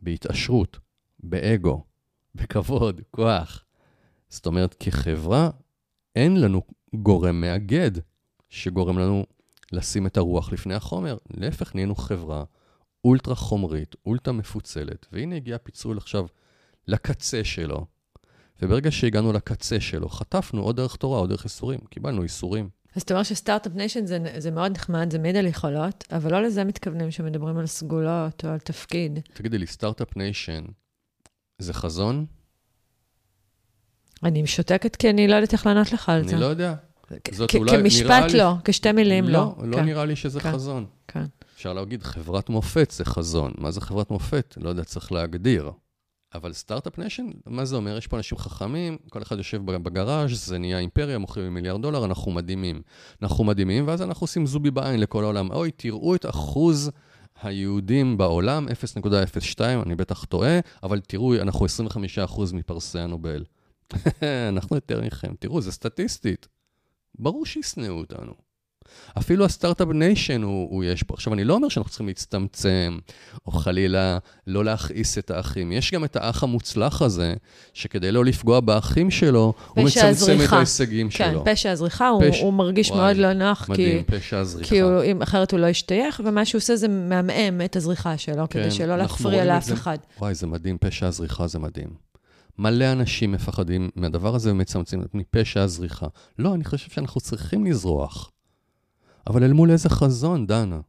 בהתעשרות, 0.00 0.78
באגו, 1.20 1.84
בכבוד, 2.34 3.00
כוח. 3.10 3.64
זאת 4.28 4.46
אומרת, 4.46 4.74
כחברה, 4.80 5.50
אין 6.16 6.40
לנו 6.40 6.62
גורם 6.94 7.40
מאגד 7.40 7.90
שגורם 8.50 8.98
לנו 8.98 9.26
לשים 9.72 10.06
את 10.06 10.16
הרוח 10.16 10.52
לפני 10.52 10.74
החומר. 10.74 11.16
להפך, 11.30 11.74
נהיינו 11.74 11.94
חברה 11.94 12.44
אולטרה 13.04 13.34
חומרית, 13.34 13.94
אולטרה 14.06 14.34
מפוצלת, 14.34 15.06
והנה 15.12 15.36
הגיע 15.36 15.56
הפיצול 15.56 15.98
עכשיו 15.98 16.26
לקצה 16.88 17.44
שלו. 17.44 17.86
וברגע 18.62 18.90
שהגענו 18.90 19.32
לקצה 19.32 19.80
שלו, 19.80 20.08
חטפנו 20.08 20.62
עוד 20.62 20.76
דרך 20.76 20.96
תורה, 20.96 21.18
עוד 21.18 21.30
דרך 21.30 21.44
איסורים, 21.44 21.80
קיבלנו 21.90 22.22
איסורים. 22.22 22.68
אז 22.96 23.02
אתה 23.02 23.14
אומר 23.14 23.22
שסטארט-אפ 23.22 23.72
ניישן 23.74 24.06
זה, 24.06 24.18
זה 24.38 24.50
מאוד 24.50 24.72
נחמד, 24.72 25.12
זה 25.12 25.18
מעיד 25.18 25.36
על 25.36 25.46
יכולות, 25.46 26.04
אבל 26.12 26.32
לא 26.32 26.42
לזה 26.42 26.64
מתכוונים 26.64 27.10
שמדברים 27.10 27.58
על 27.58 27.66
סגולות 27.66 28.44
או 28.44 28.50
על 28.50 28.58
תפקיד. 28.58 29.18
תגידי 29.34 29.58
לי, 29.58 29.66
start-up 29.66 30.16
nation 30.16 30.64
זה 31.58 31.72
חזון? 31.74 32.26
אני 34.22 34.46
שותקת 34.46 34.96
כי 34.96 35.10
אני 35.10 35.28
לא 35.28 35.34
יודעת 35.34 35.52
איך 35.52 35.66
לענות 35.66 35.92
לך 35.92 36.08
על 36.08 36.18
אני 36.20 36.28
זה. 36.28 36.36
לא 36.36 36.46
יודע. 36.46 36.74
זאת 37.32 37.54
אולי- 37.54 37.70
כמשפט 37.70 38.30
לי- 38.32 38.38
לא, 38.38 38.54
כשתי 38.64 38.92
מילים 38.92 39.24
לא. 39.24 39.32
לא, 39.32 39.68
לא 39.68 39.76
כן, 39.76 39.84
נראה 39.84 40.04
לי 40.04 40.16
שזה 40.16 40.40
כן. 40.40 40.52
חזון. 40.52 40.86
כן. 41.08 41.24
אפשר 41.56 41.72
להגיד, 41.72 42.02
חברת 42.02 42.48
מופת 42.48 42.90
זה 42.90 43.04
חזון. 43.04 43.52
מה 43.58 43.70
זה 43.70 43.80
חברת 43.80 44.10
מופת? 44.10 44.54
לא 44.60 44.68
יודע, 44.68 44.84
צריך 44.84 45.12
להגדיר. 45.12 45.70
אבל 46.34 46.52
start-up 46.52 46.98
nation, 46.98 47.26
מה 47.46 47.64
זה 47.64 47.76
אומר? 47.76 47.96
יש 47.96 48.06
פה 48.06 48.16
אנשים 48.16 48.38
חכמים, 48.38 48.98
כל 49.10 49.22
אחד 49.22 49.38
יושב 49.38 49.62
בגראז', 49.66 50.46
זה 50.46 50.58
נהיה 50.58 50.78
אימפריה, 50.78 51.18
מוכרים 51.18 51.54
מיליארד 51.54 51.82
דולר, 51.82 52.04
אנחנו 52.04 52.32
מדהימים. 52.32 52.82
אנחנו 53.22 53.44
מדהימים, 53.44 53.88
ואז 53.88 54.02
אנחנו 54.02 54.24
עושים 54.24 54.46
זובי 54.46 54.70
בעין 54.70 55.00
לכל 55.00 55.24
העולם. 55.24 55.50
אוי, 55.50 55.70
תראו 55.70 56.14
את 56.14 56.26
אחוז 56.26 56.90
היהודים 57.42 58.18
בעולם, 58.18 58.66
0.02, 58.68 59.60
אני 59.86 59.94
בטח 59.94 60.24
טועה, 60.24 60.60
אבל 60.82 61.00
תראו, 61.00 61.34
אנחנו 61.34 61.66
25% 62.28 62.40
מפרסי 62.52 62.98
הנובל. 62.98 63.44
אנחנו 64.48 64.76
יותר 64.76 65.00
מכם. 65.00 65.34
תראו, 65.38 65.60
זה 65.60 65.72
סטטיסטית. 65.72 66.48
ברור 67.18 67.46
שישנאו 67.46 67.98
אותנו. 67.98 68.32
אפילו 69.18 69.44
ה 69.44 69.49
start-up 69.49 69.88
nation 69.88 70.42
הוא, 70.42 70.68
הוא 70.70 70.84
יש 70.84 71.02
פה. 71.02 71.14
עכשיו, 71.14 71.32
אני 71.32 71.44
לא 71.44 71.54
אומר 71.54 71.68
שאנחנו 71.68 71.90
צריכים 71.90 72.06
להצטמצם, 72.06 72.98
או 73.46 73.52
חלילה 73.52 74.18
לא 74.46 74.64
להכעיס 74.64 75.18
את 75.18 75.30
האחים. 75.30 75.72
יש 75.72 75.92
גם 75.92 76.04
את 76.04 76.16
האח 76.16 76.42
המוצלח 76.42 77.02
הזה, 77.02 77.34
שכדי 77.74 78.12
לא 78.12 78.24
לפגוע 78.24 78.60
באחים 78.60 79.10
שלו, 79.10 79.52
הוא 79.68 79.84
מצמצם 79.84 80.06
הזריחה. 80.06 80.44
את 80.44 80.52
ההישגים 80.52 81.08
כן, 81.10 81.30
שלו. 81.30 81.44
פשע 81.44 81.70
הזריחה, 81.70 82.08
הוא, 82.08 82.22
פשע- 82.30 82.42
הוא 82.42 82.52
מרגיש 82.52 82.90
וואי, 82.90 83.00
מאוד 83.00 83.16
לא 83.16 83.32
נוח, 83.32 83.64
כי, 83.64 83.72
מדהים, 83.72 84.02
פשע 84.06 84.38
הזריחה. 84.38 84.68
כי 84.70 84.80
הוא, 84.80 85.02
אם 85.02 85.22
אחרת 85.22 85.52
הוא 85.52 85.60
לא 85.60 85.66
ישתייך, 85.66 86.20
ומה 86.24 86.44
שהוא 86.44 86.58
עושה 86.58 86.76
זה 86.76 86.88
מעמעם 86.88 87.60
את 87.64 87.76
הזריחה 87.76 88.18
שלו, 88.18 88.46
כן, 88.50 88.60
כדי 88.62 88.70
שלא 88.70 88.96
להפריע 88.96 89.44
לאף 89.44 89.64
זה. 89.64 89.74
אחד. 89.74 89.98
וואי, 90.18 90.34
זה 90.34 90.46
מדהים, 90.46 90.78
פשע 90.80 91.06
הזריחה 91.06 91.46
זה 91.46 91.58
מדהים. 91.58 91.88
מלא 92.58 92.92
אנשים 92.92 93.32
מפחדים 93.32 93.90
מהדבר 93.96 94.34
הזה 94.34 94.50
ומצמצמים 94.50 95.04
מפשע 95.14 95.62
הזריחה. 95.62 96.06
לא, 96.38 96.54
אני 96.54 96.64
חושב 96.64 96.90
שאנחנו 96.90 97.20
צריכים 97.20 97.64
לזרוח. 97.66 98.31
אבל 99.26 99.44
אל 99.44 99.52
מול 99.52 99.70
איזה 99.70 99.88
חזון, 99.88 100.46
דנה? 100.46 100.80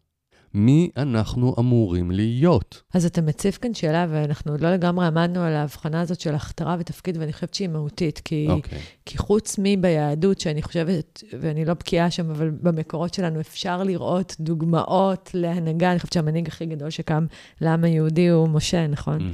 מי 0.54 0.89
אנחנו 0.98 1.56
אמורים 1.60 2.12
להיות? 2.12 2.82
אז 2.93 3.06
אתה 3.06 3.22
מציף 3.22 3.58
כאן 3.58 3.74
שאלה, 3.74 4.06
ואנחנו 4.10 4.52
עוד 4.52 4.62
לא 4.62 4.74
לגמרי 4.74 5.06
עמדנו 5.06 5.41
על 5.41 5.54
ההבחנה 5.54 6.02
הזאת 6.02 6.19
של 6.19 6.36
הכתרה 6.36 6.76
ותפקיד, 6.80 7.17
ואני 7.17 7.34
חושבת 7.34 7.54
שהיא 7.54 7.67
מהותית, 7.67 8.22
כי, 8.26 8.48
אוקיי. 8.50 8.80
כי 9.06 9.17
חוץ 9.17 9.56
מביהדות, 9.63 10.39
שאני 10.39 10.62
חושבת, 10.62 11.24
ואני 11.39 11.65
לא 11.65 11.74
בקיאה 11.74 12.12
שם, 12.12 12.30
אבל 12.30 12.52
במקורות 12.62 13.13
שלנו 13.13 13.39
אפשר 13.39 13.84
לראות 13.84 14.36
דוגמאות 14.39 15.30
להנהגה. 15.34 15.91
אני 15.91 16.00
חושבת 16.00 16.13
שהמנהיג 16.13 16.48
הכי 16.48 16.65
גדול 16.65 16.89
שקם 16.89 17.26
לעם 17.62 17.84
היהודי 17.84 18.28
הוא 18.28 18.50
משה, 18.50 18.88
נכון? 18.88 19.17
מהמם. 19.17 19.34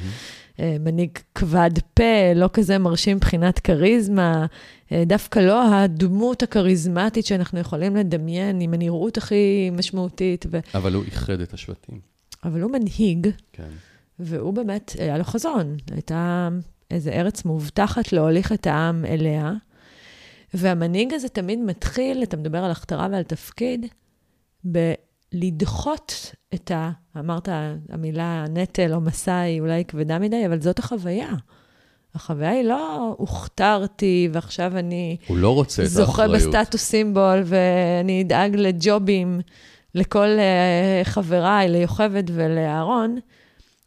אה, 0.59 0.77
מנהיג 0.79 1.09
כבד 1.35 1.71
פה, 1.93 2.33
לא 2.35 2.49
כזה 2.53 2.77
מרשים 2.77 3.17
מבחינת 3.17 3.59
כריזמה, 3.59 4.45
אה, 4.91 5.03
דווקא 5.05 5.39
לא 5.39 5.75
הדמות 5.75 6.43
הכריזמטית 6.43 7.25
שאנחנו 7.25 7.59
יכולים 7.59 7.95
לדמיין 7.95 8.61
עם 8.61 8.73
הנראות 8.73 9.17
הכי 9.17 9.69
משמעותית, 9.73 10.45
ו... 10.51 10.59
אבל 10.75 10.93
הוא 10.93 11.03
איחד 11.03 11.41
את 11.41 11.53
השבטים. 11.53 11.99
אבל 12.43 12.61
הוא 12.61 12.71
מנהיג, 12.71 13.27
כן. 13.53 13.69
והוא 14.19 14.53
באמת, 14.53 14.91
היה 14.99 15.17
לו 15.17 15.23
חזון. 15.23 15.77
הייתה 15.91 16.49
איזו 16.91 17.09
ארץ 17.09 17.45
מובטחת 17.45 18.13
להוליך 18.13 18.51
את 18.51 18.67
העם 18.67 19.05
אליה, 19.05 19.53
והמנהיג 20.53 21.13
הזה 21.13 21.29
תמיד 21.29 21.59
מתחיל, 21.59 22.23
אתה 22.23 22.37
מדבר 22.37 22.63
על 22.63 22.71
הכתרה 22.71 23.07
ועל 23.11 23.23
תפקיד, 23.23 23.85
בלדחות 25.33 26.35
את 26.53 26.71
ה... 26.71 26.91
אמרת, 27.19 27.49
המילה 27.89 28.45
נטל 28.49 28.93
או 28.93 29.01
מסע 29.01 29.37
היא 29.39 29.61
אולי 29.61 29.85
כבדה 29.85 30.19
מדי, 30.19 30.45
אבל 30.45 30.61
זאת 30.61 30.79
החוויה. 30.79 31.33
החוויה 32.15 32.49
היא 32.49 32.63
לא 32.63 33.13
הוכתרתי 33.17 34.29
ועכשיו 34.33 34.77
אני 34.77 35.17
הוא 35.27 35.37
לא 35.37 35.55
רוצה 35.55 35.83
את 35.83 35.87
זוכה 35.87 36.23
האחריות. 36.23 36.53
בסטטוס 36.53 36.81
סימבול 36.81 37.41
ואני 37.45 38.21
אדאג 38.21 38.55
לג'ובים 38.55 39.41
לכל 39.95 40.27
uh, 40.27 41.05
חבריי, 41.05 41.69
ליוכבד 41.69 42.23
ולאהרון. 42.27 43.19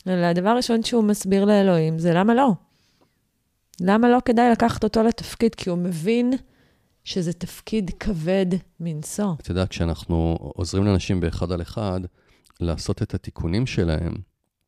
אלא 0.07 0.27
הדבר 0.27 0.49
הראשון 0.49 0.83
שהוא 0.83 1.05
מסביר 1.05 1.45
לאלוהים 1.45 1.99
זה 1.99 2.13
למה 2.15 2.35
לא. 2.35 2.51
למה 3.81 4.09
לא 4.09 4.19
כדאי 4.25 4.51
לקחת 4.51 4.85
אותו 4.85 5.03
לתפקיד? 5.03 5.55
כי 5.55 5.71
הוא 5.71 5.79
מבין 5.79 6.33
שזה 7.05 7.33
תפקיד 7.33 7.91
כבד 8.01 8.47
מנשוא. 8.81 9.35
אתה 9.41 9.51
יודע, 9.51 9.67
כשאנחנו 9.67 10.39
עוזרים 10.41 10.85
לאנשים 10.85 11.21
באחד 11.21 11.53
על 11.53 11.63
אחד 11.63 12.01
לעשות 12.61 13.03
את 13.03 13.15
התיקונים 13.15 13.67
שלהם, 13.67 14.13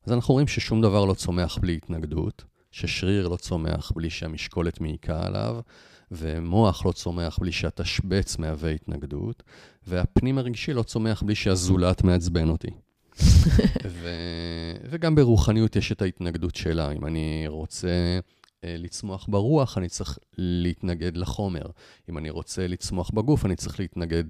אז 0.07 0.13
אנחנו 0.13 0.35
רואים 0.35 0.49
ששום 0.49 0.83
דבר 0.83 1.05
לא 1.05 1.15
צומח 1.15 1.59
בלי 1.59 1.77
התנגדות, 1.77 2.45
ששריר 2.71 3.29
לא 3.29 3.37
צומח 3.37 3.93
בלי 3.95 4.11
שהמשקולת 4.11 4.81
מעיקה 4.81 5.27
עליו, 5.27 5.61
ומוח 6.11 6.87
לא 6.87 6.93
צומח 6.93 7.39
בלי 7.39 7.53
שהתשבץ 7.53 8.39
מהווה 8.39 8.71
התנגדות, 8.71 9.43
והפנים 9.87 10.39
הרגשי 10.39 10.73
לא 10.73 10.83
צומח 10.83 11.23
בלי 11.23 11.35
שהזולת 11.35 12.05
מעצבן 12.05 12.49
אותי. 12.49 12.71
ו... 13.87 14.09
וגם 14.91 15.15
ברוחניות 15.15 15.77
יש 15.77 15.93
את 15.93 16.03
ההתנגדות 16.03 16.55
שלה. 16.55 16.91
אם 16.91 17.07
אני 17.07 17.45
רוצה 17.47 18.19
לצמוח 18.67 19.27
ברוח, 19.29 19.79
אני 19.79 19.89
צריך 19.89 20.19
להתנגד 20.39 21.17
לחומר. 21.17 21.67
אם 22.11 22.19
אני 22.19 22.31
רוצה 22.31 22.67
לצמוח 22.67 23.11
בגוף, 23.11 23.47
אני 23.47 23.57
צריך 23.57 23.81
להתנגד 23.81 24.25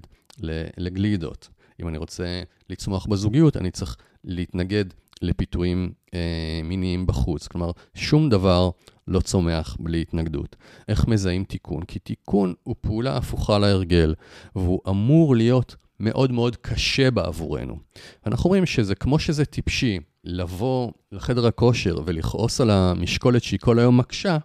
לגלידות. 0.77 1.49
אם 1.81 1.87
אני 1.87 1.97
רוצה 1.97 2.43
לצמוח 2.69 3.05
בזוגיות, 3.05 3.57
אני 3.57 3.71
צריך 3.71 3.97
להתנגד 4.23 4.85
לפיתויים 5.21 5.91
אה, 6.13 6.61
מיניים 6.63 7.07
בחוץ. 7.07 7.47
כלומר, 7.47 7.71
שום 7.93 8.29
דבר 8.29 8.69
לא 9.07 9.19
צומח 9.19 9.77
בלי 9.79 10.01
התנגדות. 10.01 10.55
איך 10.87 11.07
מזהים 11.07 11.43
תיקון? 11.43 11.83
כי 11.83 11.99
תיקון 11.99 12.53
הוא 12.63 12.75
פעולה 12.81 13.17
הפוכה 13.17 13.59
להרגל, 13.59 14.15
והוא 14.55 14.81
אמור 14.89 15.35
להיות 15.35 15.75
מאוד 15.99 16.31
מאוד 16.31 16.55
קשה 16.55 17.11
בעבורנו. 17.11 17.79
אנחנו 18.25 18.43
אומרים 18.45 18.65
שזה 18.65 18.95
כמו 18.95 19.19
שזה 19.19 19.45
טיפשי 19.45 19.99
לבוא 20.23 20.91
לחדר 21.11 21.47
הכושר 21.47 22.01
ולכעוס 22.05 22.61
על 22.61 22.69
המשקולת 22.69 23.43
שהיא 23.43 23.59
כל 23.59 23.79
היום 23.79 23.97
מקשה, 23.97 24.37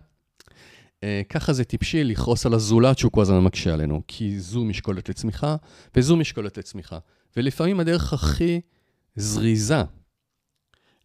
אה, 1.05 1.23
ככה 1.29 1.53
זה 1.53 1.65
טיפשי 1.65 2.05
לכעוס 2.05 2.47
על 2.47 2.55
הזולת 2.55 2.99
שהוא 2.99 3.13
כל 3.13 3.23
הזמן 3.23 3.41
מקשה 3.41 3.75
עלינו, 3.75 4.03
כי 4.09 4.39
זו 4.39 4.65
משקולת 4.65 5.09
לצמיחה 5.09 5.57
וזו 5.97 6.17
משקולת 6.17 6.59
לצמיחה. 6.59 6.99
ולפעמים 7.37 7.81
הדרך 7.81 8.13
הכי 8.13 8.61
זריזה 9.17 9.83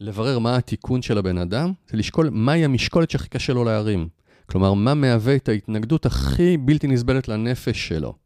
לברר 0.00 0.38
מה 0.38 0.56
התיקון 0.56 1.02
של 1.02 1.18
הבן 1.18 1.38
אדם, 1.38 1.72
זה 1.90 1.96
לשקול 1.96 2.30
מהי 2.32 2.64
המשקולת 2.64 3.10
שהכי 3.10 3.28
קשה 3.28 3.52
לו 3.52 3.64
להרים. 3.64 4.08
כלומר, 4.46 4.74
מה 4.74 4.94
מהווה 4.94 5.36
את 5.36 5.48
ההתנגדות 5.48 6.06
הכי 6.06 6.56
בלתי 6.56 6.86
נסבלת 6.86 7.28
לנפש 7.28 7.88
שלו. 7.88 8.25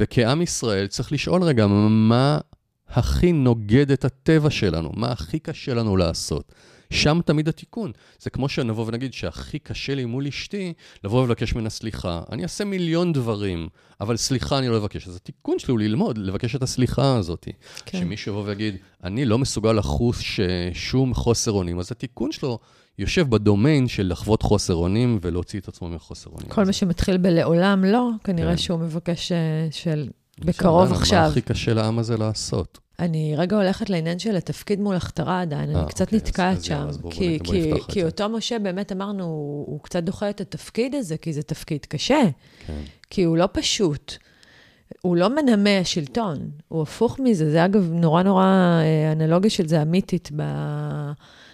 וכעם 0.00 0.42
ישראל 0.42 0.86
צריך 0.86 1.12
לשאול 1.12 1.42
רגע, 1.42 1.66
מה 1.66 2.38
הכי 2.88 3.32
נוגד 3.32 3.90
את 3.90 4.04
הטבע 4.04 4.50
שלנו? 4.50 4.92
מה 4.94 5.12
הכי 5.12 5.38
קשה 5.38 5.74
לנו 5.74 5.96
לעשות? 5.96 6.52
שם 6.92 7.20
תמיד 7.26 7.48
התיקון. 7.48 7.92
זה 8.18 8.30
כמו 8.30 8.48
שנבוא 8.48 8.86
ונגיד 8.86 9.12
שהכי 9.12 9.58
קשה 9.58 9.94
לי 9.94 10.04
מול 10.04 10.26
אשתי, 10.26 10.72
לבוא 11.04 11.22
ולבקש 11.22 11.54
ממנה 11.54 11.70
סליחה. 11.70 12.22
אני 12.32 12.42
אעשה 12.42 12.64
מיליון 12.64 13.12
דברים, 13.12 13.68
אבל 14.00 14.16
סליחה 14.16 14.58
אני 14.58 14.68
לא 14.68 14.76
אבקש. 14.76 15.08
אז 15.08 15.16
התיקון 15.16 15.58
שלי 15.58 15.72
הוא 15.72 15.80
ללמוד, 15.80 16.18
לבקש 16.18 16.54
את 16.54 16.62
הסליחה 16.62 17.16
הזאת. 17.16 17.48
כן. 17.86 18.00
שמישהו 18.00 18.32
יבוא 18.32 18.44
ויגיד, 18.44 18.76
אני 19.04 19.24
לא 19.24 19.38
מסוגל 19.38 19.72
לחוש 19.72 20.40
שום 20.72 21.14
חוסר 21.14 21.50
אונים, 21.50 21.78
אז 21.78 21.92
התיקון 21.92 22.32
שלו 22.32 22.58
יושב 23.00 23.30
בדומיין 23.30 23.88
של 23.88 24.08
לחוות 24.12 24.42
חוסר 24.42 24.74
אונים 24.74 25.18
ולהוציא 25.22 25.60
את 25.60 25.68
עצמו 25.68 25.88
מחוסר 25.88 26.30
אונים. 26.30 26.48
כל 26.48 26.64
מה 26.64 26.72
שמתחיל 26.72 27.16
בלעולם 27.16 27.84
לא, 27.84 28.08
כנראה 28.24 28.50
כן. 28.50 28.56
שהוא 28.56 28.78
מבקש 28.80 29.32
אה, 29.32 29.38
של 29.70 30.08
בקרוב 30.38 30.92
עכשיו. 30.92 31.20
מה 31.20 31.26
הכי 31.26 31.40
קשה 31.40 31.74
לעם 31.74 31.98
הזה 31.98 32.16
לעשות? 32.16 32.78
אני 32.98 33.34
רגע 33.36 33.56
הולכת 33.56 33.90
לעניין 33.90 34.18
של 34.18 34.36
התפקיד 34.36 34.80
מול 34.80 34.96
הכתרה 34.96 35.40
עדיין, 35.40 35.70
אני 35.70 35.78
אה, 35.78 35.86
קצת 35.86 36.04
אוקיי, 36.06 36.18
נתקעת 36.18 36.56
אז 36.56 36.64
שם. 36.64 36.86
אז 36.88 36.98
בוא- 36.98 37.10
כי- 37.10 37.38
כי- 37.44 37.72
כי. 37.88 38.04
אותו 38.04 38.28
משה, 38.28 38.58
באמת 38.58 38.92
אמרנו, 38.92 39.24
הוא 39.24 39.66
הוא 39.66 39.80
קצת 39.82 40.02
דוחה 40.02 40.30
את 40.30 40.40
התפקיד 40.40 40.94
הזה, 40.94 41.16
כי 41.16 41.32
זה 41.32 41.42
תפקיד 41.42 41.86
קשה, 41.86 42.20
כן. 42.66 42.80
כי 43.10 43.22
הוא 43.22 43.36
לא 43.36 43.48
פשוט. 43.52 44.14
הוא 45.02 45.16
לא 45.16 45.28
מנמה 45.36 45.78
השלטון, 45.78 46.38
הוא 46.68 46.82
הפוך 46.82 47.18
מזה. 47.24 47.50
זה 47.50 47.64
אגב 47.64 47.90
נורא 47.92 48.22
נורא, 48.22 48.44
אה, 48.44 49.12
אנלוגיה 49.12 49.50
של 49.50 49.68
זה 49.68 49.82
אמיתית, 49.82 50.28
ב... 50.36 50.42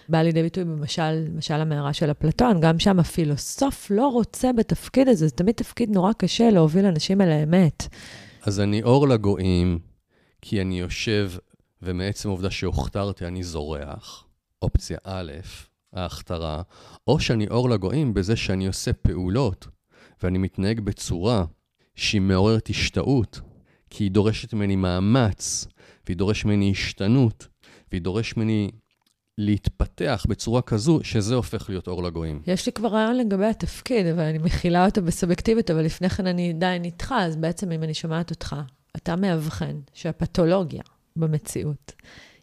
באה 0.08 0.22
לידי 0.22 0.42
ביטוי 0.42 0.64
במשל, 0.64 1.28
משל 1.34 1.54
המערה 1.54 1.92
של 1.92 2.10
אפלטון. 2.10 2.60
גם 2.60 2.78
שם 2.78 3.00
הפילוסוף 3.00 3.90
לא 3.90 4.08
רוצה 4.08 4.52
בתפקיד 4.52 5.08
הזה, 5.08 5.26
זה 5.26 5.34
תמיד 5.34 5.54
תפקיד 5.54 5.90
נורא 5.90 6.12
קשה 6.12 6.50
להוביל 6.50 6.86
אנשים 6.86 7.20
אל 7.20 7.30
האמת. 7.30 7.88
אז 8.42 8.60
אני 8.60 8.82
אור 8.82 9.08
לגויים, 9.08 9.78
כי 10.42 10.60
אני 10.60 10.80
יושב, 10.80 11.32
ומעצם 11.82 12.28
העובדה 12.28 12.50
שהוכתרתי, 12.50 13.26
אני 13.26 13.42
זורח. 13.42 14.24
אופציה 14.62 14.98
א', 15.04 15.32
ההכתרה, 15.92 16.62
או 17.06 17.20
שאני 17.20 17.48
אור 17.48 17.70
לגויים 17.70 18.14
בזה 18.14 18.36
שאני 18.36 18.66
עושה 18.66 18.92
פעולות, 18.92 19.66
ואני 20.22 20.38
מתנהג 20.38 20.80
בצורה 20.80 21.44
שהיא 21.94 22.20
מעוררת 22.20 22.68
השתאות, 22.68 23.40
כי 23.90 24.04
היא 24.04 24.10
דורשת 24.10 24.54
ממני 24.54 24.76
מאמץ, 24.76 25.66
והיא 26.06 26.16
דורשת 26.16 26.44
ממני 26.44 26.70
השתנות, 26.70 27.48
והיא 27.90 28.02
דורשת 28.02 28.36
ממני 28.36 28.70
להתפתח 29.38 30.26
בצורה 30.28 30.62
כזו, 30.62 31.00
שזה 31.02 31.34
הופך 31.34 31.68
להיות 31.68 31.88
אור 31.88 32.02
לגויים. 32.02 32.42
יש 32.46 32.66
לי 32.66 32.72
כבר 32.72 32.88
רעיון 32.88 33.16
לגבי 33.16 33.46
התפקיד, 33.46 34.06
אבל 34.06 34.22
אני 34.22 34.38
מכילה 34.38 34.86
אותו 34.86 35.02
בסובייקטיבית, 35.02 35.70
אבל 35.70 35.84
לפני 35.84 36.10
כן 36.10 36.26
אני 36.26 36.50
עדיין 36.50 36.84
איתך, 36.84 37.14
אז 37.18 37.36
בעצם 37.36 37.72
אם 37.72 37.82
אני 37.82 37.94
שומעת 37.94 38.30
אותך, 38.30 38.56
אתה 38.96 39.16
מאבחן 39.16 39.76
שהפתולוגיה 39.94 40.82
במציאות, 41.16 41.92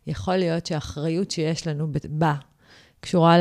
יכול 0.08 0.36
להיות 0.36 0.66
שהאחריות 0.66 1.32
שיש 1.32 1.68
לנו 1.68 1.88
בה 2.10 2.36
קשורה 3.00 3.38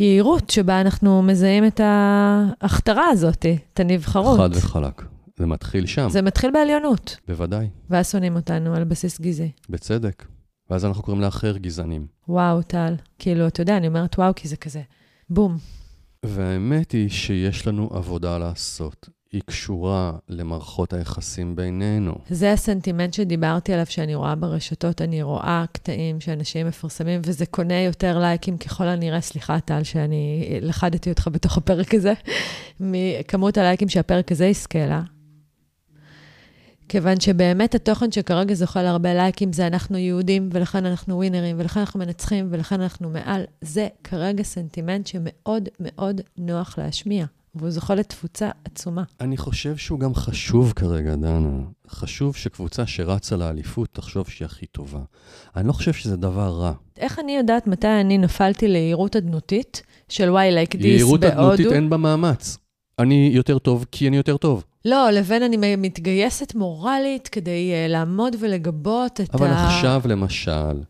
ליהירות 0.00 0.50
שבה 0.50 0.80
אנחנו 0.80 1.22
מזהים 1.22 1.66
את 1.66 1.80
ההכתרה 1.80 3.08
הזאת, 3.08 3.46
את 3.72 3.80
הנבחרות. 3.80 4.38
חד 4.38 4.50
וחלק. 4.52 5.02
זה 5.36 5.46
מתחיל 5.46 5.86
שם, 5.86 6.08
זה 6.10 6.22
מתחיל 6.22 6.50
בעליונות, 6.50 7.16
בוודאי, 7.28 7.68
ואז 7.90 8.10
שונאים 8.10 8.36
אותנו 8.36 8.74
על 8.74 8.84
בסיס 8.84 9.20
גזעי. 9.20 9.50
בצדק. 9.68 10.24
ואז 10.70 10.84
אנחנו 10.84 11.02
קוראים 11.02 11.22
לאחר 11.22 11.56
גזענים. 11.56 12.06
וואו, 12.28 12.62
טל. 12.62 12.94
כאילו, 13.18 13.46
אתה 13.46 13.62
יודע, 13.62 13.76
אני 13.76 13.86
אומרת 13.86 14.18
וואו, 14.18 14.32
כי 14.36 14.48
זה 14.48 14.56
כזה, 14.56 14.82
בום. 15.30 15.58
והאמת 16.22 16.92
היא 16.92 17.08
שיש 17.08 17.66
לנו 17.66 17.90
עבודה 17.92 18.38
לעשות. 18.38 19.08
היא 19.34 19.42
קשורה 19.46 20.12
למערכות 20.28 20.92
היחסים 20.92 21.56
בינינו. 21.56 22.14
זה 22.30 22.52
הסנטימנט 22.52 23.14
שדיברתי 23.14 23.72
עליו, 23.72 23.86
שאני 23.86 24.14
רואה 24.14 24.34
ברשתות, 24.34 25.02
אני 25.02 25.22
רואה 25.22 25.64
קטעים 25.72 26.20
שאנשים 26.20 26.66
מפרסמים, 26.66 27.20
וזה 27.24 27.46
קונה 27.46 27.80
יותר 27.80 28.18
לייקים 28.18 28.58
ככל 28.58 28.84
הנראה, 28.84 29.20
סליחה, 29.20 29.60
טל, 29.60 29.82
שאני 29.82 30.48
לכדתי 30.60 31.10
אותך 31.10 31.28
בתוך 31.32 31.56
הפרק 31.56 31.94
הזה, 31.94 32.12
מכמות 32.80 33.58
הלייקים 33.58 33.88
שהפרק 33.88 34.32
הזה 34.32 34.46
יזכה 34.46 34.86
לה. 34.86 35.02
כיוון 36.88 37.20
שבאמת 37.20 37.74
התוכן 37.74 38.12
שכרגע 38.12 38.54
זוכה 38.54 38.82
להרבה 38.82 39.14
לייקים 39.14 39.52
זה 39.52 39.66
אנחנו 39.66 39.98
יהודים, 39.98 40.48
ולכן 40.52 40.86
אנחנו 40.86 41.16
ווינרים, 41.16 41.56
ולכן 41.58 41.80
אנחנו 41.80 42.00
מנצחים, 42.00 42.48
ולכן 42.50 42.80
אנחנו 42.80 43.10
מעל. 43.10 43.42
זה 43.60 43.88
כרגע 44.04 44.42
סנטימנט 44.42 45.06
שמאוד 45.06 45.68
מאוד 45.80 46.20
נוח 46.38 46.78
להשמיע, 46.78 47.26
והוא 47.54 47.70
זוכה 47.70 47.94
לתפוצה 47.94 48.50
עצומה. 48.64 49.02
אני 49.20 49.36
חושב 49.36 49.76
שהוא 49.76 50.00
גם 50.00 50.14
חשוב 50.14 50.72
כרגע, 50.76 51.16
דנה. 51.16 51.60
חשוב 51.88 52.36
שקבוצה 52.36 52.86
שרצה 52.86 53.36
לאליפות 53.36 53.88
תחשוב 53.92 54.28
שהיא 54.28 54.46
הכי 54.46 54.66
טובה. 54.66 55.00
אני 55.56 55.68
לא 55.68 55.72
חושב 55.72 55.92
שזה 55.92 56.16
דבר 56.16 56.48
רע. 56.48 56.72
איך 56.96 57.18
אני 57.18 57.36
יודעת 57.36 57.66
מתי 57.66 58.00
אני 58.00 58.18
נפלתי 58.18 58.68
ליהירות 58.68 59.16
אדנותית 59.16 59.82
של 60.08 60.30
וואי 60.30 60.50
לייק 60.50 60.76
דיס 60.76 60.84
יהירות 60.84 61.24
אדנותית 61.24 61.60
בהודו? 61.60 61.74
אין 61.74 61.90
בה 61.90 61.96
מאמץ. 61.96 62.58
אני 62.98 63.30
יותר 63.34 63.58
טוב 63.58 63.86
כי 63.92 64.08
אני 64.08 64.16
יותר 64.16 64.36
טוב. 64.36 64.64
לא, 64.84 65.10
לבין 65.10 65.42
אני 65.42 65.76
מתגייסת 65.76 66.54
מורלית 66.54 67.28
כדי 67.28 67.72
uh, 67.72 67.90
לעמוד 67.90 68.36
ולגבות 68.40 69.20
את 69.20 69.34
אבל 69.34 69.46
ה... 69.46 69.66
עכשיו, 69.66 70.02
למשל, 70.04 70.82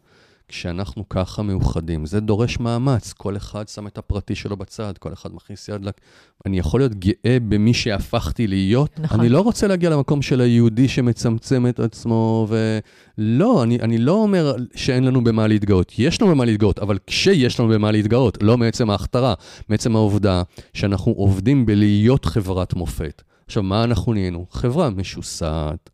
כשאנחנו 0.49 1.09
ככה 1.09 1.43
מאוחדים, 1.43 2.07
זה 2.07 2.21
דורש 2.21 2.61
מאמץ. 2.61 3.13
כל 3.13 3.37
אחד 3.37 3.69
שם 3.69 3.87
את 3.87 3.99
הפרטי 3.99 4.35
שלו 4.35 4.57
בצד, 4.57 4.99
כל 4.99 5.13
אחד 5.13 5.35
מכניס 5.35 5.69
יד 5.69 5.85
לק... 5.85 6.01
אני 6.47 6.59
יכול 6.59 6.81
להיות 6.81 6.95
גאה 6.95 7.39
במי 7.49 7.75
שהפכתי 7.75 8.47
להיות. 8.47 9.01
נכון. 9.01 9.21
אני 9.21 9.29
לא 9.29 9.41
רוצה 9.41 9.67
להגיע 9.67 9.91
למקום 9.91 10.23
של 10.23 10.41
היהודי 10.41 10.89
שמצמצם 10.89 11.67
את 11.67 11.81
עצמו, 11.81 12.49
ולא, 12.49 13.63
אני, 13.63 13.79
אני 13.81 13.99
לא 13.99 14.13
אומר 14.13 14.55
שאין 14.75 15.05
לנו 15.05 15.25
במה 15.25 15.47
להתגאות. 15.47 15.93
יש 15.99 16.23
לנו 16.23 16.31
במה 16.31 16.45
להתגאות, 16.45 16.79
אבל 16.79 16.99
כשיש 17.07 17.61
לנו 17.61 17.69
במה 17.69 17.91
להתגאות, 17.91 18.43
לא 18.43 18.59
מעצם 18.59 18.91
ההכתרה, 18.91 19.35
מעצם 19.69 19.97
העובדה 19.97 20.43
שאנחנו 20.73 21.13
עובדים 21.13 21.67
בלהיות 21.67 22.25
חברת 22.25 22.75
מופת. 22.75 23.23
עכשיו, 23.47 23.63
מה 23.63 23.85
אנחנו 23.85 24.13
נהיינו? 24.13 24.47
חברה 24.51 24.91
משוסעת, 24.91 25.91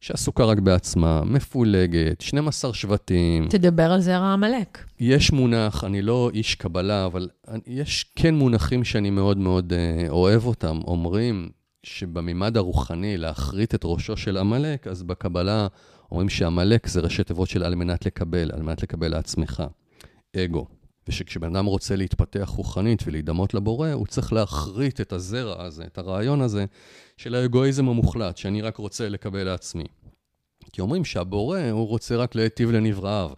שעסוקה 0.00 0.44
רק 0.44 0.58
בעצמה, 0.58 1.24
מפולגת, 1.24 2.20
12 2.20 2.74
שבטים. 2.74 3.48
תדבר 3.48 3.92
על 3.92 4.00
זרע 4.00 4.32
עמלק. 4.32 4.84
יש 5.00 5.32
מונח, 5.32 5.84
אני 5.84 6.02
לא 6.02 6.30
איש 6.34 6.54
קבלה, 6.54 7.06
אבל 7.06 7.28
יש 7.66 8.12
כן 8.16 8.34
מונחים 8.34 8.84
שאני 8.84 9.10
מאוד 9.10 9.38
מאוד 9.38 9.72
אה, 9.72 10.06
אוהב 10.08 10.46
אותם. 10.46 10.80
אומרים 10.86 11.48
שבמימד 11.82 12.56
הרוחני, 12.56 13.16
להכרית 13.16 13.74
את 13.74 13.80
ראשו 13.84 14.16
של 14.16 14.36
עמלק, 14.36 14.86
אז 14.86 15.02
בקבלה 15.02 15.66
אומרים 16.10 16.28
שעמלק 16.28 16.86
זה 16.86 17.00
ראשי 17.00 17.24
תיבות 17.24 17.48
של 17.48 17.62
על 17.62 17.74
מנת 17.74 18.06
לקבל, 18.06 18.50
על 18.52 18.62
מנת 18.62 18.82
לקבל 18.82 19.08
לעצמך. 19.08 19.62
אגו. 20.36 20.66
ושכשבן 21.08 21.56
אדם 21.56 21.66
רוצה 21.66 21.96
להתפתח 21.96 22.52
רוחנית 22.56 23.02
ולהידמות 23.06 23.54
לבורא, 23.54 23.92
הוא 23.92 24.06
צריך 24.06 24.32
להכרית 24.32 25.00
את 25.00 25.12
הזרע 25.12 25.64
הזה, 25.64 25.84
את 25.84 25.98
הרעיון 25.98 26.40
הזה 26.40 26.64
של 27.16 27.34
האגואיזם 27.34 27.88
המוחלט, 27.88 28.36
שאני 28.36 28.62
רק 28.62 28.76
רוצה 28.76 29.08
לקבל 29.08 29.44
לעצמי. 29.44 29.84
כי 30.72 30.80
אומרים 30.80 31.04
שהבורא, 31.04 31.60
הוא 31.70 31.88
רוצה 31.88 32.16
רק 32.16 32.34
להיטיב 32.34 32.70
לנבראיו. 32.70 33.30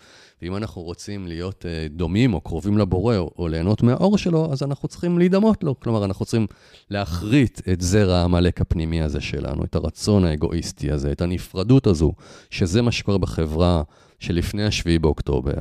ואם 0.42 0.56
אנחנו 0.56 0.82
רוצים 0.82 1.26
להיות 1.26 1.64
uh, 1.64 1.92
דומים 1.92 2.34
או 2.34 2.40
קרובים 2.40 2.78
לבורא 2.78 3.16
או, 3.16 3.30
או 3.38 3.48
ליהנות 3.48 3.82
מהאור 3.82 4.18
שלו, 4.18 4.52
אז 4.52 4.62
אנחנו 4.62 4.88
צריכים 4.88 5.18
להידמות 5.18 5.64
לו. 5.64 5.80
כלומר, 5.80 6.04
אנחנו 6.04 6.24
צריכים 6.24 6.46
להכרית 6.90 7.60
את 7.72 7.80
זרע 7.80 8.16
העמלק 8.16 8.60
הפנימי 8.60 9.02
הזה 9.02 9.20
שלנו, 9.20 9.64
את 9.64 9.74
הרצון 9.74 10.24
האגואיסטי 10.24 10.90
הזה, 10.92 11.12
את 11.12 11.20
הנפרדות 11.20 11.86
הזו, 11.86 12.12
שזה 12.50 12.82
מה 12.82 12.92
שקורה 12.92 13.18
בחברה 13.18 13.82
שלפני 14.20 14.64
השביעי 14.64 14.98
באוקטובר, 14.98 15.52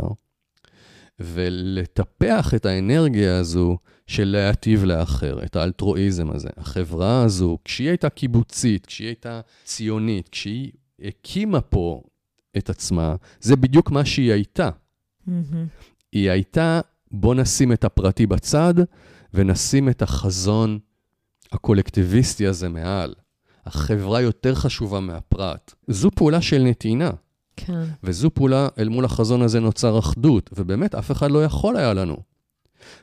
ולטפח 1.20 2.54
את 2.54 2.66
האנרגיה 2.66 3.38
הזו 3.38 3.78
של 4.08 4.26
להטיב 4.26 4.84
לאחר, 4.84 5.44
את 5.44 5.56
האלטרואיזם 5.56 6.32
הזה. 6.32 6.50
החברה 6.58 7.24
הזו, 7.24 7.58
כשהיא 7.66 7.90
הייתה 7.90 8.10
קיבוצית, 8.10 8.86
כשהיא 8.86 9.08
הייתה 9.08 9.42
ציונית, 9.64 10.30
כשהיא 10.30 10.72
הקימה 11.02 11.62
פה 11.62 12.02
את 12.58 12.70
עצמה, 12.70 13.16
זה 13.42 13.56
בדיוק 13.56 13.92
מה 13.92 14.06
שהיא 14.06 14.32
הייתה. 14.32 14.70
מהמם. 15.28 15.68
היא 16.12 16.32
הייתה, 16.32 16.82
בוא 17.12 17.36
נשים 17.36 17.72
את 17.72 17.84
הפרטי 17.84 18.26
בצד, 18.26 18.74
ונשים 19.34 19.90
את 19.90 20.02
החזון 20.02 20.80
הקולקטיביסטי 21.52 22.48
הזה 22.48 22.70
מעל. 22.70 23.14
החברה 23.66 24.22
יותר 24.22 24.56
חשובה 24.56 25.00
מהפרט. 25.00 25.74
זו 25.88 26.12
פעולה 26.12 26.42
של 26.42 26.64
נתינה, 26.64 27.12
כן. 27.58 27.84
וזו 28.04 28.30
פעולה, 28.34 28.68
אל 28.80 28.90
מול 28.90 29.06
החזון 29.06 29.42
הזה 29.42 29.60
נוצר 29.60 30.00
אחדות, 30.00 30.50
ובאמת 30.58 30.96
אף 30.96 31.12
אחד 31.12 31.32
לא 31.32 31.44
יכול 31.44 31.78
היה 31.78 31.94
לנו. 31.94 32.18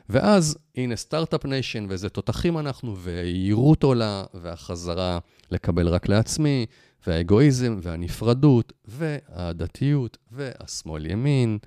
ואז, 0.09 0.57
הנה 0.75 0.95
start-up 0.95 1.45
nation, 1.45 1.85
ואיזה 1.89 2.09
תותחים 2.09 2.57
אנחנו, 2.57 2.97
והיהירות 2.97 3.83
עולה, 3.83 4.23
והחזרה 4.33 5.19
לקבל 5.51 5.87
רק 5.87 6.09
לעצמי, 6.09 6.65
והאגואיזם, 7.07 7.77
והנפרדות, 7.81 8.73
והדתיות, 8.85 10.17
והשמאל-ימין, 10.31 11.57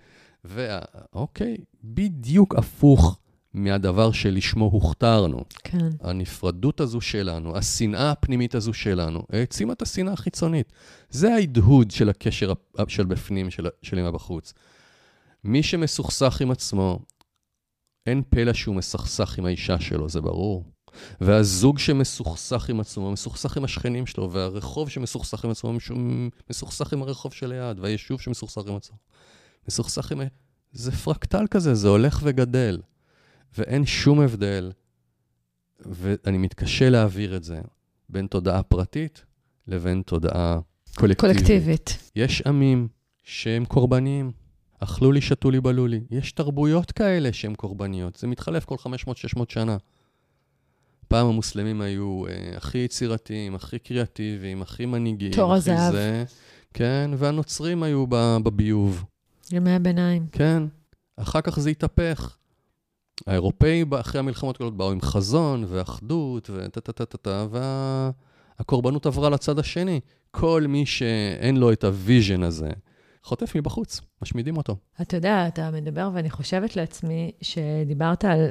וה... 0.44 0.78
אוקיי, 1.12 1.56
בדיוק 1.84 2.54
הפוך 2.54 3.18
מהדבר 3.56 4.12
שלשמו 4.12 4.64
הוכתרנו. 4.64 5.44
כן. 5.64 5.88
הנפרדות 6.00 6.80
הזו 6.80 7.00
שלנו, 7.00 7.56
השנאה 7.56 8.10
הפנימית 8.10 8.54
הזו 8.54 8.72
שלנו, 8.72 9.22
העצימה 9.32 9.72
את 9.72 9.82
השנאה 9.82 10.12
החיצונית. 10.12 10.72
זה 11.10 11.34
ההדהוד 11.34 11.90
של 11.90 12.08
הקשר 12.08 12.52
של 12.88 13.04
בפנים, 13.04 13.50
של, 13.50 13.66
של 13.82 13.98
עם 13.98 14.04
הבחוץ. 14.04 14.52
מי 15.44 15.62
שמסוכסך 15.62 16.40
עם 16.40 16.50
עצמו, 16.50 16.98
אין 18.06 18.22
פלא 18.28 18.52
שהוא 18.52 18.74
מסכסך 18.76 19.38
עם 19.38 19.46
האישה 19.46 19.80
שלו, 19.80 20.08
זה 20.08 20.20
ברור. 20.20 20.64
והזוג 21.20 21.78
שמסוכסך 21.78 22.70
עם 22.70 22.80
עצמו, 22.80 23.12
מסוכסך 23.12 23.56
עם 23.56 23.64
השכנים 23.64 24.06
שלו, 24.06 24.32
והרחוב 24.32 24.88
שמסוכסך 24.88 25.44
עם 25.44 25.50
עצמו, 25.50 25.72
מסוכסך 26.50 26.92
עם 26.92 27.02
הרחוב 27.02 27.32
שליד, 27.32 27.78
והיישוב 27.80 28.20
שמסוכסך 28.20 28.62
עם 28.66 28.76
עצמו. 28.76 28.96
מסוכסך 29.68 30.12
עם... 30.12 30.20
זה 30.72 30.92
פרקטל 30.92 31.46
כזה, 31.50 31.74
זה 31.74 31.88
הולך 31.88 32.20
וגדל. 32.22 32.80
ואין 33.58 33.86
שום 33.86 34.20
הבדל, 34.20 34.72
ואני 35.80 36.38
מתקשה 36.38 36.90
להעביר 36.90 37.36
את 37.36 37.44
זה, 37.44 37.60
בין 38.08 38.26
תודעה 38.26 38.62
פרטית 38.62 39.24
לבין 39.66 40.02
תודעה 40.02 40.58
קולקטיבית. 40.96 41.36
קולקטיבית. 41.36 42.10
יש 42.16 42.42
עמים 42.42 42.88
שהם 43.24 43.64
קורבניים. 43.64 44.32
אכלו 44.78 45.12
לי, 45.12 45.20
שתו 45.20 45.50
לי, 45.50 45.60
בלו 45.60 45.86
לי. 45.86 46.00
יש 46.10 46.32
תרבויות 46.32 46.92
כאלה 46.92 47.32
שהן 47.32 47.54
קורבניות. 47.54 48.16
זה 48.16 48.26
מתחלף 48.26 48.64
כל 48.64 48.74
500-600 48.74 49.42
שנה. 49.48 49.76
פעם 51.08 51.26
המוסלמים 51.26 51.80
היו 51.80 52.26
אה, 52.26 52.56
הכי 52.56 52.78
יצירתיים, 52.78 53.54
הכי 53.54 53.78
קריאטיביים, 53.78 54.62
הכי 54.62 54.86
מנהיגים. 54.86 55.32
תור 55.32 55.54
הזהב. 55.54 55.92
זה, 55.92 56.24
כן, 56.74 57.10
והנוצרים 57.16 57.82
היו 57.82 58.06
בביוב. 58.42 59.04
ימי 59.52 59.70
הביניים. 59.70 60.26
כן. 60.32 60.62
אחר 61.16 61.40
כך 61.40 61.60
זה 61.60 61.70
התהפך. 61.70 62.36
האירופאים 63.26 63.94
אחרי 63.94 64.18
המלחמות 64.18 64.56
הגדולות 64.56 64.76
באו 64.76 64.92
עם 64.92 65.00
חזון 65.00 65.64
ואחדות 65.68 66.50
וטה-טה-טה-טה, 66.54 67.46
והקורבנות 68.58 69.06
עברה 69.06 69.30
לצד 69.30 69.58
השני. 69.58 70.00
כל 70.30 70.64
מי 70.68 70.86
שאין 70.86 71.56
לו 71.56 71.72
את 71.72 71.84
ה 71.84 71.93
vision 71.93 72.42
הזה, 72.42 72.70
חוטף 73.22 73.56
מבחוץ, 73.56 74.00
משמידים 74.22 74.56
אותו. 74.56 74.76
אתה 75.00 75.16
יודע, 75.16 75.46
אתה 75.48 75.70
מדבר 75.70 76.10
ואני 76.14 76.30
חושבת 76.30 76.76
לעצמי 76.76 77.30
שדיברת 77.40 78.24
על 78.24 78.48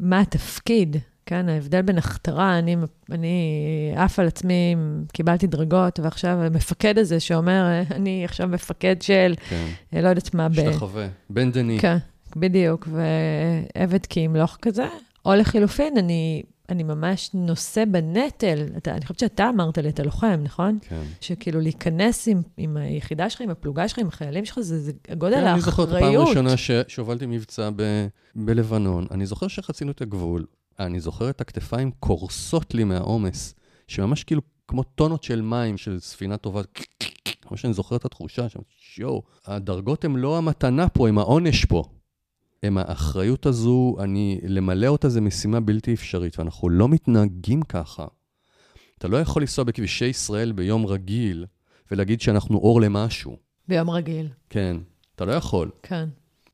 מה 0.00 0.20
התפקיד, 0.20 0.96
כן, 1.26 1.48
ההבדל 1.48 1.82
בין 1.82 1.98
הכתרה, 1.98 2.58
אני, 2.58 2.76
אני 3.10 3.92
עף 3.96 4.18
על 4.18 4.26
עצמי, 4.26 4.76
קיבלתי 5.12 5.46
דרגות, 5.46 6.00
ועכשיו 6.00 6.42
המפקד 6.42 6.98
הזה 6.98 7.20
שאומר, 7.20 7.82
אני 7.90 8.24
עכשיו 8.24 8.48
מפקד 8.48 9.02
של, 9.02 9.34
כן. 9.48 9.66
לא 9.92 10.08
יודעת 10.08 10.34
מה, 10.34 10.48
ב... 10.48 10.54
שתחווה. 10.54 11.08
בן 11.30 11.52
דני. 11.52 11.78
כן, 11.80 11.96
בדיוק, 12.36 12.88
ועבד 12.92 14.06
כי 14.06 14.20
ימלוך 14.20 14.56
כזה. 14.62 14.86
או 15.26 15.34
לחילופין, 15.34 15.98
אני, 15.98 16.42
אני 16.68 16.82
ממש 16.82 17.30
נושא 17.34 17.84
בנטל. 17.84 18.66
אתה, 18.76 18.92
אני 18.92 19.00
חושבת 19.00 19.18
שאתה 19.18 19.48
אמרת 19.48 19.78
לי, 19.78 19.88
אתה 19.88 20.02
לוחם, 20.02 20.40
נכון? 20.42 20.78
כן. 20.88 21.02
שכאילו 21.20 21.60
להיכנס 21.60 22.28
עם, 22.28 22.42
עם 22.56 22.76
היחידה 22.76 23.30
שלך, 23.30 23.40
עם 23.40 23.50
הפלוגה 23.50 23.88
שלך, 23.88 23.98
עם 23.98 24.08
החיילים 24.08 24.44
שלך, 24.44 24.60
זה, 24.60 24.78
זה 24.80 24.92
גודל 25.18 25.36
כן, 25.40 25.46
אני 25.46 25.60
זוכר 25.60 25.82
את 25.82 25.88
הפעם 25.88 26.02
האחריות. 26.02 26.26
הראשונה 26.26 26.56
ש- 26.56 26.70
שהובלתי 26.88 27.26
מבצע 27.26 27.70
ב- 27.76 28.06
בלבנון. 28.36 29.06
אני 29.10 29.26
זוכר 29.26 29.48
שחצינו 29.48 29.90
את 29.90 30.00
הגבול. 30.02 30.44
אני 30.80 31.00
זוכר 31.00 31.30
את 31.30 31.40
הכתפיים 31.40 31.90
קורסות 32.00 32.74
לי 32.74 32.84
מהעומס, 32.84 33.54
שממש 33.88 34.24
כאילו 34.24 34.40
כמו 34.68 34.82
טונות 34.82 35.22
של 35.24 35.40
מים 35.42 35.76
של 35.76 36.00
ספינה 36.00 36.36
טובה. 36.36 36.62
כמו 37.42 37.56
שאני 37.56 37.72
זוכר 37.72 37.96
את 37.96 38.04
התחושה, 38.04 38.48
שם, 38.48 38.60
שיו, 38.78 39.18
הדרגות 39.46 40.04
הן 40.04 40.16
לא 40.16 40.38
המתנה 40.38 40.88
פה, 40.88 41.08
הן 41.08 41.18
העונש 41.18 41.64
פה. 41.64 41.84
הם 42.62 42.78
האחריות 42.78 43.46
הזו, 43.46 43.96
אני, 44.00 44.40
למלא 44.42 44.86
אותה 44.86 45.08
זה 45.08 45.20
משימה 45.20 45.60
בלתי 45.60 45.94
אפשרית, 45.94 46.38
ואנחנו 46.38 46.68
לא 46.68 46.88
מתנהגים 46.88 47.62
ככה. 47.62 48.06
אתה 48.98 49.08
לא 49.08 49.16
יכול 49.16 49.42
לנסוע 49.42 49.64
בכבישי 49.64 50.06
ישראל 50.06 50.52
ביום 50.52 50.86
רגיל 50.86 51.46
ולהגיד 51.90 52.20
שאנחנו 52.20 52.58
אור 52.58 52.80
למשהו. 52.80 53.36
ביום 53.68 53.90
רגיל, 53.90 54.28
כן, 54.50 54.76
אתה 55.14 55.24
לא 55.24 55.32
יכול. 55.32 55.70
כן. 55.82 56.08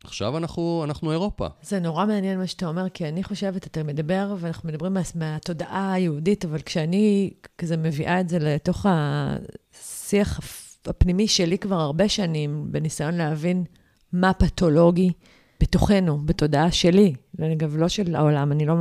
עכשיו 0.04 0.38
אנחנו, 0.38 0.84
אנחנו 0.84 1.12
אירופה. 1.12 1.46
זה 1.62 1.80
נורא 1.80 2.06
מעניין 2.06 2.38
מה 2.38 2.46
שאתה 2.46 2.66
אומר, 2.66 2.88
כי 2.88 3.08
אני 3.08 3.24
חושבת, 3.24 3.66
אתה 3.66 3.82
מדבר, 3.82 4.34
ואנחנו 4.38 4.68
מדברים 4.68 4.94
מה, 4.94 5.00
מהתודעה 5.14 5.92
היהודית, 5.92 6.44
אבל 6.44 6.62
כשאני 6.62 7.30
כזה 7.58 7.76
מביאה 7.76 8.20
את 8.20 8.28
זה 8.28 8.38
לתוך 8.38 8.86
השיח 8.88 10.40
הפנימי 10.86 11.28
שלי 11.28 11.58
כבר 11.58 11.80
הרבה 11.80 12.08
שנים, 12.08 12.66
בניסיון 12.70 13.14
להבין 13.14 13.64
מה 14.12 14.32
פתולוגי 14.32 15.12
בתוכנו, 15.64 16.18
בתודעה 16.24 16.72
שלי, 16.72 17.14
אגב, 17.52 17.76
לא 17.76 17.88
של 17.88 18.16
העולם, 18.16 18.52
אני 18.52 18.66
לא 18.66 18.74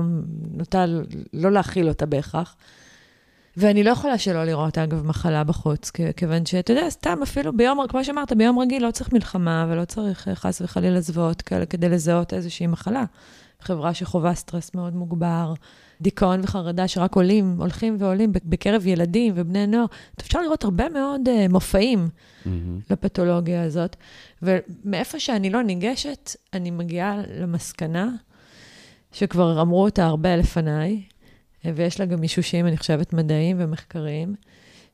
נוטה 0.52 0.86
לא 1.34 1.52
להכיל 1.52 1.88
אותה 1.88 2.06
בהכרח. 2.06 2.56
ואני 3.58 3.84
לא 3.84 3.90
יכולה 3.92 4.18
שלא 4.18 4.44
לראות, 4.44 4.78
אגב, 4.78 5.06
מחלה 5.06 5.44
בחוץ, 5.44 5.92
כיוון 6.16 6.46
שאתה 6.46 6.74
יודע, 6.74 6.90
סתם 6.90 7.20
אפילו 7.24 7.58
ביום, 7.58 7.88
כמו 7.90 8.04
שאמרת, 8.04 8.34
ביום 8.34 8.60
רגיל 8.60 8.86
לא 8.86 8.92
צריך 8.92 9.14
מלחמה 9.14 9.68
ולא 9.70 9.86
צריך 9.86 10.28
אה, 10.28 10.36
חס 10.36 10.62
וחלילה 10.62 11.02
זוועות 11.02 11.42
כאלה 11.42 11.66
כדי 11.66 11.90
לזהות 11.90 12.34
איזושהי 12.34 12.68
מחלה. 12.68 13.04
חברה 13.60 13.94
שחווה 13.94 14.36
סטרס 14.36 14.76
מאוד 14.76 14.96
מוגבר, 14.96 15.54
דיכאון 16.04 16.42
וחרדה 16.44 16.88
שרק 16.88 17.16
עולים, 17.16 17.56
הולכים 17.60 17.96
ועולים 18.00 18.32
בקרב 18.46 18.88
ילדים 18.88 19.34
ובני 19.36 19.68
נוער. 19.68 19.86
אפשר 20.20 20.42
לראות 20.42 20.64
הרבה 20.64 20.90
מאוד 20.90 21.22
uh, 21.28 21.52
מופעים 21.52 22.10
לפתולוגיה 22.90 23.64
הזאת, 23.64 23.96
ומאיפה 24.42 25.20
שאני 25.20 25.50
לא 25.50 25.64
ניגשת, 25.64 26.36
אני 26.54 26.72
מגיעה 26.72 27.22
למסקנה, 27.40 28.10
שכבר 29.12 29.62
אמרו 29.62 29.84
אותה 29.84 30.06
הרבה 30.06 30.36
לפניי, 30.36 31.04
ויש 31.66 32.00
לה 32.00 32.06
גם 32.06 32.20
מישושים, 32.20 32.68
אני 32.68 32.78
חושבת, 32.78 33.14
מדעיים 33.14 33.58
ומחקריים, 33.60 34.36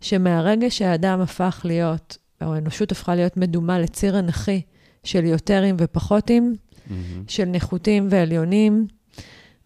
שמהרגע 0.01 0.67
שהאדם 0.69 1.21
הפך 1.21 1.61
להיות, 1.63 2.17
או 2.41 2.53
האנושות 2.53 2.91
הפכה 2.91 3.15
להיות 3.15 3.37
מדומה 3.37 3.79
לציר 3.79 4.19
אנכי 4.19 4.61
של 5.03 5.25
יותרים 5.25 5.75
ופחותים, 5.79 6.55
של 7.27 7.45
נחותים 7.45 8.07
ועליונים, 8.09 8.87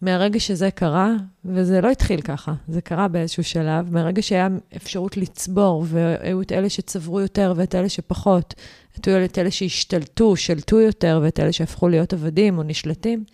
מהרגע 0.04 0.40
שזה 0.40 0.70
קרה, 0.70 1.12
וזה 1.44 1.80
לא 1.80 1.90
התחיל 1.90 2.20
ככה, 2.20 2.54
זה 2.68 2.80
קרה 2.80 3.08
באיזשהו 3.08 3.44
שלב, 3.44 3.92
מהרגע 3.92 4.22
שהיה 4.22 4.48
אפשרות 4.76 5.16
לצבור, 5.16 5.84
והיו 5.88 6.42
את 6.42 6.52
אלה 6.52 6.68
שצברו 6.68 7.20
יותר 7.20 7.52
ואת 7.56 7.74
אלה 7.74 7.88
שפחות, 7.88 8.54
את 9.00 9.08
אלה, 9.08 9.24
את 9.24 9.38
אלה 9.38 9.50
שהשתלטו, 9.50 10.36
שלטו 10.36 10.80
יותר, 10.80 11.20
ואת 11.22 11.40
אלה 11.40 11.52
שהפכו 11.52 11.88
להיות 11.88 12.12
עבדים 12.12 12.58
או 12.58 12.62
נשלטים, 12.62 13.24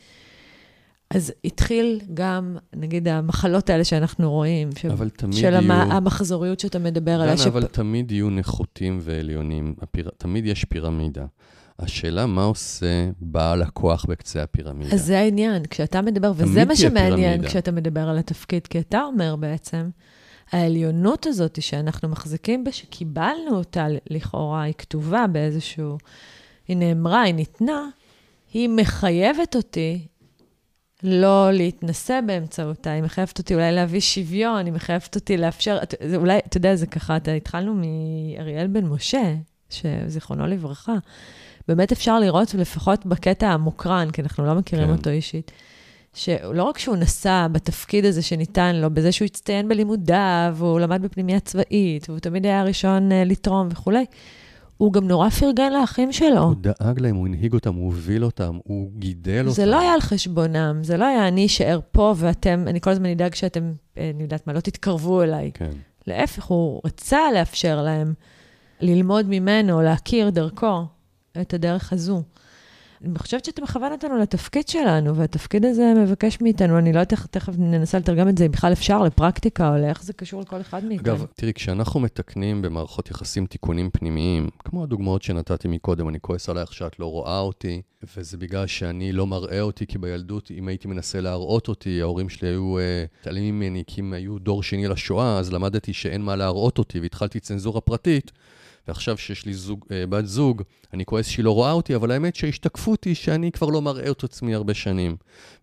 אז 1.15 1.33
התחיל 1.45 2.01
גם, 2.15 2.57
נגיד, 2.77 3.09
המחלות 3.09 3.71
האלה 3.71 3.85
שאנחנו 3.85 4.31
רואים, 4.31 4.71
ש... 4.79 4.85
אבל 4.85 5.09
תמיד 5.09 5.35
של 5.35 5.53
יהיו... 5.53 5.57
המ... 5.57 5.71
המחזוריות 5.71 6.61
שאתה 6.61 6.79
מדבר 6.79 7.21
עליה. 7.21 7.35
דנה, 7.35 7.45
אבל 7.47 7.67
תמיד 7.67 8.13
יהיו 8.13 8.31
נחותים 8.31 8.99
ועליונים. 9.03 9.75
הפיר... 9.81 10.11
תמיד 10.17 10.47
יש 10.47 10.65
פירמידה. 10.65 11.27
השאלה 11.83 12.27
מה 12.27 12.45
עושה 12.45 13.11
בעל 13.21 13.63
הכוח 13.63 14.05
בקצה 14.09 14.43
הפירמידה. 14.43 14.95
אז 14.95 15.05
זה 15.05 15.19
העניין, 15.19 15.67
כשאתה 15.67 16.03
מדבר, 16.03 16.33
וזה 16.37 16.65
מה 16.65 16.77
שמעניין 16.77 17.17
פירמידה. 17.19 17.49
כשאתה 17.49 17.73
מדבר 17.73 18.09
על 18.09 18.19
התפקיד, 18.19 18.67
כי 18.67 18.79
אתה 18.81 19.03
אומר 19.03 19.37
בעצם, 19.37 19.91
העליונות 20.53 21.27
הזאת 21.27 21.63
שאנחנו 21.63 22.09
מחזיקים 22.09 22.65
בה, 22.65 22.73
שקיבלנו 22.73 23.51
אותה 23.57 23.87
לכאורה, 24.11 24.63
היא 24.63 24.75
כתובה 24.79 25.27
באיזשהו, 25.27 25.99
היא 26.69 26.77
נאמרה, 26.77 27.23
היא 27.23 27.35
ניתנה, 27.35 27.89
היא 28.53 28.69
מחייבת 28.69 29.57
אותי 29.57 30.07
לא 31.03 31.53
להתנשא 31.53 32.21
באמצעותה, 32.27 32.91
היא 32.91 33.03
מחייבת 33.03 33.39
אותי 33.39 33.55
אולי 33.55 33.73
להביא 33.73 34.01
שוויון, 34.01 34.67
היא 34.67 34.73
מחייבת 34.73 35.15
אותי 35.15 35.37
לאפשר, 35.37 35.79
זה 36.09 36.17
אולי, 36.17 36.39
אתה 36.39 36.57
יודע, 36.57 36.77
זה 36.77 36.87
ככה, 36.87 37.17
אתה, 37.17 37.33
התחלנו 37.33 37.75
מאריאל 37.75 38.67
בן 38.67 38.87
משה, 38.87 39.35
שזיכרונו 39.71 40.47
לברכה. 40.47 40.95
באמת 41.69 41.93
אפשר 41.93 42.21
לראות, 42.21 42.55
לפחות 42.55 43.07
בקטע 43.07 43.49
המוקרן, 43.49 44.11
כי 44.13 44.23
אנחנו 44.23 44.47
לא 44.47 44.55
מכירים 44.55 44.87
כן. 44.87 44.93
אותו 44.93 45.11
אישית, 45.11 45.51
שלא 46.15 46.63
רק 46.63 46.79
שהוא 46.79 46.97
נסע 46.97 47.47
בתפקיד 47.53 48.05
הזה 48.05 48.23
שניתן 48.23 48.77
לו, 48.77 48.91
בזה 48.91 49.13
שהוא 49.13 49.27
הצטיין 49.27 49.69
בלימודיו, 49.69 50.55
והוא 50.57 50.81
למד 50.81 51.03
בפנימייה 51.03 51.41
צבאית, 51.41 52.09
והוא 52.09 52.19
תמיד 52.19 52.47
היה 52.47 52.61
הראשון 52.61 53.13
אה, 53.13 53.25
לתרום 53.25 53.69
וכולי, 53.71 54.05
הוא 54.77 54.93
גם 54.93 55.09
נורא 55.09 55.29
פרגן 55.29 55.73
לאחים 55.73 56.13
שלו. 56.13 56.43
הוא 56.43 56.55
דאג 56.61 57.01
להם, 57.01 57.17
הוא 57.17 57.27
הנהיג 57.27 57.55
אותם, 57.55 57.75
הוא 57.75 57.85
הוביל 57.85 58.25
אותם, 58.25 58.59
הוא 58.65 58.91
גידל 58.99 59.41
אותם. 59.41 59.51
זה 59.51 59.67
לא 59.67 59.81
היה 59.81 59.93
על 59.93 60.01
חשבונם, 60.01 60.79
זה 60.83 60.97
לא 60.97 61.05
היה 61.05 61.29
אני 61.29 61.47
אשאר 61.47 61.81
פה 61.93 62.15
ואתם, 62.17 62.65
אני 62.67 62.81
כל 62.81 62.91
הזמן 62.91 63.07
אדאג 63.07 63.35
שאתם, 63.35 63.73
אה, 63.99 64.11
אני 64.15 64.23
יודעת 64.23 64.47
מה, 64.47 64.53
לא 64.53 64.61
תתקרבו 64.61 65.23
אליי. 65.23 65.51
כן. 65.55 65.71
להפך, 66.07 66.45
הוא 66.45 66.81
רצה 66.85 67.19
לאפשר 67.35 67.83
להם 67.83 68.15
ללמוד 68.81 69.27
ממנו, 69.29 69.83
להכיר 69.83 70.31
דרכו 70.31 70.85
את 71.41 71.55
הדרך 71.55 71.93
הזו. 71.93 72.23
אני 73.05 73.19
חושבת 73.19 73.45
שאתה 73.45 73.63
מכוון 73.63 73.93
אותנו 73.93 74.19
לתפקיד 74.19 74.69
שלנו, 74.69 75.17
והתפקיד 75.17 75.65
הזה 75.65 75.93
מבקש 75.97 76.41
מאיתנו, 76.41 76.79
אני 76.79 76.93
לא 76.93 76.99
יודעת 76.99 77.13
איך, 77.13 77.27
תכף 77.27 77.53
ננסה 77.59 77.99
לתרגם 77.99 78.29
את 78.29 78.39
זה, 78.39 78.47
אם 78.47 78.51
בכלל 78.51 78.73
אפשר, 78.73 79.03
לפרקטיקה, 79.03 79.75
או 79.75 79.81
לאיך 79.81 80.03
זה 80.03 80.13
קשור 80.13 80.41
לכל 80.41 80.61
אחד 80.61 80.85
מאיתנו. 80.85 81.15
אגב, 81.15 81.27
תראי, 81.35 81.53
כשאנחנו 81.53 82.01
מתקנים 82.01 82.63
במערכות 82.63 83.11
יחסים 83.11 83.47
תיקונים 83.47 83.91
פנימיים, 83.91 84.49
כמו 84.59 84.83
הדוגמאות 84.83 85.23
שנתתי 85.23 85.69
מקודם, 85.69 86.09
אני 86.09 86.21
כועס 86.21 86.49
עלייך 86.49 86.73
שאת 86.73 86.99
לא 86.99 87.07
רואה 87.07 87.39
אותי, 87.39 87.83
וזה 88.17 88.37
בגלל 88.37 88.67
שאני 88.67 89.13
לא 89.13 89.27
מראה 89.27 89.61
אותי, 89.61 89.87
כי 89.87 89.99
בילדות, 89.99 90.51
אם 90.59 90.69
הייתי 90.69 90.89
מנסה 90.89 91.21
להראות 91.21 91.69
אותי, 91.69 92.01
ההורים 92.03 92.29
שלי 92.29 92.49
היו 92.49 92.77
מתעלמים 93.21 93.55
uh, 93.55 93.57
ממני, 93.57 93.83
כי 93.87 94.01
הם 94.01 94.13
היו 94.13 94.39
דור 94.39 94.63
שני 94.63 94.89
לשואה, 94.89 95.39
אז 95.39 95.53
למדתי 95.53 95.93
שאין 95.93 96.23
מה 96.23 96.37
להראות 96.37 96.79
אותי, 96.79 97.01
והתחלתי 97.01 97.41
צנזורה 97.41 97.81
פרטית. 97.81 98.33
ועכשיו 98.91 99.19
שיש 99.19 99.47
לי 99.47 99.55
זוג, 99.55 99.85
אה, 99.91 100.07
בת 100.07 100.27
זוג, 100.27 100.63
אני 100.93 101.05
כועס 101.05 101.29
שהיא 101.29 101.45
לא 101.45 101.55
רואה 101.55 101.73
אותי, 101.73 101.95
אבל 101.95 102.11
האמת 102.11 102.37
שההשתקפות 102.37 103.05
היא 103.05 103.15
שאני 103.15 103.53
כבר 103.53 103.67
לא 103.67 103.83
מראה 103.83 104.11
את 104.11 104.25
עצמי 104.25 104.55
הרבה 104.55 104.75
שנים. 104.75 105.17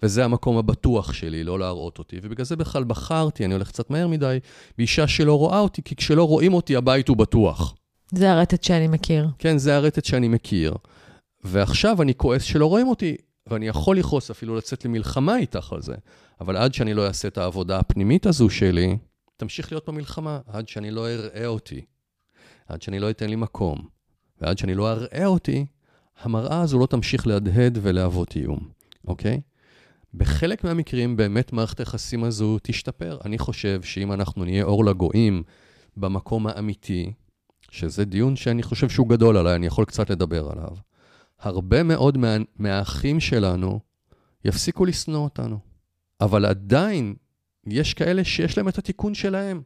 וזה 0.03 0.25
המקום 0.25 0.57
הבטוח 0.57 1.13
שלי, 1.13 1.43
לא 1.43 1.59
להראות 1.59 1.99
אותי. 1.99 2.19
ובגלל 2.23 2.45
זה 2.45 2.55
בכלל 2.55 2.83
בחרתי, 2.83 3.45
אני 3.45 3.53
הולך 3.53 3.67
קצת 3.67 3.89
מהר 3.89 4.07
מדי, 4.07 4.37
באישה 4.77 5.07
שלא 5.07 5.37
רואה 5.37 5.59
אותי, 5.59 5.81
כי 5.81 5.95
כשלא 5.95 6.23
רואים 6.23 6.53
אותי, 6.53 6.75
הבית 6.75 7.07
הוא 7.07 7.17
בטוח. 7.17 7.75
זה 8.11 8.31
הרטט 8.31 8.63
שאני 8.63 8.87
מכיר. 8.87 9.27
כן, 9.39 9.57
זה 9.57 9.75
הרטט 9.75 10.05
שאני 10.05 10.27
מכיר. 10.27 10.73
ועכשיו 11.43 12.01
אני 12.01 12.15
כועס 12.15 12.43
שלא 12.43 12.65
רואים 12.65 12.87
אותי, 12.87 13.15
ואני 13.47 13.67
יכול 13.67 13.97
לכעוס 13.97 14.31
אפילו 14.31 14.55
לצאת 14.55 14.85
למלחמה 14.85 15.37
איתך 15.37 15.73
על 15.73 15.81
זה. 15.81 15.95
אבל 16.41 16.57
עד 16.57 16.73
שאני 16.73 16.93
לא 16.93 17.07
אעשה 17.07 17.27
את 17.27 17.37
העבודה 17.37 17.79
הפנימית 17.79 18.25
הזו 18.25 18.49
שלי, 18.49 18.97
תמשיך 19.37 19.71
להיות 19.71 19.89
במלחמה, 19.89 20.39
עד 20.47 20.67
שאני 20.67 20.91
לא 20.91 21.07
אראה 21.07 21.45
אותי. 21.45 21.81
עד 22.67 22.81
שאני 22.81 22.99
לא 22.99 23.09
אתן 23.09 23.29
לי 23.29 23.35
מקום. 23.35 23.87
ועד 24.41 24.57
שאני 24.57 24.75
לא 24.75 24.91
אראה 24.91 25.25
אותי, 25.25 25.65
המראה 26.19 26.61
הזו 26.61 26.79
לא 26.79 26.85
תמשיך 26.85 27.27
להדהד 27.27 27.77
ולהוות 27.81 28.35
איום, 28.35 28.59
אוקיי? 29.07 29.41
בחלק 30.13 30.63
מהמקרים 30.63 31.17
באמת 31.17 31.53
מערכת 31.53 31.79
היחסים 31.79 32.23
הזו 32.23 32.57
תשתפר. 32.63 33.17
אני 33.25 33.37
חושב 33.37 33.81
שאם 33.81 34.11
אנחנו 34.13 34.45
נהיה 34.45 34.63
אור 34.63 34.85
לגויים 34.85 35.43
במקום 35.97 36.47
האמיתי, 36.47 37.13
שזה 37.71 38.05
דיון 38.05 38.35
שאני 38.35 38.63
חושב 38.63 38.89
שהוא 38.89 39.09
גדול 39.09 39.37
עליי, 39.37 39.55
אני 39.55 39.65
יכול 39.65 39.85
קצת 39.85 40.09
לדבר 40.09 40.51
עליו, 40.51 40.69
הרבה 41.39 41.83
מאוד 41.83 42.17
מה, 42.17 42.35
מהאחים 42.55 43.19
שלנו 43.19 43.79
יפסיקו 44.45 44.85
לשנוא 44.85 45.23
אותנו. 45.23 45.59
אבל 46.21 46.45
עדיין 46.45 47.15
יש 47.67 47.93
כאלה 47.93 48.23
שיש 48.23 48.57
להם 48.57 48.67
את 48.67 48.77
התיקון 48.77 49.13
שלהם 49.13 49.61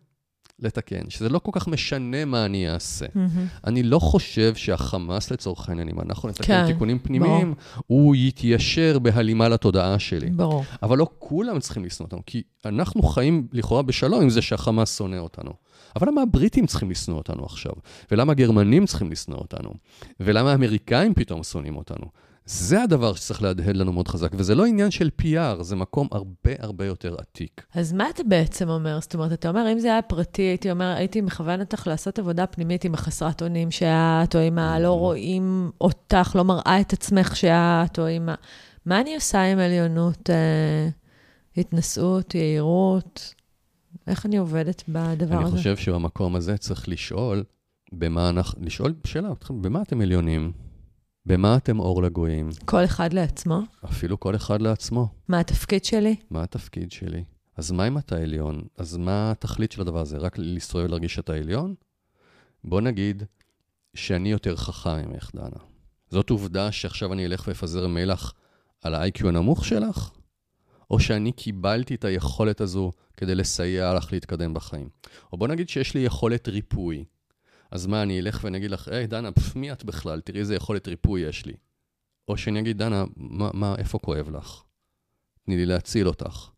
לתקן, 0.62 1.10
שזה 1.10 1.30
לא 1.30 1.40
כל 1.40 1.52
כך 1.54 1.68
משנה 1.68 2.26
מה 2.26 2.46
אני 2.46 2.70
אעשה. 2.70 3.06
Mm-hmm. 3.06 3.68
אני 3.68 3.84
לא 3.84 4.00
חושב 4.00 4.56
שהחמאס, 4.56 5.32
לצורך 5.32 5.70
העניין, 5.70 5.90
אם 5.90 6.00
אנחנו 6.02 6.30
נתקן 6.30 6.44
כן, 6.44 6.66
תיקונים 6.68 7.00
פנימיים, 7.00 7.54
ברור. 7.54 7.84
הוא 7.88 8.16
יתיישר 8.16 9.00
בהלימה 9.00 9.50
לתודעה 9.50 10.00
שלי. 10.00 10.30
ברור. 10.30 10.64
אבל 10.84 10.98
לא 10.98 11.08
כולם 11.20 11.60
צריכים 11.60 11.86
לשנוא 11.86 12.06
אותנו, 12.06 12.22
כי 12.26 12.44
אנחנו 12.66 13.04
חיים 13.04 13.48
לכאורה 13.54 13.82
בשלום 13.82 14.22
עם 14.22 14.30
זה 14.30 14.42
שהחמאס 14.42 14.98
שונא 14.98 15.16
אותנו. 15.16 15.52
אבל 15.96 16.08
למה 16.08 16.22
הבריטים 16.22 16.66
צריכים 16.66 16.92
לשנוא 16.92 17.18
אותנו 17.18 17.46
עכשיו? 17.46 17.74
ולמה 18.12 18.32
הגרמנים 18.32 18.86
צריכים 18.86 19.12
לשנוא 19.12 19.38
אותנו? 19.38 19.70
ולמה 20.20 20.52
האמריקאים 20.52 21.14
פתאום 21.14 21.44
שונאים 21.44 21.76
אותנו? 21.76 22.06
זה 22.46 22.84
הדבר 22.84 23.14
שצריך 23.14 23.42
להדהד 23.42 23.78
לנו 23.78 23.94
מאוד 23.94 24.08
חזק, 24.08 24.32
וזה 24.34 24.56
לא 24.56 24.66
עניין 24.66 24.92
של 24.92 25.10
PR, 25.22 25.64
זה 25.64 25.76
מקום 25.76 26.08
הרבה 26.12 26.52
הרבה 26.60 26.86
יותר 26.86 27.16
עתיק. 27.20 27.66
אז 27.74 27.94
מה 27.94 28.10
אתה 28.10 28.24
בעצם 28.24 28.70
אומר? 28.70 29.00
זאת 29.02 29.14
אומרת, 29.14 29.34
אתה 29.34 29.50
אומר, 29.50 29.72
אם 29.74 29.80
זה 29.80 29.88
היה 29.88 30.02
פרטי, 30.02 30.42
הייתי 30.42 30.72
אומר, 30.72 30.86
הייתי 30.86 31.22
מכוון 31.22 31.60
אותך 31.60 31.88
לעשות 31.88 32.20
עבודה 32.20 32.48
פנימית 32.48 32.84
עם 32.84 32.94
החסרת 32.94 33.42
אונים 33.42 33.72
שאת, 33.72 34.36
או 34.36 34.40
עם 34.40 34.60
הלא 34.60 34.88
mm-hmm. 34.88 35.00
רואים 35.00 35.72
אותך, 35.82 36.36
לא 36.36 36.44
מראה 36.44 36.82
את 36.82 36.94
עצמך 36.94 37.36
שאת, 37.36 38.00
או 38.00 38.06
עם 38.06 38.30
ה... 38.30 38.36
מה 38.86 39.02
אני 39.02 39.16
עושה 39.16 39.42
עם 39.52 39.60
עליונות, 39.60 40.30
אה, 40.30 40.90
התנשאות, 41.58 42.36
יהירות? 42.36 43.34
איך 44.08 44.26
אני 44.26 44.38
עובדת 44.38 44.84
בדבר 44.88 45.36
אני 45.36 45.44
הזה? 45.44 45.54
אני 45.54 45.58
חושב 45.58 45.78
שבמקום 45.78 46.36
הזה 46.36 46.58
צריך 46.58 46.90
לשאול, 46.90 47.44
במה 47.92 48.30
אנחנו, 48.30 48.66
לשאול 48.66 48.94
שאלה, 49.06 49.30
במה 49.50 49.82
אתם 49.82 50.02
עליונים? 50.02 50.52
במה 51.26 51.58
אתם 51.58 51.80
אור 51.80 52.04
לגויים? 52.04 52.50
כל 52.66 52.86
אחד 52.86 53.14
לעצמו? 53.14 53.62
אפילו 53.86 54.20
כל 54.20 54.36
אחד 54.36 54.62
לעצמו. 54.62 55.08
מה 55.28 55.40
התפקיד 55.40 55.86
שלי? 55.86 56.16
מה 56.30 56.44
התפקיד 56.44 56.92
שלי? 56.92 57.24
אז 57.58 57.72
מה 57.72 57.88
אם 57.88 57.98
אתה 57.98 58.18
עליון? 58.18 58.62
אז 58.78 58.98
מה 58.98 59.32
התכלית 59.32 59.72
של 59.72 59.82
הדבר 59.82 60.00
הזה? 60.00 60.18
רק 60.18 60.38
להסתובב 60.38 60.86
ולהרגיש 60.86 61.16
שאתה 61.16 61.34
עליון? 61.34 61.76
בוא 62.64 62.82
נגיד 62.82 63.24
שאני 63.94 64.32
יותר 64.32 64.56
חכם 64.56 65.10
ממך, 65.10 65.32
דנה. 65.36 65.60
זאת 66.10 66.30
עובדה 66.30 66.72
שעכשיו 66.72 67.14
אני 67.14 67.26
אלך 67.26 67.48
ואפזר 67.48 67.88
מלח 67.88 68.34
על 68.82 68.96
ה-IQ 68.96 69.28
הנמוך 69.28 69.66
שלך? 69.66 70.12
או 70.92 71.00
שאני 71.00 71.32
קיבלתי 71.32 71.96
את 71.96 72.06
היכולת 72.06 72.62
הזו 72.62 72.92
כדי 73.18 73.36
לסייע 73.36 73.94
לך 73.94 74.14
להתקדם 74.14 74.54
בחיים? 74.54 74.90
או 75.34 75.38
בוא 75.38 75.48
נגיד 75.48 75.70
שיש 75.70 75.94
לי 75.94 76.00
יכולת 76.00 76.48
ריפוי. 76.48 77.06
אז 77.72 77.88
מה, 77.88 78.02
אני 78.02 78.20
אלך 78.20 78.40
ואני 78.44 78.58
אגיד 78.58 78.72
לך, 78.72 78.88
היי, 78.88 79.08
דנה, 79.08 79.32
פף, 79.32 79.56
מי 79.56 79.72
את 79.72 79.84
בכלל? 79.84 80.22
תראי 80.22 80.40
איזה 80.40 80.56
יכולת 80.56 80.88
ריפוי 80.88 81.22
יש 81.22 81.46
לי. 81.46 81.54
או 82.28 82.38
שאני 82.38 82.60
אגיד, 82.60 82.78
דנה, 82.78 83.04
מה, 83.18 83.50
מה, 83.54 83.76
איפה 83.78 84.00
כואב 84.00 84.30
לך? 84.30 84.62
תני 85.46 85.58
לי 85.58 85.66
להציל 85.66 86.08
אותך. 86.08 86.50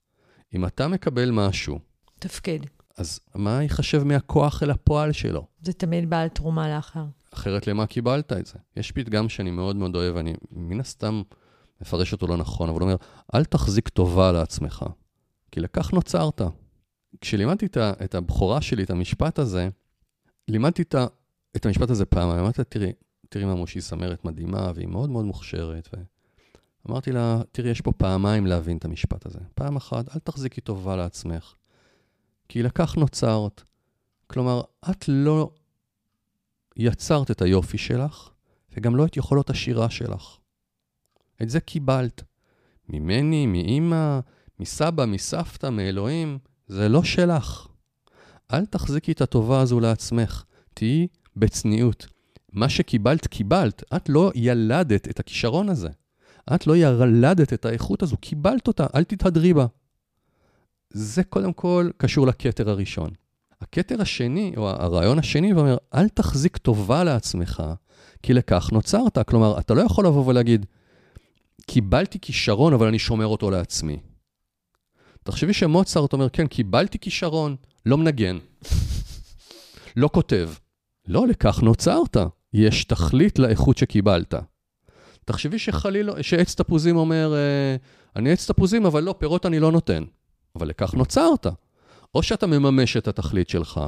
אם 0.54 0.66
אתה 0.66 0.88
מקבל 0.88 1.32
משהו... 1.32 1.80
תפקיד. 2.20 2.66
אז 2.98 3.20
מה 3.36 3.64
ייחשב 3.64 4.04
מהכוח 4.04 4.64
אל 4.64 4.72
הפועל 4.72 5.12
שלו? 5.12 5.48
זה 5.62 5.74
תמיד 5.74 6.10
בעל 6.10 6.28
תרומה 6.28 6.76
לאחר. 6.76 7.06
אחרת 7.34 7.68
למה 7.68 7.88
קיבלת 7.88 8.34
את 8.34 8.46
זה? 8.46 8.60
יש 8.78 8.92
פתגם 8.92 9.30
שאני 9.30 9.52
מאוד 9.52 9.76
מאוד 9.76 9.96
אוהב, 9.96 10.18
אני 10.18 10.34
מן 10.52 10.80
הסתם 10.80 11.22
מפרש 11.82 12.14
אותו 12.14 12.28
לא 12.28 12.38
נכון, 12.38 12.70
אבל 12.70 12.82
הוא 12.82 12.88
אומר, 12.88 12.96
אל 13.36 13.46
תחזיק 13.46 13.90
טובה 13.90 14.32
לעצמך, 14.32 14.86
כי 15.52 15.60
לכך 15.60 15.94
נוצרת. 15.94 16.42
כשלימדתי 17.22 17.68
את 17.80 18.16
הבכורה 18.16 18.62
שלי, 18.62 18.84
את 18.84 18.90
המשפט 18.90 19.40
הזה, 19.40 19.70
לימדתי 20.48 20.82
את, 20.82 20.96
את 21.56 21.66
המשפט 21.66 21.90
הזה 21.90 22.06
פעם, 22.06 22.30
אמרתי 22.30 22.62
לה, 22.62 22.66
תראי, 22.66 22.92
תראי 23.30 23.46
מה 23.46 23.56
מושי 23.56 23.82
זמרת 23.82 24.26
מדהימה, 24.26 24.72
והיא 24.76 24.88
מאוד 24.88 25.10
מאוד 25.10 25.26
מוכשרת. 25.26 25.90
ואמרתי 26.86 27.12
לה, 27.12 27.42
תראי, 27.52 27.70
יש 27.70 27.82
פה 27.82 27.92
פעמיים 27.92 28.46
להבין 28.46 28.78
את 28.78 28.86
המשפט 28.86 29.26
הזה. 29.26 29.40
פעם 29.56 29.76
אחת, 29.76 30.16
אל 30.16 30.20
תחזיקי 30.20 30.62
טובה 30.62 30.96
לעצמך, 30.96 31.54
כי 32.50 32.64
לכך 32.64 32.96
נוצרת. 32.98 33.64
כלומר, 34.28 34.62
את 34.92 35.06
לא 35.08 35.52
יצרת 36.76 37.32
את 37.32 37.42
היופי 37.42 37.78
שלך, 37.78 38.30
וגם 38.78 38.96
לא 38.96 39.06
את 39.06 39.18
יכולות 39.18 39.50
השירה 39.50 39.90
שלך. 39.90 40.38
את 41.42 41.50
זה 41.50 41.60
קיבלת. 41.60 42.24
ממני, 42.90 43.46
מאימא, 43.46 44.20
מסבא, 44.60 45.06
מסבתא, 45.06 45.70
מאלוהים, 45.70 46.38
זה 46.68 46.90
לא 46.90 47.04
שלך. 47.04 47.68
אל 48.54 48.66
תחזיקי 48.66 49.12
את 49.12 49.22
הטובה 49.22 49.62
הזו 49.62 49.80
לעצמך, 49.80 50.44
תהיי 50.74 51.08
בצניעות. 51.36 52.08
מה 52.52 52.70
שקיבלת, 52.70 53.28
קיבלת. 53.28 53.84
את 53.96 54.10
לא 54.10 54.32
ילדת 54.36 55.08
את 55.08 55.20
הכישרון 55.20 55.70
הזה. 55.70 55.90
את 56.56 56.68
לא 56.68 56.78
ילדת 56.78 57.54
את 57.54 57.66
האיכות 57.66 58.04
הזו, 58.04 58.18
קיבלת 58.18 58.68
אותה, 58.68 58.88
אל 58.96 59.04
תתהדרי 59.04 59.54
בה. 59.54 59.66
זה 60.90 61.24
קודם 61.24 61.54
כל 61.54 61.90
קשור 61.98 62.28
לכתר 62.28 62.70
הראשון. 62.70 63.10
הכתר 63.62 64.02
השני, 64.02 64.54
או 64.58 64.70
הרעיון 64.70 65.20
השני, 65.20 65.54
אומר, 65.54 65.78
אל 65.94 66.10
תחזיק 66.10 66.58
טובה 66.58 67.04
לעצמך, 67.04 67.64
כי 68.24 68.34
לכך 68.34 68.70
נוצרת. 68.72 69.18
כלומר, 69.30 69.60
אתה 69.60 69.74
לא 69.74 69.82
יכול 69.82 70.06
לבוא 70.06 70.26
ולהגיד, 70.26 70.66
קיבלתי 71.62 72.20
כישרון, 72.20 72.74
אבל 72.74 72.88
אני 72.88 73.00
שומר 73.00 73.28
אותו 73.28 73.52
לעצמי. 73.52 74.00
תחשבי 75.24 75.54
שמוצרט 75.54 76.14
אומר, 76.14 76.30
כן, 76.30 76.48
קיבלתי 76.48 77.00
כישרון, 77.00 77.56
לא 77.86 77.98
מנגן, 77.98 78.38
לא 79.96 80.10
כותב. 80.14 80.50
לא 81.08 81.28
לכך 81.28 81.62
נוצרת, 81.64 82.18
יש 82.54 82.86
תכלית 82.86 83.40
לאיכות 83.40 83.78
שקיבלת. 83.78 84.34
תחשבי 85.26 85.60
שחלילה, 85.60 86.24
שעץ 86.24 86.56
תפוזים 86.56 86.98
אומר, 86.98 87.34
אה, 87.36 87.76
אני 88.16 88.32
עץ 88.32 88.52
תפוזים, 88.52 88.86
אבל 88.86 89.04
לא, 89.04 89.16
פירות 89.18 89.46
אני 89.46 89.60
לא 89.60 89.72
נותן. 89.72 90.04
אבל 90.56 90.68
לכך 90.68 90.94
נוצרת. 90.94 91.48
או 92.16 92.24
שאתה 92.24 92.48
מממש 92.48 92.98
את 92.98 93.08
התכלית 93.08 93.50
שלך, 93.50 93.82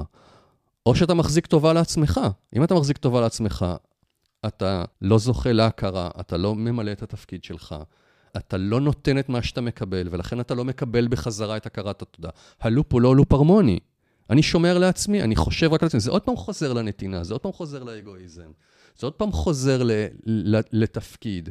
או 0.85 0.95
שאתה 0.95 1.13
מחזיק 1.13 1.45
טובה 1.45 1.73
לעצמך. 1.73 2.21
אם 2.55 2.63
אתה 2.63 2.75
מחזיק 2.75 2.97
טובה 2.97 3.21
לעצמך, 3.21 3.65
אתה 4.45 4.83
לא 5.01 5.17
זוכה 5.17 5.51
להכרה, 5.51 6.09
אתה 6.19 6.37
לא 6.37 6.55
ממלא 6.55 6.91
את 6.91 7.03
התפקיד 7.03 7.43
שלך, 7.43 7.75
אתה 8.37 8.57
לא 8.57 8.81
נותן 8.81 9.19
את 9.19 9.29
מה 9.29 9.43
שאתה 9.43 9.61
מקבל, 9.61 10.07
ולכן 10.11 10.39
אתה 10.39 10.53
לא 10.53 10.65
מקבל 10.65 11.07
בחזרה 11.07 11.57
את 11.57 11.65
הכרת 11.65 12.01
התודה. 12.01 12.29
הלופ 12.61 12.93
הוא 12.93 13.01
לא 13.01 13.15
לופ 13.15 13.33
הרמוני. 13.33 13.79
אני 14.29 14.43
שומר 14.43 14.77
לעצמי, 14.77 15.21
אני 15.21 15.35
חושב 15.35 15.73
רק 15.73 15.83
על 15.83 15.87
עצמי. 15.87 15.99
זה 15.99 16.11
עוד 16.11 16.21
פעם 16.21 16.35
חוזר 16.35 16.73
לנתינה, 16.73 17.23
זה 17.23 17.33
עוד 17.33 17.41
פעם 17.41 17.51
חוזר 17.51 17.83
לאגואיזם. 17.83 18.51
זה 18.99 19.07
עוד 19.07 19.13
פעם 19.13 19.31
חוזר 19.31 19.83
ל, 19.83 19.91
ל, 20.25 20.59
לתפקיד. 20.71 21.49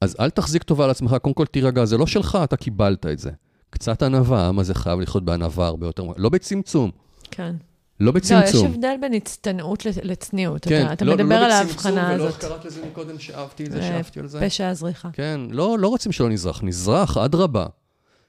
אז 0.00 0.16
אל 0.20 0.30
תחזיק 0.30 0.62
טובה 0.62 0.84
על 0.84 0.90
עצמך, 0.90 1.16
קודם 1.22 1.34
כל 1.34 1.46
תירגע, 1.46 1.84
זה 1.84 1.98
לא 1.98 2.06
שלך, 2.06 2.38
אתה 2.44 2.56
קיבלת 2.56 3.06
את 3.06 3.18
זה. 3.18 3.30
קצת 3.70 4.02
ענווה, 4.02 4.42
העם 4.42 4.58
הזה 4.58 4.74
חייב 4.74 5.00
לחיות 5.00 5.24
בענווה 5.24 5.66
הרבה 5.66 5.86
יותר, 5.86 6.02
לא 6.16 6.28
בצמצום. 6.28 6.90
כן. 7.30 7.56
לא 8.00 8.12
בצמצום. 8.12 8.64
לא, 8.64 8.68
יש 8.68 8.74
הבדל 8.74 8.96
בין 9.00 9.12
הצטנעות 9.12 9.86
לצניעות. 10.02 10.64
כן, 10.68 10.84
אתה, 10.84 10.92
אתה 10.92 11.04
לא, 11.04 11.14
מדבר 11.14 11.40
לא 11.40 11.44
על 11.44 11.50
ההבחנה 11.50 12.10
הזאת. 12.10 12.20
לא 12.20 12.28
בצמצום, 12.28 12.50
ולא 12.50 12.56
קראת 12.56 12.64
לזה 12.64 12.86
מקודם 12.86 13.18
שאהבתי 13.18 13.64
את 13.64 13.72
זה, 13.72 13.82
שאהבתי 13.82 14.20
על 14.20 14.26
זה. 14.26 14.40
פשע 14.40 14.68
הזריחה. 14.68 15.08
כן, 15.12 15.40
לא, 15.50 15.78
לא 15.78 15.88
רוצים 15.88 16.12
שלא 16.12 16.28
נזרח, 16.28 16.62
נזרח, 16.62 17.16
אדרבה. 17.16 17.66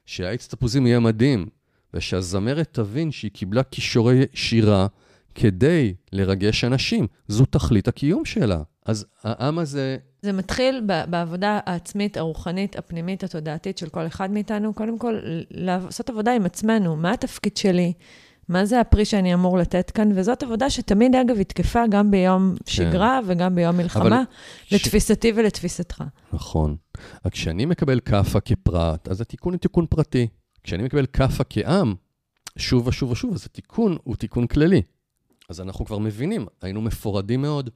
שהעץ 0.05 0.47
תפוזים 0.47 0.88
יהיה 0.88 0.99
מדהים, 0.99 1.45
ושהזמרת 1.93 2.68
תבין 2.72 3.11
שהיא 3.11 3.32
קיבלה 3.32 3.63
כישורי 3.63 4.26
שירה 4.34 4.88
כדי 5.36 5.93
לרגש 6.11 6.63
אנשים. 6.63 7.07
זו 7.28 7.45
תכלית 7.45 7.88
הקיום 7.88 8.26
שלה. 8.26 8.61
אז 8.86 9.05
העם 9.24 9.59
הזה... 9.59 9.97
זה 10.22 10.32
מתחיל 10.32 10.82
בעבודה 11.09 11.59
העצמית, 11.65 12.18
הרוחנית, 12.18 12.76
הפנימית, 12.76 13.24
התודעתית 13.24 13.78
של 13.78 13.89
כל 13.89 14.07
אחד 14.07 14.32
מאיתנו. 14.32 14.74
קודם 14.74 14.97
כל, 14.97 15.20
לעשות 15.51 16.09
עבודה 16.09 16.34
עם 16.34 16.45
עצמנו. 16.45 16.95
מה 16.95 17.11
התפקיד 17.11 17.57
שלי? 17.57 17.93
מה 18.50 18.66
זה 18.66 18.82
הפרי 18.82 19.06
שאני 19.06 19.34
אמור 19.34 19.58
לתת 19.58 19.91
כאן? 19.91 20.10
וזאת 20.16 20.43
עבודה 20.43 20.70
שתמיד, 20.70 21.16
אגב, 21.16 21.38
היא 21.38 21.45
תקפה 21.45 21.88
גם 21.89 22.12
ביום 22.12 22.56
כן. 22.56 22.72
שגרה 22.72 23.20
וגם 23.28 23.56
ביום 23.56 23.78
מלחמה, 23.78 24.24
לתפיסתי 24.72 25.30
ש... 25.30 25.32
ולתפיסתך. 25.36 26.04
נכון. 26.34 26.76
רק 27.26 27.32
כשאני 27.34 27.66
מקבל 27.66 28.00
כאפה 28.00 28.39
כפרט, 28.39 29.08
אז 29.08 29.22
התיקון 29.22 29.54
הוא 29.54 29.60
תיקון 29.60 29.86
פרטי. 29.89 30.28
כשאני 30.64 30.84
מקבל 30.84 31.06
כאפה 31.06 31.43
כעם, 31.50 31.95
שוב 32.58 32.88
ושוב 32.88 33.12
ושוב, 33.12 33.34
אז 33.34 33.45
התיקון 33.45 33.98
הוא 34.04 34.16
תיקון 34.16 34.48
כללי. 34.48 34.82
אז 35.50 35.62
אנחנו 35.62 35.86
כבר 35.86 35.98
מבינים, 35.98 36.45
היינו 36.62 36.82
מפורדים 36.82 37.41
מאוד. 37.41 37.70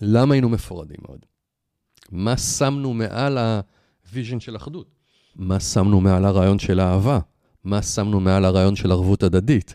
למה 0.00 0.34
היינו 0.34 0.48
מפורדים 0.48 0.98
מאוד? 1.08 1.26
מה 2.10 2.36
שמנו 2.36 2.94
מעל 2.94 3.38
ה 3.38 3.53
vision 3.53 4.40
של 4.40 4.56
אחדות? 4.56 4.86
מה 5.36 5.60
שמנו 5.60 6.00
מעל 6.00 6.24
הרעיון 6.24 6.58
של 6.58 6.80
אהבה? 6.80 7.18
מה 7.64 7.82
שמנו 7.82 8.20
מעל 8.20 8.44
הרעיון 8.44 8.76
של 8.76 8.92
ערבות 8.92 9.22
הדדית? 9.22 9.74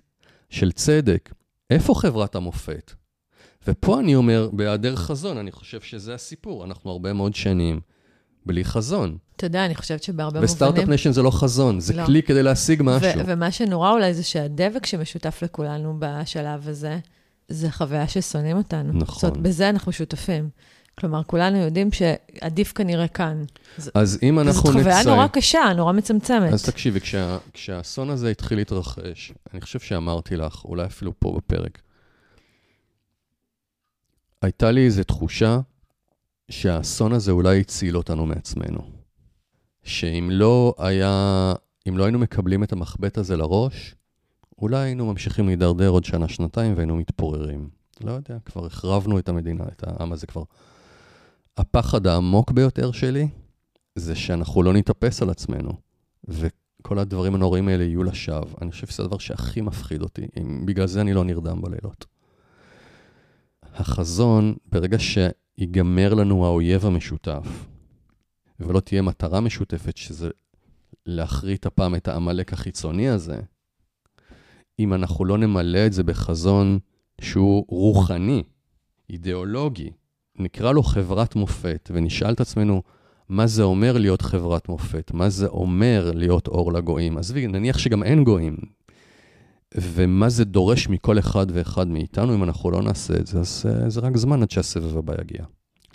של 0.49 0.71
צדק? 0.71 1.33
איפה 1.69 1.95
חברת 1.95 2.35
המופת? 2.35 2.91
ופה 3.67 3.99
אני 3.99 4.15
אומר, 4.15 4.49
בהיעדר 4.53 4.95
חזון, 4.95 5.37
אני 5.37 5.51
חושב 5.51 5.81
שזה 5.81 6.13
הסיפור. 6.13 6.65
אנחנו 6.65 6.91
הרבה 6.91 7.13
מאוד 7.13 7.35
שנים 7.35 7.79
בלי 8.45 8.65
חזון. 8.65 9.17
אתה 9.35 9.45
יודע, 9.45 9.65
אני 9.65 9.75
חושבת 9.75 10.03
שבהרבה 10.03 10.39
מובנים... 10.39 10.55
וסטארט-אפ 10.55 10.87
ניישן 10.87 11.11
זה 11.11 11.21
לא 11.21 11.31
חזון, 11.31 11.79
זה 11.79 11.93
לא. 11.93 12.05
כלי 12.05 12.23
כדי 12.23 12.43
להשיג 12.43 12.81
משהו. 12.85 13.09
ומה 13.25 13.51
שנורא 13.51 13.91
אולי 13.91 14.13
זה 14.13 14.23
שהדבק 14.23 14.85
שמשותף 14.85 15.39
לכולנו 15.43 15.95
בשלב 15.99 16.69
הזה, 16.69 16.99
זה 17.49 17.71
חוויה 17.71 18.07
ששונאים 18.07 18.57
אותנו. 18.57 18.93
נכון. 18.93 19.15
זאת 19.15 19.23
אומרת, 19.23 19.37
בזה 19.37 19.69
אנחנו 19.69 19.91
שותפים. 19.91 20.49
כלומר, 20.99 21.23
כולנו 21.23 21.57
יודעים 21.57 21.89
שעדיף 21.91 22.71
כנראה 22.73 23.07
כאן. 23.07 23.43
אז 23.93 24.19
אם 24.23 24.39
אנחנו 24.39 24.71
זאת 24.71 24.81
חוויה. 24.81 25.03
נורא 25.05 25.27
קשה, 25.27 25.73
נורא 25.75 25.93
מצמצמת. 25.93 26.53
אז 26.53 26.63
תקשיבי, 26.65 26.99
כשה, 26.99 27.37
כשהאסון 27.53 28.09
הזה 28.09 28.29
התחיל 28.29 28.57
להתרחש, 28.57 29.33
אני 29.53 29.61
חושב 29.61 29.79
שאמרתי 29.79 30.37
לך, 30.37 30.65
אולי 30.65 30.85
אפילו 30.85 31.11
פה 31.19 31.33
בפרק, 31.37 31.81
הייתה 34.41 34.71
לי 34.71 34.85
איזו 34.85 35.03
תחושה 35.03 35.59
שהאסון 36.51 37.13
הזה 37.13 37.31
אולי 37.31 37.59
הציל 37.59 37.97
אותנו 37.97 38.25
מעצמנו. 38.25 38.79
שאם 39.83 40.29
לא 40.31 40.75
היה, 40.77 41.53
אם 41.87 41.97
לא 41.97 42.03
היינו 42.03 42.19
מקבלים 42.19 42.63
את 42.63 42.73
המחבט 42.73 43.17
הזה 43.17 43.37
לראש, 43.37 43.95
אולי 44.61 44.77
היינו 44.77 45.05
ממשיכים 45.05 45.47
להידרדר 45.47 45.89
עוד 45.89 46.05
שנה, 46.05 46.27
שנתיים 46.27 46.73
והיינו 46.75 46.95
מתפוררים. 46.95 47.69
לא 48.01 48.11
יודע, 48.11 48.37
כבר 48.45 48.65
החרבנו 48.65 49.19
את 49.19 49.29
המדינה, 49.29 49.63
את 49.63 49.83
העם 49.87 50.11
הזה 50.11 50.27
כבר. 50.27 50.43
הפחד 51.57 52.07
העמוק 52.07 52.51
ביותר 52.51 52.91
שלי 52.91 53.27
זה 53.95 54.15
שאנחנו 54.15 54.63
לא 54.63 54.73
נתאפס 54.73 55.21
על 55.21 55.29
עצמנו, 55.29 55.71
וכל 56.27 56.99
הדברים 56.99 57.35
הנוראים 57.35 57.67
האלה 57.67 57.83
יהיו 57.83 58.03
לשווא. 58.03 58.55
אני 58.61 58.71
חושב 58.71 58.87
שזה 58.87 59.03
הדבר 59.03 59.17
שהכי 59.17 59.61
מפחיד 59.61 60.01
אותי, 60.01 60.27
אם, 60.39 60.65
בגלל 60.65 60.87
זה 60.87 61.01
אני 61.01 61.13
לא 61.13 61.23
נרדם 61.23 61.61
בלילות. 61.61 62.05
החזון, 63.63 64.55
ברגע 64.71 64.97
שיגמר 64.99 66.13
לנו 66.13 66.45
האויב 66.45 66.85
המשותף, 66.85 67.67
ולא 68.59 68.79
תהיה 68.79 69.01
מטרה 69.01 69.39
משותפת, 69.39 69.97
שזה 69.97 70.29
להחריט 71.05 71.65
הפעם 71.65 71.95
את 71.95 72.07
העמלק 72.07 72.53
החיצוני 72.53 73.09
הזה, 73.09 73.39
אם 74.79 74.93
אנחנו 74.93 75.25
לא 75.25 75.37
נמלא 75.37 75.85
את 75.85 75.93
זה 75.93 76.03
בחזון 76.03 76.79
שהוא 77.21 77.65
רוחני, 77.69 78.43
אידיאולוגי, 79.09 79.91
נקרא 80.39 80.71
לו 80.71 80.83
חברת 80.83 81.35
מופת, 81.35 81.89
ונשאל 81.93 82.33
את 82.33 82.41
עצמנו, 82.41 82.81
מה 83.29 83.47
זה 83.47 83.63
אומר 83.63 83.97
להיות 83.97 84.21
חברת 84.21 84.69
מופת? 84.69 85.11
מה 85.13 85.29
זה 85.29 85.47
אומר 85.47 86.11
להיות 86.13 86.47
אור 86.47 86.73
לגויים? 86.73 87.17
עזבי, 87.17 87.47
נניח 87.47 87.77
שגם 87.77 88.03
אין 88.03 88.23
גויים. 88.23 88.57
ומה 89.75 90.29
זה 90.29 90.45
דורש 90.45 90.89
מכל 90.89 91.19
אחד 91.19 91.45
ואחד 91.49 91.87
מאיתנו, 91.87 92.35
אם 92.35 92.43
אנחנו 92.43 92.71
לא 92.71 92.81
נעשה 92.81 93.13
את 93.13 93.27
זה, 93.27 93.39
אז 93.39 93.65
uh, 93.85 93.89
זה 93.89 93.99
רק 93.99 94.17
זמן 94.17 94.41
עד 94.41 94.51
שהסבב 94.51 94.97
הבא 94.97 95.13
יגיע. 95.21 95.45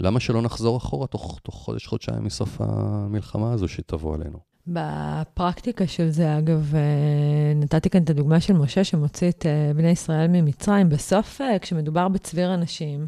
למה 0.01 0.21
שלא 0.21 0.43
נחזור 0.43 0.77
אחורה 0.77 1.07
תוך, 1.07 1.39
תוך 1.43 1.55
חודש, 1.55 1.87
חודשיים 1.87 2.25
מסוף 2.25 2.61
המלחמה 2.61 3.53
הזו 3.53 3.69
שתבוא 3.69 4.15
עלינו? 4.15 4.39
בפרקטיקה 4.67 5.87
של 5.87 6.11
זה, 6.11 6.39
אגב, 6.39 6.75
אה, 6.75 6.81
נתתי 7.57 7.91
כאן 7.91 8.03
את 8.03 8.11
הדוגמה 8.11 8.41
של 8.41 8.53
משה 8.53 8.85
שמוציא 8.85 9.29
את 9.29 9.47
אה, 9.47 9.73
בני 9.75 9.91
ישראל 9.91 10.27
ממצרים. 10.29 10.89
בסוף, 10.89 11.41
אה, 11.41 11.59
כשמדובר 11.59 12.09
בצביר 12.09 12.55
אנשים, 12.55 13.07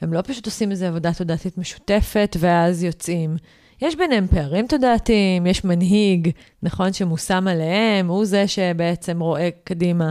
הם 0.00 0.12
לא 0.12 0.22
פשוט 0.22 0.46
עושים 0.46 0.70
איזו 0.70 0.86
עבודה 0.86 1.14
תודעתית 1.14 1.58
משותפת 1.58 2.36
ואז 2.40 2.82
יוצאים. 2.82 3.36
יש 3.82 3.96
ביניהם 3.96 4.26
פערים 4.26 4.66
תודעתיים, 4.66 5.46
יש 5.46 5.64
מנהיג, 5.64 6.30
נכון, 6.62 6.92
שמושם 6.92 7.48
עליהם, 7.48 8.08
הוא 8.08 8.24
זה 8.24 8.48
שבעצם 8.48 9.20
רואה 9.20 9.48
קדימה. 9.64 10.10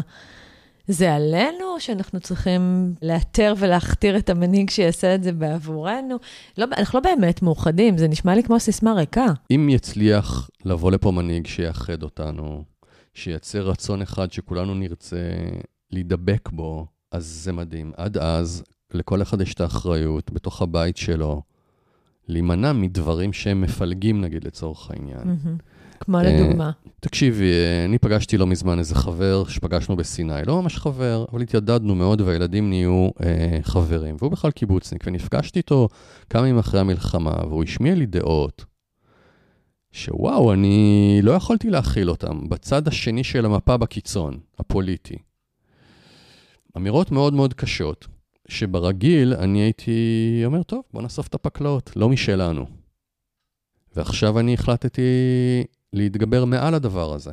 זה 0.88 1.14
עלינו, 1.14 1.80
שאנחנו 1.80 2.20
צריכים 2.20 2.94
לאתר 3.02 3.54
ולהכתיר 3.58 4.18
את 4.18 4.30
המנהיג 4.30 4.70
שיעשה 4.70 5.16
את 5.16 5.24
זה 5.24 5.32
בעבורנו? 5.32 6.16
לא, 6.58 6.66
אנחנו 6.78 7.00
לא 7.00 7.04
באמת 7.04 7.42
מאוחדים, 7.42 7.98
זה 7.98 8.08
נשמע 8.08 8.36
לי 8.36 8.44
כמו 8.44 8.60
סיסמה 8.60 8.94
ריקה. 8.94 9.26
אם 9.52 9.70
יצליח 9.70 10.50
לבוא 10.66 10.92
לפה 10.92 11.12
מנהיג 11.12 11.48
שיאחד 11.48 12.04
אותנו, 12.04 12.64
שייצר 13.14 13.70
רצון 13.70 14.02
אחד 14.02 14.32
שכולנו 14.32 14.74
נרצה 14.74 15.18
להידבק 15.92 16.50
בו, 16.50 16.86
אז 17.12 17.26
זה 17.26 17.54
מדהים. 17.54 17.92
עד 17.98 18.18
אז, 18.18 18.64
לכל 18.94 19.22
אחד 19.22 19.42
יש 19.42 19.54
את 19.54 19.62
האחריות 19.62 20.32
בתוך 20.32 20.62
הבית 20.62 20.98
שלו, 20.98 21.42
להימנע 22.28 22.74
מדברים 22.74 23.34
שהם 23.34 23.62
מפלגים, 23.62 24.22
נגיד, 24.22 24.44
לצורך 24.44 24.92
העניין. 24.92 25.38
כמו 26.00 26.20
לדוגמה. 26.20 26.72
תקשיבי, 27.00 27.52
אני 27.86 27.98
פגשתי 27.98 28.38
לא 28.38 28.48
מזמן 28.48 28.80
איזה 28.80 28.96
חבר 28.96 29.44
שפגשנו 29.48 29.96
בסיני, 29.96 30.46
לא 30.48 30.62
ממש 30.62 30.78
חבר, 30.78 31.26
אבל 31.32 31.42
התיידדנו 31.42 31.96
מאוד 31.96 32.22
והילדים 32.22 32.70
נהיו 32.70 33.10
אה, 33.24 33.60
חברים, 33.62 34.16
והוא 34.20 34.32
בכלל 34.32 34.52
קיבוצניק, 34.52 35.04
ונפגשתי 35.08 35.60
איתו 35.60 35.88
כמה 36.30 36.48
ימים 36.48 36.60
אחרי 36.60 36.80
המלחמה, 36.80 37.34
והוא 37.48 37.64
השמיע 37.64 37.96
לי 37.96 38.06
דעות 38.06 38.66
שוואו, 39.92 40.54
אני 40.54 41.20
לא 41.24 41.32
יכולתי 41.32 41.70
להכיל 41.70 42.10
אותם, 42.10 42.50
בצד 42.50 42.88
השני 42.88 43.24
של 43.24 43.46
המפה 43.46 43.78
בקיצון, 43.78 44.40
הפוליטי. 44.60 45.18
אמירות 46.78 47.12
מאוד 47.12 47.34
מאוד 47.34 47.54
קשות, 47.54 48.08
שברגיל 48.48 49.34
אני 49.34 49.60
הייתי 49.60 50.41
אומר, 50.45 50.64
טוב, 50.64 50.84
בוא 50.93 51.02
נאסוף 51.02 51.28
את 51.28 51.34
הפקלאות, 51.34 51.91
לא 51.95 52.10
משלנו. 52.10 52.66
ועכשיו 53.95 54.39
אני 54.39 54.54
החלטתי 54.54 55.02
להתגבר 55.93 56.45
מעל 56.45 56.74
הדבר 56.74 57.14
הזה. 57.14 57.32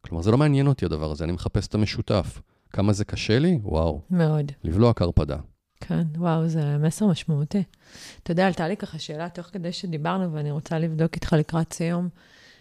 כלומר, 0.00 0.22
זה 0.22 0.30
לא 0.30 0.38
מעניין 0.38 0.66
אותי 0.66 0.84
הדבר 0.84 1.10
הזה, 1.10 1.24
אני 1.24 1.32
מחפש 1.32 1.66
את 1.66 1.74
המשותף. 1.74 2.40
כמה 2.70 2.92
זה 2.92 3.04
קשה 3.04 3.38
לי? 3.38 3.58
וואו. 3.62 4.00
מאוד. 4.10 4.52
לבלוע 4.64 4.92
קרפדה. 4.92 5.36
כן, 5.80 6.02
וואו, 6.16 6.48
זה 6.48 6.78
מסר 6.78 7.06
משמעותי. 7.06 7.62
אתה 8.22 8.32
יודע, 8.32 8.46
עלתה 8.46 8.68
לי 8.68 8.76
ככה 8.76 8.98
שאלה 8.98 9.28
תוך 9.28 9.46
כדי 9.46 9.72
שדיברנו, 9.72 10.32
ואני 10.32 10.50
רוצה 10.50 10.78
לבדוק 10.78 11.14
איתך 11.14 11.32
לקראת 11.32 11.72
סיום. 11.72 12.08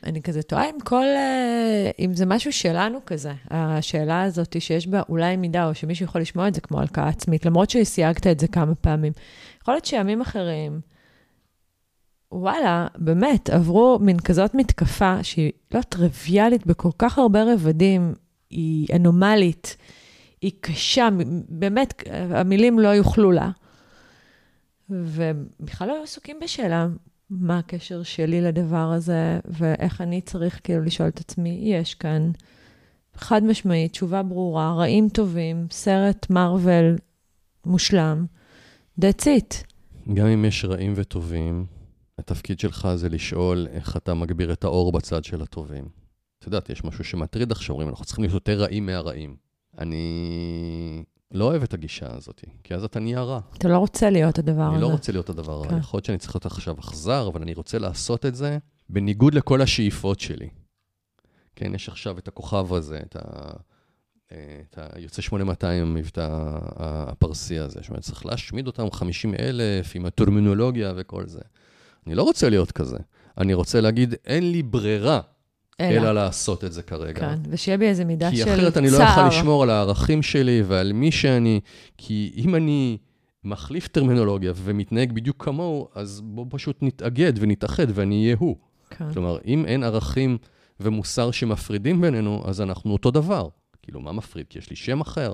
אני 0.03 0.21
כזה 0.21 0.43
תוהה 0.43 0.69
אם 0.69 0.79
כל, 0.83 1.05
אה, 1.05 1.91
אם 1.99 2.13
זה 2.13 2.25
משהו 2.25 2.53
שלנו 2.53 2.99
כזה, 3.05 3.33
השאלה 3.51 4.23
הזאת 4.23 4.61
שיש 4.61 4.87
בה 4.87 5.01
אולי 5.09 5.35
מידה, 5.37 5.67
או 5.67 5.75
שמישהו 5.75 6.05
יכול 6.05 6.21
לשמוע 6.21 6.47
את 6.47 6.53
זה 6.53 6.61
כמו 6.61 6.79
הלקאה 6.79 7.07
עצמית, 7.07 7.45
למרות 7.45 7.69
שסייגת 7.69 8.27
את 8.27 8.39
זה 8.39 8.47
כמה 8.47 8.75
פעמים. 8.75 9.13
יכול 9.61 9.73
להיות 9.73 9.85
שימים 9.85 10.21
אחרים, 10.21 10.81
וואלה, 12.31 12.87
באמת, 12.97 13.49
עברו 13.49 13.99
מין 14.01 14.19
כזאת 14.19 14.55
מתקפה 14.55 15.23
שהיא 15.23 15.51
לא 15.73 15.81
טריוויאלית 15.81 16.67
בכל 16.67 16.89
כך 16.97 17.17
הרבה 17.17 17.43
רבדים, 17.53 18.13
היא 18.49 18.87
אנומלית, 18.95 19.77
היא 20.41 20.51
קשה, 20.61 21.09
באמת, 21.49 22.03
המילים 22.11 22.79
לא 22.79 22.87
יוכלו 22.87 23.31
לה. 23.31 23.49
ובכלל 24.89 25.87
לא 25.87 25.93
היו 25.93 26.03
עסוקים 26.03 26.39
בשאלה 26.43 26.87
מה 27.39 27.57
הקשר 27.57 28.03
שלי 28.03 28.41
לדבר 28.41 28.91
הזה, 28.95 29.39
ואיך 29.45 30.01
אני 30.01 30.21
צריך 30.21 30.59
כאילו 30.63 30.83
לשאול 30.83 31.07
את 31.09 31.19
עצמי, 31.19 31.61
יש 31.63 31.95
כאן 31.95 32.31
חד 33.15 33.43
משמעית, 33.43 33.91
תשובה 33.91 34.23
ברורה, 34.23 34.73
רעים 34.73 35.09
טובים, 35.09 35.67
סרט 35.71 36.29
מארוול 36.29 36.95
מושלם, 37.65 38.25
that's 39.01 39.23
it. 39.23 39.55
גם 40.13 40.27
אם 40.27 40.45
יש 40.45 40.65
רעים 40.65 40.93
וטובים, 40.95 41.65
התפקיד 42.17 42.59
שלך 42.59 42.87
זה 42.95 43.09
לשאול 43.09 43.67
איך 43.71 43.97
אתה 43.97 44.13
מגביר 44.13 44.53
את 44.53 44.63
האור 44.63 44.91
בצד 44.91 45.23
של 45.23 45.41
הטובים. 45.41 45.85
את 46.39 46.45
יודעת, 46.45 46.69
יש 46.69 46.83
משהו 46.83 47.03
שמטריד 47.03 47.51
עכשיו, 47.51 47.73
אומרים, 47.73 47.89
אנחנו 47.89 48.05
צריכים 48.05 48.23
להיות 48.23 48.33
יותר 48.33 48.61
רעים 48.61 48.85
מהרעים. 48.85 49.35
אני 49.77 51.03
לא 51.33 51.45
אוהב 51.45 51.63
את 51.63 51.73
הגישה 51.73 52.15
הזאת, 52.15 52.41
כי 52.63 52.75
אז 52.75 52.83
אתה 52.83 52.99
נהיה 52.99 53.21
רע. 53.21 53.39
אתה 53.57 53.67
לא 53.67 53.77
רוצה 53.77 54.09
להיות 54.09 54.39
הדבר 54.39 54.61
הזה. 54.61 54.73
אני 54.73 54.81
לא 54.81 54.87
רוצה 54.87 55.11
להיות 55.11 55.29
הדבר 55.29 55.59
הזה. 55.59 55.69
כן. 55.69 55.77
יכול 55.77 55.97
להיות 55.97 56.05
שאני 56.05 56.17
צריך 56.17 56.35
להיות 56.35 56.45
עכשיו 56.45 56.75
אכזר, 56.79 57.27
אבל 57.27 57.41
אני 57.41 57.53
רוצה 57.53 57.79
לעשות 57.79 58.25
את 58.25 58.35
זה 58.35 58.57
בניגוד 58.89 59.33
לכל 59.33 59.61
השאיפות 59.61 60.19
שלי. 60.19 60.49
כן, 61.55 61.75
יש 61.75 61.89
עכשיו 61.89 62.17
את 62.17 62.27
הכוכב 62.27 62.73
הזה, 62.73 62.99
את 63.05 63.15
ה... 63.15 63.51
את 64.27 64.77
היוצא 64.93 65.21
8200, 65.21 65.83
המבטא 65.83 66.27
הפרסי 66.77 67.59
הזה, 67.59 67.79
זאת 67.81 67.89
אומרת, 67.89 68.03
צריך 68.03 68.25
להשמיד 68.25 68.67
אותם 68.67 68.91
50 68.91 69.33
אלף 69.39 69.91
עם 69.95 70.05
הטרמינולוגיה 70.05 70.93
וכל 70.95 71.27
זה. 71.27 71.39
אני 72.07 72.15
לא 72.15 72.23
רוצה 72.23 72.49
להיות 72.49 72.71
כזה. 72.71 72.97
אני 73.37 73.53
רוצה 73.53 73.81
להגיד, 73.81 74.15
אין 74.25 74.51
לי 74.51 74.63
ברירה 74.63 75.21
אלא, 75.89 76.01
אלא 76.01 76.11
לעשות 76.11 76.63
את 76.63 76.73
זה 76.73 76.83
כרגע. 76.83 77.19
כן, 77.19 77.39
ושיהיה 77.49 77.77
בי 77.77 77.85
איזו 77.85 78.05
מידה 78.05 78.31
של 78.31 78.35
כי 78.35 78.43
צער. 78.43 78.55
אחרת 78.55 78.77
אני 78.77 78.89
לא 78.89 78.97
יכול 78.97 79.27
לשמור 79.27 79.63
על 79.63 79.69
הערכים 79.69 80.21
שלי 80.21 80.63
ועל 80.67 80.93
מי 80.93 81.11
שאני, 81.11 81.59
כי 81.97 82.33
אם 82.35 82.55
אני 82.55 82.97
מחליף 83.43 83.87
טרמינולוגיה 83.87 84.53
ומתנהג 84.55 85.11
בדיוק 85.11 85.45
כמוהו, 85.45 85.87
אז 85.95 86.21
בואו 86.23 86.45
פשוט 86.49 86.77
נתאגד 86.81 87.33
ונתאחד 87.39 87.87
ואני 87.93 88.23
אהיה 88.23 88.35
הוא. 88.39 88.55
כן. 88.89 89.13
כלומר, 89.13 89.37
אם 89.45 89.65
אין 89.65 89.83
ערכים 89.83 90.37
ומוסר 90.79 91.31
שמפרידים 91.31 92.01
בינינו, 92.01 92.43
אז 92.45 92.61
אנחנו 92.61 92.93
אותו 92.93 93.11
דבר. 93.11 93.47
כאילו, 93.81 93.99
מה 93.99 94.11
מפריד? 94.11 94.45
כי 94.49 94.59
יש 94.59 94.69
לי 94.69 94.75
שם 94.75 95.01
אחר. 95.01 95.33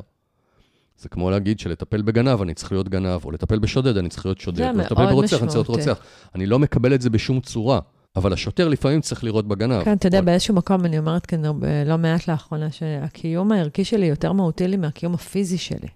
זה 0.97 1.09
כמו 1.09 1.31
להגיד 1.31 1.59
שלטפל 1.59 2.01
בגנב 2.01 2.41
אני 2.41 2.53
צריך 2.53 2.71
להיות 2.71 2.89
גנב, 2.89 3.25
או 3.25 3.31
לטפל 3.31 3.59
בשודד 3.59 3.97
אני 3.97 4.09
צריך 4.09 4.25
להיות 4.25 4.39
שודד, 4.39 4.69
או 4.73 4.77
לטפל 4.77 5.05
ברוצח 5.05 5.41
אני 5.41 5.47
צריך 5.47 5.69
להיות. 5.69 5.87
רוצח. 5.87 5.99
אני 6.35 6.45
לא 6.45 6.59
מקבל 6.59 6.93
את 6.93 7.01
זה 7.01 7.09
בשום 7.09 7.39
צורה, 7.39 7.79
אבל 8.15 8.33
השוטר 8.33 8.67
לפעמים 8.67 9.01
צריך 9.01 9.23
לראות 9.23 9.47
בגנב. 9.47 9.83
כן, 9.83 9.93
אתה 9.93 10.07
יודע, 10.07 10.21
באיזשהו 10.21 10.55
מקום, 10.55 10.85
אני 10.85 10.99
אומרת 10.99 11.25
כאן 11.25 11.45
הרבה- 11.45 11.83
לא 11.83 11.97
מעט 11.97 12.27
לאחרונה, 12.27 12.71
שהקיום 12.71 13.51
הערכי 13.51 13.83
שלי 13.85 14.05
יותר 14.05 14.31
מהותי 14.31 14.67
לי 14.67 14.77
מהקיום 14.77 15.13
הפיזי 15.13 15.57
שלי. 15.57 15.87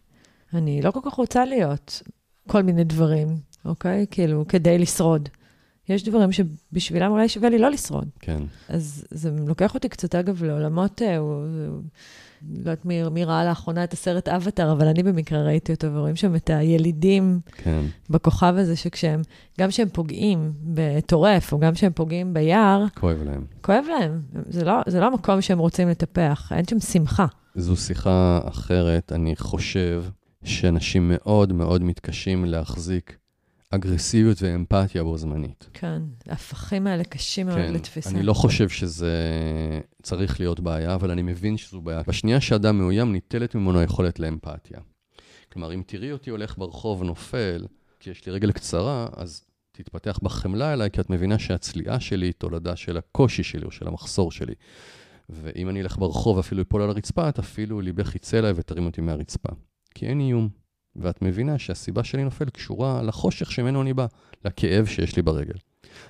אני 0.53 0.81
לא 0.81 0.91
כל 0.91 0.99
כך 1.05 1.13
רוצה 1.13 1.45
להיות 1.45 2.01
כל 2.47 2.61
מיני 2.63 2.83
דברים, 2.83 3.27
אוקיי? 3.65 4.05
כאילו, 4.11 4.45
כדי 4.47 4.77
לשרוד. 4.77 5.29
יש 5.89 6.03
דברים 6.03 6.29
שבשבילם 6.31 7.11
אולי 7.11 7.29
שווה 7.29 7.49
לי 7.49 7.57
לא 7.57 7.71
לשרוד. 7.71 8.07
כן. 8.19 8.43
אז 8.69 9.05
זה 9.11 9.31
לוקח 9.47 9.73
אותי 9.73 9.89
קצת, 9.89 10.15
אגב, 10.15 10.43
לעולמות, 10.43 11.01
אה, 11.01 11.17
הוא, 11.17 11.45
לא 12.51 12.59
יודעת 12.59 12.85
מי, 12.85 13.03
מי 13.09 13.25
ראה 13.25 13.45
לאחרונה 13.45 13.83
את 13.83 13.93
הסרט 13.93 14.27
אבטאר, 14.27 14.71
אבל 14.71 14.87
אני 14.87 15.03
במקרה 15.03 15.43
ראיתי 15.43 15.73
אותו, 15.73 15.93
ורואים 15.93 16.15
שם 16.15 16.35
את 16.35 16.49
הילידים 16.49 17.39
כן. 17.51 17.81
בכוכב 18.09 18.53
הזה, 18.57 18.75
שכשהם, 18.75 19.21
גם 19.59 19.69
כשהם 19.69 19.89
פוגעים 19.93 20.51
בטורף, 20.63 21.53
או 21.53 21.59
גם 21.59 21.73
כשהם 21.73 21.91
פוגעים 21.95 22.33
ביער, 22.33 22.85
כואב 22.99 23.17
להם. 23.25 23.45
כואב 23.61 23.85
להם. 23.99 24.21
זה 24.49 24.65
לא, 24.65 24.81
זה 24.87 24.99
לא 24.99 25.05
המקום 25.05 25.41
שהם 25.41 25.59
רוצים 25.59 25.89
לטפח, 25.89 26.51
אין 26.55 26.65
שם 26.65 26.79
שמחה. 26.79 27.25
זו 27.55 27.75
שיחה 27.75 28.39
אחרת. 28.43 29.11
אני 29.11 29.35
חושב 29.35 30.03
שאנשים 30.43 31.11
מאוד 31.13 31.53
מאוד 31.53 31.83
מתקשים 31.83 32.45
להחזיק 32.45 33.17
אגרסיביות 33.75 34.41
ואמפתיה 34.41 35.03
בו 35.03 35.17
זמנית. 35.17 35.69
כן, 35.73 36.01
ההפכים 36.27 36.87
האלה 36.87 37.03
קשים 37.03 37.47
מאוד 37.47 37.57
כן, 37.57 37.73
לתפיסה. 37.73 38.09
אני 38.09 38.23
לא 38.23 38.33
חושב 38.33 38.69
שזה 38.69 39.17
צריך 40.01 40.39
להיות 40.39 40.59
בעיה, 40.59 40.95
אבל 40.95 41.11
אני 41.11 41.21
מבין 41.21 41.57
שזו 41.57 41.81
בעיה. 41.81 42.01
בשנייה 42.07 42.41
שאדם 42.41 42.77
מאוים, 42.77 43.11
ניטלת 43.11 43.55
ממנו 43.55 43.79
היכולת 43.79 44.19
לאמפתיה. 44.19 44.79
כלומר, 45.53 45.73
אם 45.73 45.81
תראי 45.85 46.11
אותי 46.11 46.29
הולך 46.29 46.57
ברחוב 46.57 47.03
נופל, 47.03 47.65
כי 47.99 48.09
יש 48.09 48.25
לי 48.25 48.31
רגל 48.31 48.51
קצרה, 48.51 49.07
אז 49.15 49.45
תתפתח 49.71 50.19
בך 50.23 50.31
חמלה 50.31 50.73
אליי, 50.73 50.91
כי 50.91 51.01
את 51.01 51.09
מבינה 51.09 51.39
שהצליעה 51.39 51.99
שלי 51.99 52.25
היא 52.25 52.33
תולדה 52.33 52.75
של 52.75 52.97
הקושי 52.97 53.43
שלי 53.43 53.65
או 53.65 53.71
של 53.71 53.87
המחסור 53.87 54.31
שלי. 54.31 54.53
ואם 55.29 55.69
אני 55.69 55.81
אלך 55.81 55.97
ברחוב 55.97 56.37
ואפילו 56.37 56.61
אפול 56.61 56.81
על 56.81 56.89
הרצפה, 56.89 57.29
את 57.29 57.39
אפילו 57.39 57.81
ליבך 57.81 58.15
יצא 58.15 58.39
אליי 58.39 58.53
ותרים 58.55 58.85
אותי 58.85 59.01
מהרצפה. 59.01 59.49
כי 59.95 60.05
אין 60.05 60.19
איום. 60.19 60.62
ואת 60.95 61.21
מבינה 61.21 61.59
שהסיבה 61.59 62.03
שלי 62.03 62.23
נופל 62.23 62.49
קשורה 62.49 63.01
לחושך 63.01 63.51
שממנו 63.51 63.81
אני 63.81 63.93
בא, 63.93 64.05
לכאב 64.45 64.85
שיש 64.85 65.15
לי 65.15 65.21
ברגל. 65.21 65.55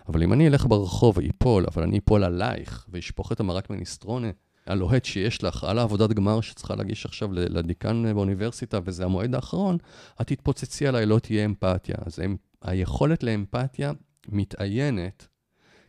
אבל 0.10 0.24
אם 0.24 0.34
אני 0.34 0.48
אלך 0.48 0.66
ברחוב 0.66 1.18
ואיפול, 1.18 1.66
אבל 1.74 1.84
אני 1.84 1.98
אפול 1.98 2.24
עלייך 2.24 2.86
ואשפוך 2.90 3.32
את 3.32 3.40
המרק 3.40 3.70
מניסטרונה, 3.70 4.28
הלוהט 4.66 5.06
שיש 5.06 5.44
לך, 5.44 5.64
על 5.64 5.80
העבודת 5.80 6.10
גמר 6.10 6.42
שצריכה 6.42 6.76
להגיש 6.76 7.06
עכשיו 7.06 7.34
לדיקן 7.34 8.14
באוניברסיטה, 8.14 8.80
וזה 8.86 9.06
המועד 9.06 9.36
האחרון, 9.36 9.78
את 10.22 10.28
תתפוצצי 10.28 10.88
עליי, 10.88 11.06
לא 11.06 11.20
תהיה 11.20 11.46
אמפתיה. 11.46 11.96
אז 12.06 12.20
הם, 12.20 12.36
היכולת 12.62 13.24
לאמפתיה 13.24 13.92
מתאיינת 14.28 15.28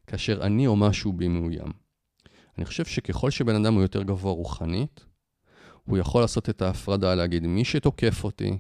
כאשר 0.07 0.43
אני 0.43 0.67
או 0.67 0.77
משהו 0.77 1.13
בי 1.13 1.29
מאוים. 1.29 1.73
אני 2.59 2.65
חושב 2.65 2.85
שככל 2.85 3.31
שבן 3.31 3.55
אדם 3.55 3.75
הוא 3.75 3.83
יותר 3.83 4.03
גבוה 4.03 4.33
רוחנית, 4.33 5.05
הוא 5.85 5.99
יכול 5.99 6.21
לעשות 6.21 6.51
את 6.51 6.63
ההפרדה, 6.63 7.15
להגיד, 7.15 7.47
מי 7.47 7.65
שתוקף 7.65 8.25
אותי, 8.25 8.59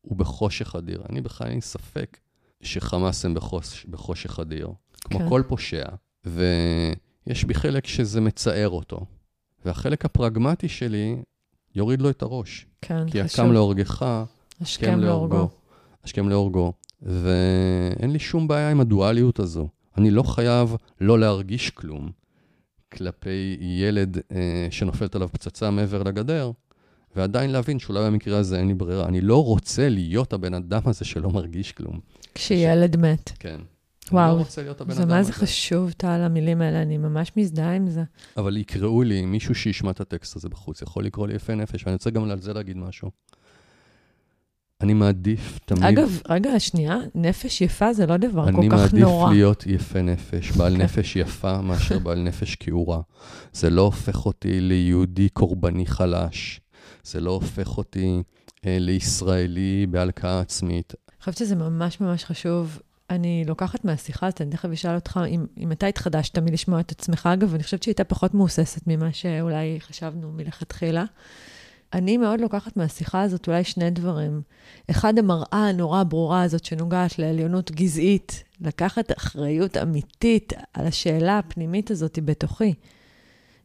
הוא 0.00 0.16
בחושך 0.16 0.76
אדיר. 0.76 1.02
אני 1.10 1.20
בכלל 1.20 1.48
אין 1.48 1.60
ספק 1.60 2.18
שחמאס 2.62 3.24
הם 3.24 3.34
בחוש, 3.34 3.86
בחושך 3.90 4.40
אדיר, 4.40 4.68
כמו 5.00 5.18
כן. 5.18 5.28
כל 5.28 5.42
פושע. 5.48 5.86
ויש 6.24 7.44
בי 7.44 7.54
חלק 7.54 7.86
שזה 7.86 8.20
מצער 8.20 8.68
אותו. 8.68 9.06
והחלק 9.64 10.04
הפרגמטי 10.04 10.68
שלי 10.68 11.22
יוריד 11.74 12.02
לו 12.02 12.10
את 12.10 12.22
הראש. 12.22 12.66
כן, 12.82 13.10
כי 13.10 13.24
חשוב. 13.24 13.40
הקם 13.40 13.52
להורגך, 13.52 14.24
השכם 14.60 15.00
להורגו. 15.00 15.48
השכם 16.04 16.28
להורגו. 16.28 16.72
ואין 17.02 18.10
לי 18.10 18.18
שום 18.18 18.48
בעיה 18.48 18.70
עם 18.70 18.80
הדואליות 18.80 19.38
הזו. 19.38 19.68
אני 19.98 20.10
לא 20.10 20.22
חייב 20.22 20.76
לא 21.00 21.18
להרגיש 21.18 21.70
כלום 21.70 22.10
כלפי 22.92 23.56
ילד 23.60 24.18
אה, 24.32 24.68
שנופלת 24.70 25.14
עליו 25.14 25.28
פצצה 25.28 25.70
מעבר 25.70 26.02
לגדר, 26.02 26.50
ועדיין 27.16 27.50
להבין 27.50 27.78
שאולי 27.78 28.06
במקרה 28.06 28.38
הזה 28.38 28.58
אין 28.58 28.68
לי 28.68 28.74
ברירה. 28.74 29.06
אני 29.06 29.20
לא 29.20 29.44
רוצה 29.44 29.88
להיות 29.88 30.32
הבן 30.32 30.54
אדם 30.54 30.80
הזה 30.84 31.04
שלא 31.04 31.30
מרגיש 31.30 31.72
כלום. 31.72 32.00
כשילד 32.34 32.96
מת. 32.96 33.32
כן. 33.38 33.60
וואו, 34.12 34.24
אני 34.28 34.34
לא 34.34 34.38
רוצה 34.38 34.62
להיות 34.62 34.80
הבן 34.80 34.94
זה 34.94 35.02
אדם 35.02 35.10
מה. 35.10 35.22
זה 35.22 35.32
חשוב, 35.32 35.92
טל, 35.92 36.06
המילים 36.06 36.60
האלה, 36.60 36.82
אני 36.82 36.98
ממש 36.98 37.32
מזדהה 37.36 37.74
עם 37.74 37.90
זה. 37.90 38.02
אבל 38.36 38.56
יקראו 38.56 39.02
לי, 39.02 39.26
מישהו 39.26 39.54
שישמע 39.54 39.90
את 39.90 40.00
הטקסט 40.00 40.36
הזה 40.36 40.48
בחוץ, 40.48 40.82
יכול 40.82 41.04
לקרוא 41.04 41.26
לי 41.26 41.34
יפה 41.34 41.54
נפש, 41.54 41.84
ואני 41.84 41.92
רוצה 41.94 42.10
גם 42.10 42.30
על 42.30 42.40
זה 42.40 42.52
להגיד 42.52 42.76
משהו. 42.76 43.10
אני 44.80 44.94
מעדיף 44.94 45.58
תמיד... 45.64 45.84
אגב, 45.84 46.20
רגע, 46.28 46.60
שנייה, 46.60 46.98
נפש 47.14 47.60
יפה 47.60 47.92
זה 47.92 48.06
לא 48.06 48.16
דבר 48.16 48.48
אני 48.48 48.56
כל 48.56 48.62
כך 48.70 48.78
מעדיף 48.78 48.94
נורא. 48.94 49.32
להיות 49.32 49.66
יפה 49.66 50.02
נפש, 50.02 50.50
בעל 50.50 50.76
כן. 50.76 50.82
נפש 50.82 51.16
יפה 51.16 51.60
מאשר 51.60 51.98
בעל 51.98 52.22
נפש 52.22 52.56
כעורה. 52.60 53.00
זה 53.52 53.70
לא 53.70 53.82
הופך 53.82 54.26
אותי 54.26 54.60
ליהודי 54.60 55.28
קורבני 55.28 55.86
חלש. 55.86 56.60
זה 57.10 57.20
לא 57.20 57.30
הופך 57.30 57.78
אותי 57.78 58.22
אה, 58.66 58.76
לישראלי 58.80 59.86
בהלקאה 59.90 60.40
עצמית. 60.40 60.94
אני 61.08 61.16
חושבת 61.20 61.36
שזה 61.36 61.56
ממש 61.56 62.00
ממש 62.00 62.24
חשוב. 62.24 62.78
אני 63.10 63.44
לוקחת 63.46 63.84
מהשיחה 63.84 64.26
הזאת, 64.26 64.40
אני 64.40 64.50
תכף 64.50 64.68
אשאל 64.72 64.94
אותך 64.94 65.20
אם, 65.28 65.46
אם 65.58 65.72
אתה 65.72 65.86
התחדשת 65.86 66.38
מלשמוע 66.38 66.80
את 66.80 66.92
עצמך, 66.92 67.28
אגב, 67.32 67.54
אני 67.54 67.62
חושבת 67.62 67.82
שהיא 67.82 67.92
הייתה 67.92 68.04
פחות 68.04 68.34
מהוססת 68.34 68.82
ממה 68.86 69.12
שאולי 69.12 69.80
חשבנו 69.80 70.32
מלכתחילה. 70.32 71.04
אני 71.92 72.16
מאוד 72.16 72.40
לוקחת 72.40 72.76
מהשיחה 72.76 73.22
הזאת 73.22 73.48
אולי 73.48 73.64
שני 73.64 73.90
דברים. 73.90 74.42
אחד, 74.90 75.18
המראה 75.18 75.68
הנורא 75.68 76.02
ברורה 76.02 76.42
הזאת 76.42 76.64
שנוגעת 76.64 77.18
לעליונות 77.18 77.70
גזעית, 77.70 78.44
לקחת 78.60 79.18
אחריות 79.18 79.76
אמיתית 79.76 80.52
על 80.74 80.86
השאלה 80.86 81.38
הפנימית 81.38 81.90
הזאת 81.90 82.18
בתוכי. 82.24 82.74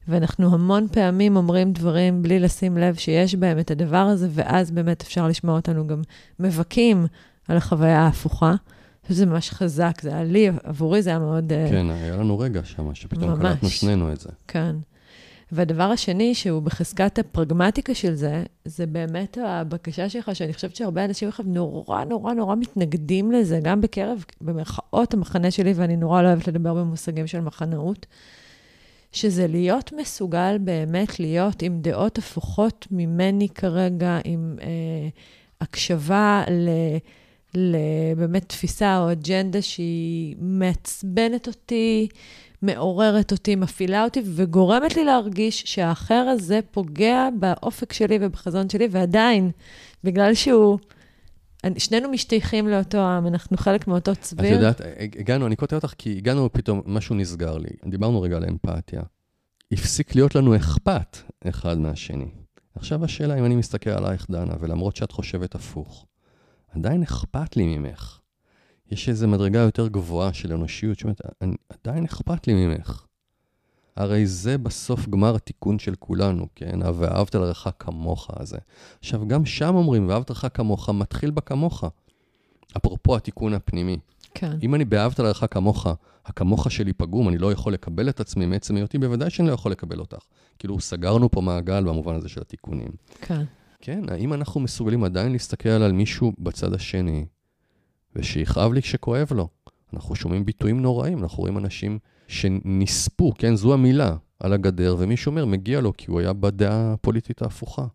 ואנחנו 0.08 0.54
המון 0.54 0.88
פעמים 0.88 1.36
אומרים 1.36 1.74
דברים 1.74 2.22
בלי 2.22 2.40
לשים 2.40 2.78
לב 2.78 2.96
שיש 2.96 3.36
בהם 3.36 3.60
את 3.60 3.72
הדבר 3.72 3.98
הזה, 3.98 4.28
ואז 4.32 4.72
באמת 4.72 5.02
אפשר 5.02 5.28
לשמוע 5.28 5.56
אותנו 5.56 5.88
גם 5.88 6.02
מבכים 6.40 7.08
על 7.48 7.58
החוויה 7.58 8.00
ההפוכה. 8.00 8.56
שזה 9.10 9.26
ממש 9.26 9.52
חזק, 9.52 10.02
זה 10.02 10.10
היה 10.10 10.24
לי, 10.24 10.50
עבורי 10.64 11.02
זה 11.02 11.10
היה 11.10 11.20
מאוד... 11.20 11.54
אה, 11.54 11.68
כן, 11.70 11.90
היה 11.90 12.16
לנו 12.16 12.40
רגע 12.40 12.62
שם, 12.64 12.96
שפתאום 12.96 13.30
ממש. 13.30 13.42
קלטנו 13.42 13.70
שנינו 13.70 14.12
את 14.12 14.20
זה. 14.20 14.30
כן. 14.48 14.76
והדבר 15.52 15.84
השני, 15.84 16.36
שהוא 16.36 16.62
בחזקת 16.62 17.20
הפרגמטיקה 17.20 17.94
של 17.94 18.16
זה, 18.16 18.44
זה 18.66 18.86
באמת 18.86 19.38
הבקשה 19.46 20.10
שלך, 20.10 20.32
שאני 20.34 20.54
חושבת 20.54 20.76
שהרבה 20.76 21.06
אנשים 21.06 21.30
עכשיו 21.30 21.46
נורא 21.48 22.04
נורא 22.04 22.34
נורא 22.34 22.56
מתנגדים 22.56 23.32
לזה, 23.32 23.60
גם 23.64 23.82
בקרב, 23.82 24.26
במרכאות, 24.42 25.14
המחנה 25.14 25.52
שלי, 25.52 25.74
ואני 25.76 25.96
נורא 25.96 26.22
לא 26.22 26.28
אוהבת 26.28 26.48
לדבר 26.48 26.74
במושגים 26.74 27.28
של 27.28 27.42
מחנאות, 27.42 28.06
שזה 29.16 29.48
להיות 29.48 29.94
מסוגל 29.94 30.58
באמת 30.60 31.20
להיות 31.20 31.62
עם 31.62 31.82
דעות 31.82 32.18
הפוכות 32.18 32.88
ממני 32.92 33.50
כרגע, 33.50 34.20
עם 34.24 34.56
אה, 34.62 34.68
הקשבה 35.62 36.44
ל... 36.52 36.70
לבאמת 37.58 38.50
תפיסה 38.50 39.00
או 39.00 39.12
אג'נדה 39.12 39.62
שהיא 39.62 40.36
מעצבנת 40.40 41.48
אותי, 41.48 42.08
מעוררת 42.62 43.32
אותי, 43.32 43.56
מפעילה 43.56 44.04
אותי, 44.04 44.22
וגורמת 44.26 44.96
לי 44.96 45.06
להרגיש 45.06 45.64
שהאחר 45.66 46.14
הזה 46.14 46.60
פוגע 46.72 47.30
באופק 47.40 47.94
שלי 47.94 48.18
ובחזון 48.22 48.70
שלי, 48.70 48.88
ועדיין, 48.92 49.52
בגלל 50.04 50.34
שהוא... 50.34 50.78
שנינו 51.78 52.10
משתייכים 52.10 52.68
לאותו 52.68 52.98
עם, 52.98 53.28
אנחנו 53.28 53.58
חלק 53.58 53.88
מאותו 53.88 54.12
את 54.12 54.22
צביר. 54.22 54.54
יודעת, 54.54 54.82
הגענו, 55.20 55.48
אני 55.48 55.56
קוטע 55.56 55.76
אותך, 55.76 55.94
כי 55.98 56.18
הגענו 56.18 56.54
פתאום, 56.54 56.82
משהו 56.86 57.16
נסגר 57.16 57.58
לי. 57.58 57.70
דיברנו 57.90 58.22
רגע 58.22 58.38
על 58.38 58.46
אמפתיה. 58.46 59.02
הפסיק 59.72 60.16
להיות 60.16 60.36
לנו 60.36 60.56
אכפת 60.56 61.18
אחד 61.50 61.78
מהשני. 61.78 62.32
עכשיו 62.76 63.04
השאלה, 63.06 63.40
אם 63.40 63.46
אני 63.46 63.56
מסתכל 63.56 63.90
עלייך, 63.90 64.28
דנה, 64.32 64.54
ולמרות 64.60 64.96
שאת 64.96 65.12
חושבת 65.12 65.56
הפוך, 65.56 66.06
עדיין 66.76 67.04
אכפת 67.04 67.58
לי 67.58 67.78
ממך. 67.78 68.20
יש 68.92 69.10
איזו 69.10 69.28
מדרגה 69.28 69.60
יותר 69.60 69.88
גבוהה 69.88 70.34
של 70.34 70.54
אנושיות 70.54 71.00
שאומרת, 71.00 71.22
"אני- 71.42 71.56
עדיין 71.70 72.04
אכפת 72.06 72.48
לי 72.48 72.54
ממך. 72.54 73.06
הרי 73.98 74.28
זה 74.28 74.58
בסוף 74.58 75.08
גמר 75.08 75.36
התיקון 75.36 75.80
של 75.80 75.96
כולנו, 76.00 76.48
כן? 76.56 76.80
ואהבת 76.94 77.36
לרעך 77.36 77.68
כמוך 77.80 78.30
הזה. 78.36 78.58
עכשיו, 79.00 79.28
גם 79.28 79.46
שם 79.46 79.76
אומרים, 79.76 80.10
ואהבת 80.10 80.30
לרעך 80.30 80.46
כמוך, 80.54 80.90
מתחיל 80.90 81.32
בכמוך. 81.32 81.84
אפרופו 82.78 83.16
התיקון 83.16 83.54
הפנימי. 83.54 83.98
כן, 84.34 84.58
אם 84.64 84.76
אני 84.76 84.86
באהבת 84.86 85.20
לרעך 85.20 85.44
כמוך, 85.52 85.88
הכמוך 86.26 86.72
שלי 86.72 86.94
פגום, 86.94 87.30
אני 87.30 87.38
לא 87.38 87.52
יכול 87.52 87.74
לקבל 87.74 88.10
את 88.10 88.20
עצמי 88.20 88.46
מעצם 88.46 88.76
היותי, 88.76 88.98
בוודאי 88.98 89.30
שאני 89.30 89.48
לא 89.48 89.54
יכול 89.54 89.72
לקבל 89.72 90.00
אותך. 90.00 90.18
כאילו, 90.60 90.80
סגרנו 90.80 91.32
פה 91.32 91.42
מעגל 91.42 91.84
במובן 91.84 92.16
הזה 92.16 92.30
של 92.30 92.42
התיקונים. 92.42 92.90
כן. 93.22 93.44
כן, 93.82 94.04
האם 94.10 94.34
אנחנו 94.34 94.62
מסוגלים 94.62 95.04
עדיין 95.04 95.32
להסתכל 95.32 95.70
על 95.70 95.92
מישהו 95.92 96.34
בצד 96.40 96.74
השני, 96.74 97.26
ושיכאב 98.16 98.74
לי 98.74 98.82
כשכואב 98.82 99.34
לו? 99.34 99.48
אנחנו 99.94 100.16
שומעים 100.16 100.46
ביטויים 100.46 100.82
נוראים, 100.82 101.24
אנחנו 101.24 101.42
רואים 101.42 101.58
אנשים 101.58 102.00
שנספו, 102.28 103.34
כן, 103.38 103.56
זו 103.56 103.74
המילה, 103.74 104.16
על 104.40 104.54
הגדר, 104.54 104.96
ומישהו 105.00 105.30
אומר, 105.30 105.46
מגיע 105.46 105.82
לו, 105.82 105.94
כי 105.98 106.12
הוא 106.12 106.20
היה 106.20 106.34
בדעה 106.34 106.94
הפוליטית 106.94 107.42
ההפוכה. 107.42 107.86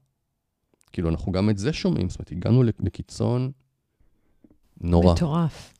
כאילו, 0.92 1.08
אנחנו 1.08 1.32
גם 1.32 1.50
את 1.50 1.58
זה 1.58 1.72
שומעים, 1.72 2.08
זאת 2.08 2.18
אומרת, 2.18 2.32
הגענו 2.32 2.62
לקיצון 2.62 3.50
נורא. 4.80 5.12
מטורף. 5.12 5.74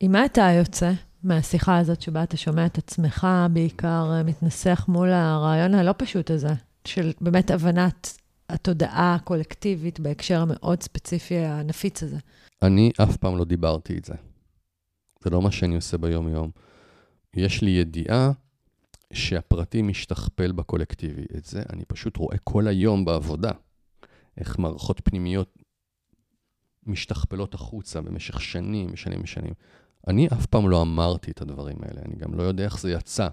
עם 0.00 0.12
מה 0.12 0.24
אתה 0.24 0.50
יוצא 0.58 0.92
מהשיחה 1.22 1.78
הזאת 1.78 2.02
שבה 2.02 2.22
אתה 2.22 2.36
שומע 2.36 2.66
את 2.66 2.78
עצמך 2.78 3.26
בעיקר 3.52 4.10
אה, 4.12 4.22
מתנסח 4.22 4.84
מול 4.88 5.08
הרעיון 5.12 5.74
הלא 5.74 5.94
פשוט 5.98 6.30
הזה, 6.30 6.54
של 6.84 7.12
באמת 7.20 7.50
הבנת 7.50 8.18
התודעה 8.48 9.14
הקולקטיבית 9.14 10.00
בהקשר 10.00 10.40
המאוד 10.40 10.82
ספציפי 10.82 11.36
הנפיץ 11.36 12.02
הזה. 12.02 12.16
אני 12.62 12.90
אף 13.02 13.16
פעם 13.16 13.38
לא 13.38 13.44
דיברתי 13.44 13.98
את 13.98 14.04
זה. 14.04 14.14
זה 15.24 15.30
לא 15.30 15.42
מה 15.42 15.50
שאני 15.50 15.76
עושה 15.76 15.98
ביום-יום. 15.98 16.50
יש 17.34 17.62
לי 17.62 17.70
ידיעה 17.70 18.32
שהפרטי 19.12 19.82
משתכפל 19.82 20.52
בקולקטיבי. 20.52 21.24
את 21.36 21.44
זה 21.44 21.62
אני 21.72 21.84
פשוט 21.84 22.16
רואה 22.16 22.38
כל 22.44 22.66
היום 22.68 23.04
בעבודה. 23.04 23.50
איך 24.36 24.58
מערכות 24.58 25.00
פנימיות 25.04 25.58
משתכפלות 26.86 27.54
החוצה 27.54 28.00
במשך 28.00 28.40
שנים, 28.40 28.96
שנים 28.96 29.20
ושנים. 29.22 29.52
אני 30.06 30.28
אף 30.28 30.46
פעם 30.46 30.70
לא 30.70 30.82
אמרתי 30.82 31.30
את 31.30 31.40
הדברים 31.40 31.76
האלה, 31.82 32.00
אני 32.04 32.16
גם 32.16 32.34
לא 32.34 32.42
יודע 32.42 32.64
איך 32.64 32.80
זה 32.80 32.92
יצא. 32.92 33.28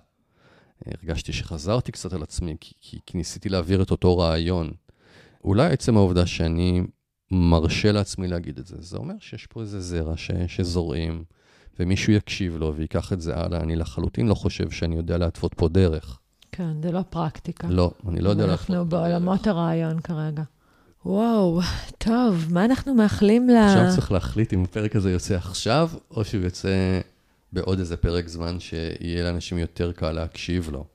הרגשתי 0.85 1.33
שחזרתי 1.33 1.91
קצת 1.91 2.13
על 2.13 2.23
עצמי, 2.23 2.55
כי, 2.59 2.73
כי, 2.81 2.99
כי 3.05 3.17
ניסיתי 3.17 3.49
להעביר 3.49 3.81
את 3.81 3.91
אותו 3.91 4.17
רעיון. 4.17 4.71
אולי 5.43 5.73
עצם 5.73 5.97
העובדה 5.97 6.25
שאני 6.25 6.81
מרשה 7.31 7.91
לעצמי 7.91 8.27
להגיד 8.27 8.59
את 8.59 8.67
זה, 8.67 8.75
זה 8.79 8.97
אומר 8.97 9.15
שיש 9.19 9.47
פה 9.47 9.61
איזה 9.61 9.81
זרע 9.81 10.17
ש, 10.17 10.31
שזורעים, 10.47 11.23
ומישהו 11.79 12.13
יקשיב 12.13 12.57
לו 12.57 12.75
ויקח 12.75 13.13
את 13.13 13.21
זה 13.21 13.35
הלאה. 13.37 13.59
אני 13.59 13.75
לחלוטין 13.75 14.27
לא 14.27 14.33
חושב 14.33 14.71
שאני 14.71 14.95
יודע 14.95 15.17
להתוות 15.17 15.53
פה 15.53 15.67
דרך. 15.67 16.19
כן, 16.51 16.81
זה 16.83 16.91
לא 16.91 17.01
פרקטיקה. 17.09 17.67
לא, 17.67 17.91
אני 18.07 18.21
לא 18.21 18.29
יודע 18.29 18.45
להתוות 18.45 18.67
פה 18.67 18.73
דרך. 18.73 18.79
אנחנו 18.79 18.89
בעולמות 18.89 19.47
הרעיון 19.47 19.99
כרגע. 19.99 20.43
וואו, 21.05 21.61
טוב, 21.97 22.45
מה 22.49 22.65
אנחנו 22.65 22.93
מאחלים 22.93 23.49
ל... 23.49 23.55
עכשיו 23.55 23.85
צריך 23.95 24.11
להחליט 24.11 24.53
אם 24.53 24.63
הפרק 24.63 24.95
הזה 24.95 25.11
יוצא 25.11 25.35
עכשיו, 25.35 25.89
או 26.11 26.25
שהוא 26.25 26.43
יוצא 26.43 26.99
בעוד 27.53 27.79
איזה 27.79 27.97
פרק 27.97 28.27
זמן 28.27 28.59
שיהיה 28.59 29.23
לאנשים 29.23 29.57
יותר 29.57 29.91
קל 29.91 30.11
להקשיב 30.11 30.69
לו, 30.69 30.85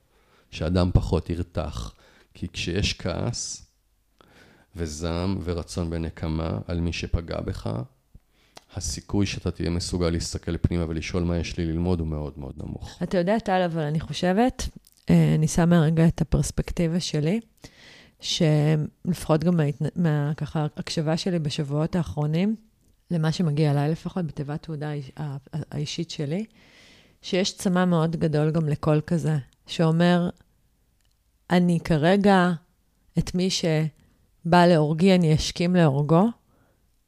שאדם 0.51 0.89
פחות 0.93 1.29
ירתח. 1.29 1.93
כי 2.33 2.47
כשיש 2.53 2.93
כעס 2.93 3.65
וזעם 4.75 5.37
ורצון 5.43 5.89
בנקמה 5.89 6.57
על 6.67 6.79
מי 6.79 6.93
שפגע 6.93 7.41
בך, 7.41 7.69
הסיכוי 8.75 9.25
שאתה 9.25 9.51
תהיה 9.51 9.69
מסוגל 9.69 10.09
להסתכל 10.09 10.57
פנימה 10.57 10.85
ולשאול 10.87 11.23
מה 11.23 11.37
יש 11.37 11.57
לי 11.57 11.65
ללמוד 11.65 11.99
הוא 11.99 12.07
מאוד 12.07 12.33
מאוד 12.37 12.53
נמוך. 12.57 12.99
אתה 13.03 13.17
יודע, 13.17 13.39
טל, 13.39 13.61
אבל 13.65 13.81
אני 13.81 13.99
חושבת, 13.99 14.69
אה, 15.09 15.35
אני 15.35 15.47
שמה 15.47 15.81
רגע 15.81 16.07
את 16.07 16.21
הפרספקטיבה 16.21 16.99
שלי. 16.99 17.39
שלפחות 18.23 19.43
גם 19.43 19.59
מה, 19.95 20.33
ככה, 20.37 20.67
הקשבה 20.77 21.17
שלי 21.17 21.39
בשבועות 21.39 21.95
האחרונים, 21.95 22.55
למה 23.11 23.31
שמגיע 23.31 23.71
אליי 23.71 23.91
לפחות, 23.91 24.25
בתיבת 24.25 24.63
תעודה 24.63 24.91
האישית 25.71 26.11
שלי, 26.11 26.45
שיש 27.21 27.57
צמא 27.57 27.85
מאוד 27.85 28.15
גדול 28.15 28.51
גם 28.51 28.69
לקול 28.69 29.01
כזה, 29.07 29.37
שאומר, 29.67 30.29
אני 31.49 31.79
כרגע, 31.83 32.51
את 33.19 33.35
מי 33.35 33.49
שבא 33.49 34.65
להורגי, 34.65 35.15
אני 35.15 35.35
אשכים 35.35 35.75
להורגו, 35.75 36.27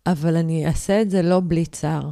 אבל 0.05 0.35
אני 0.35 0.67
אעשה 0.67 1.01
את 1.01 1.09
זה 1.09 1.21
לא 1.21 1.41
בלי 1.47 1.65
צער. 1.65 2.09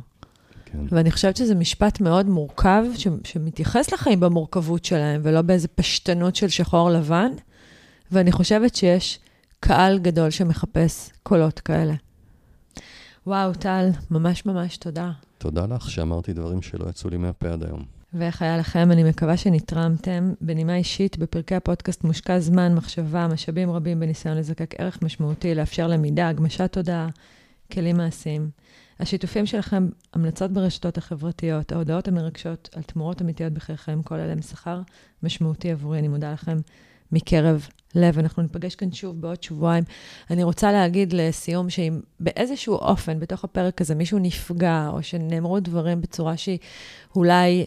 כן. 0.66 0.78
ואני 0.90 1.12
חושבת 1.12 1.38
שזה 1.38 1.56
משפט 1.56 2.02
מאוד 2.02 2.26
מורכב, 2.30 2.84
ש- 2.96 3.08
שמתייחס 3.24 3.94
לחיים 3.94 4.20
במורכבות 4.20 4.86
שלהם, 4.86 5.22
ולא 5.24 5.42
באיזה 5.42 5.68
פשטנות 5.68 6.36
של 6.36 6.48
שחור 6.48 6.90
לבן, 6.90 7.32
ואני 8.12 8.32
חושבת 8.32 8.76
שיש 8.76 9.20
קהל 9.60 10.00
גדול 10.00 10.30
שמחפש 10.30 11.10
קולות 11.24 11.60
כאלה. 11.60 11.94
וואו, 13.28 13.54
טל, 13.54 13.90
ממש 14.12 14.46
ממש 14.46 14.78
תודה. 14.78 15.12
תודה 15.38 15.66
לך 15.66 15.90
שאמרתי 15.92 16.34
דברים 16.34 16.62
שלא 16.62 16.90
יצאו 16.90 17.10
לי 17.10 17.18
מהפה 17.18 17.50
עד 17.50 17.64
היום. 17.64 17.84
ואיך 18.14 18.42
היה 18.42 18.58
לכם? 18.58 18.92
אני 18.92 19.04
מקווה 19.04 19.38
שנתרמתם. 19.38 20.34
בנימה 20.42 20.76
אישית, 20.76 21.18
בפרקי 21.18 21.56
הפודקאסט 21.56 22.04
מושקע 22.04 22.40
זמן, 22.40 22.76
מחשבה, 22.76 23.28
משאבים 23.28 23.72
רבים 23.72 24.00
בניסיון 24.00 24.38
לזקק 24.38 24.76
ערך 24.78 25.02
משמעותי, 25.02 25.56
לאפשר 25.56 25.88
למידה, 25.88 26.30
הגמשת 26.30 26.74
תודעה, 26.74 27.08
כלים 27.74 27.98
מעשיים. 27.98 28.50
השיתופים 29.00 29.46
שלכם, 29.46 29.88
המלצות 30.14 30.52
ברשתות 30.52 30.98
החברתיות, 30.98 31.72
ההודעות 31.72 32.08
המרגשות 32.08 32.70
על 32.76 32.84
תמורות 32.84 33.22
אמיתיות 33.22 33.54
בחייכם, 33.54 34.02
כל 34.04 34.16
אלה 34.16 34.36
משכר 34.36 34.82
משמעותי 35.24 35.72
עבורי. 35.72 36.00
אני 36.00 36.08
מודה 36.08 36.34
לכם 36.34 36.58
מקרב 37.12 37.68
לב. 37.96 38.20
אנחנו 38.20 38.44
ניפגש 38.44 38.76
כאן 38.76 38.92
שוב 38.92 39.22
בעוד 39.22 39.44
שבועיים. 39.44 39.84
אני 40.32 40.44
רוצה 40.44 40.72
להגיד 40.72 41.14
לסיום, 41.14 41.70
שאם 41.70 42.00
באיזשהו 42.20 42.76
אופן, 42.76 43.20
בתוך 43.20 43.44
הפרק 43.44 43.82
הזה, 43.82 43.96
מישהו 43.96 44.20
נפגע, 44.20 44.90
או 44.94 45.04
שנאמרו 45.04 45.60
דברים 45.60 46.02
בצורה 46.02 46.38
שהיא 46.38 46.60
אולי 47.16 47.66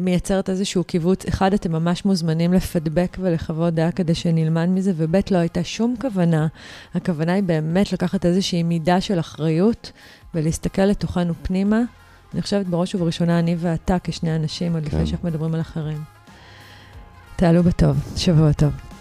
מייצרת 0.00 0.50
איזשהו 0.50 0.84
קיבוץ, 0.84 1.26
אחד, 1.26 1.52
אתם 1.52 1.72
ממש 1.72 2.04
מוזמנים 2.04 2.52
לפדבק 2.52 3.16
ולחוות 3.20 3.74
דעה 3.74 3.92
כדי 3.92 4.14
שנלמד 4.14 4.66
מזה, 4.68 4.92
וב', 4.96 5.16
לא 5.30 5.38
הייתה 5.38 5.64
שום 5.64 5.94
כוונה. 6.00 6.46
הכוונה 6.94 7.32
היא 7.32 7.42
באמת 7.42 7.92
לקחת 7.92 8.26
איזושהי 8.26 8.62
מידה 8.62 9.00
של 9.00 9.20
אחריות 9.20 9.92
ולהסתכל 10.34 10.82
לתוכנו 10.82 11.34
פנימה. 11.42 11.80
אני 12.34 12.42
חושבת 12.42 12.66
בראש 12.66 12.94
ובראשונה 12.94 13.38
אני 13.38 13.56
ואתה 13.58 13.96
כשני 14.04 14.36
אנשים, 14.36 14.74
עוד 14.74 14.82
כן. 14.82 14.88
לפני 14.88 15.06
שאנחנו 15.06 15.28
מדברים 15.28 15.54
על 15.54 15.60
אחרים. 15.60 15.98
תעלו 17.36 17.62
בטוב, 17.62 17.96
שבוע 18.16 18.52
טוב. 18.52 18.93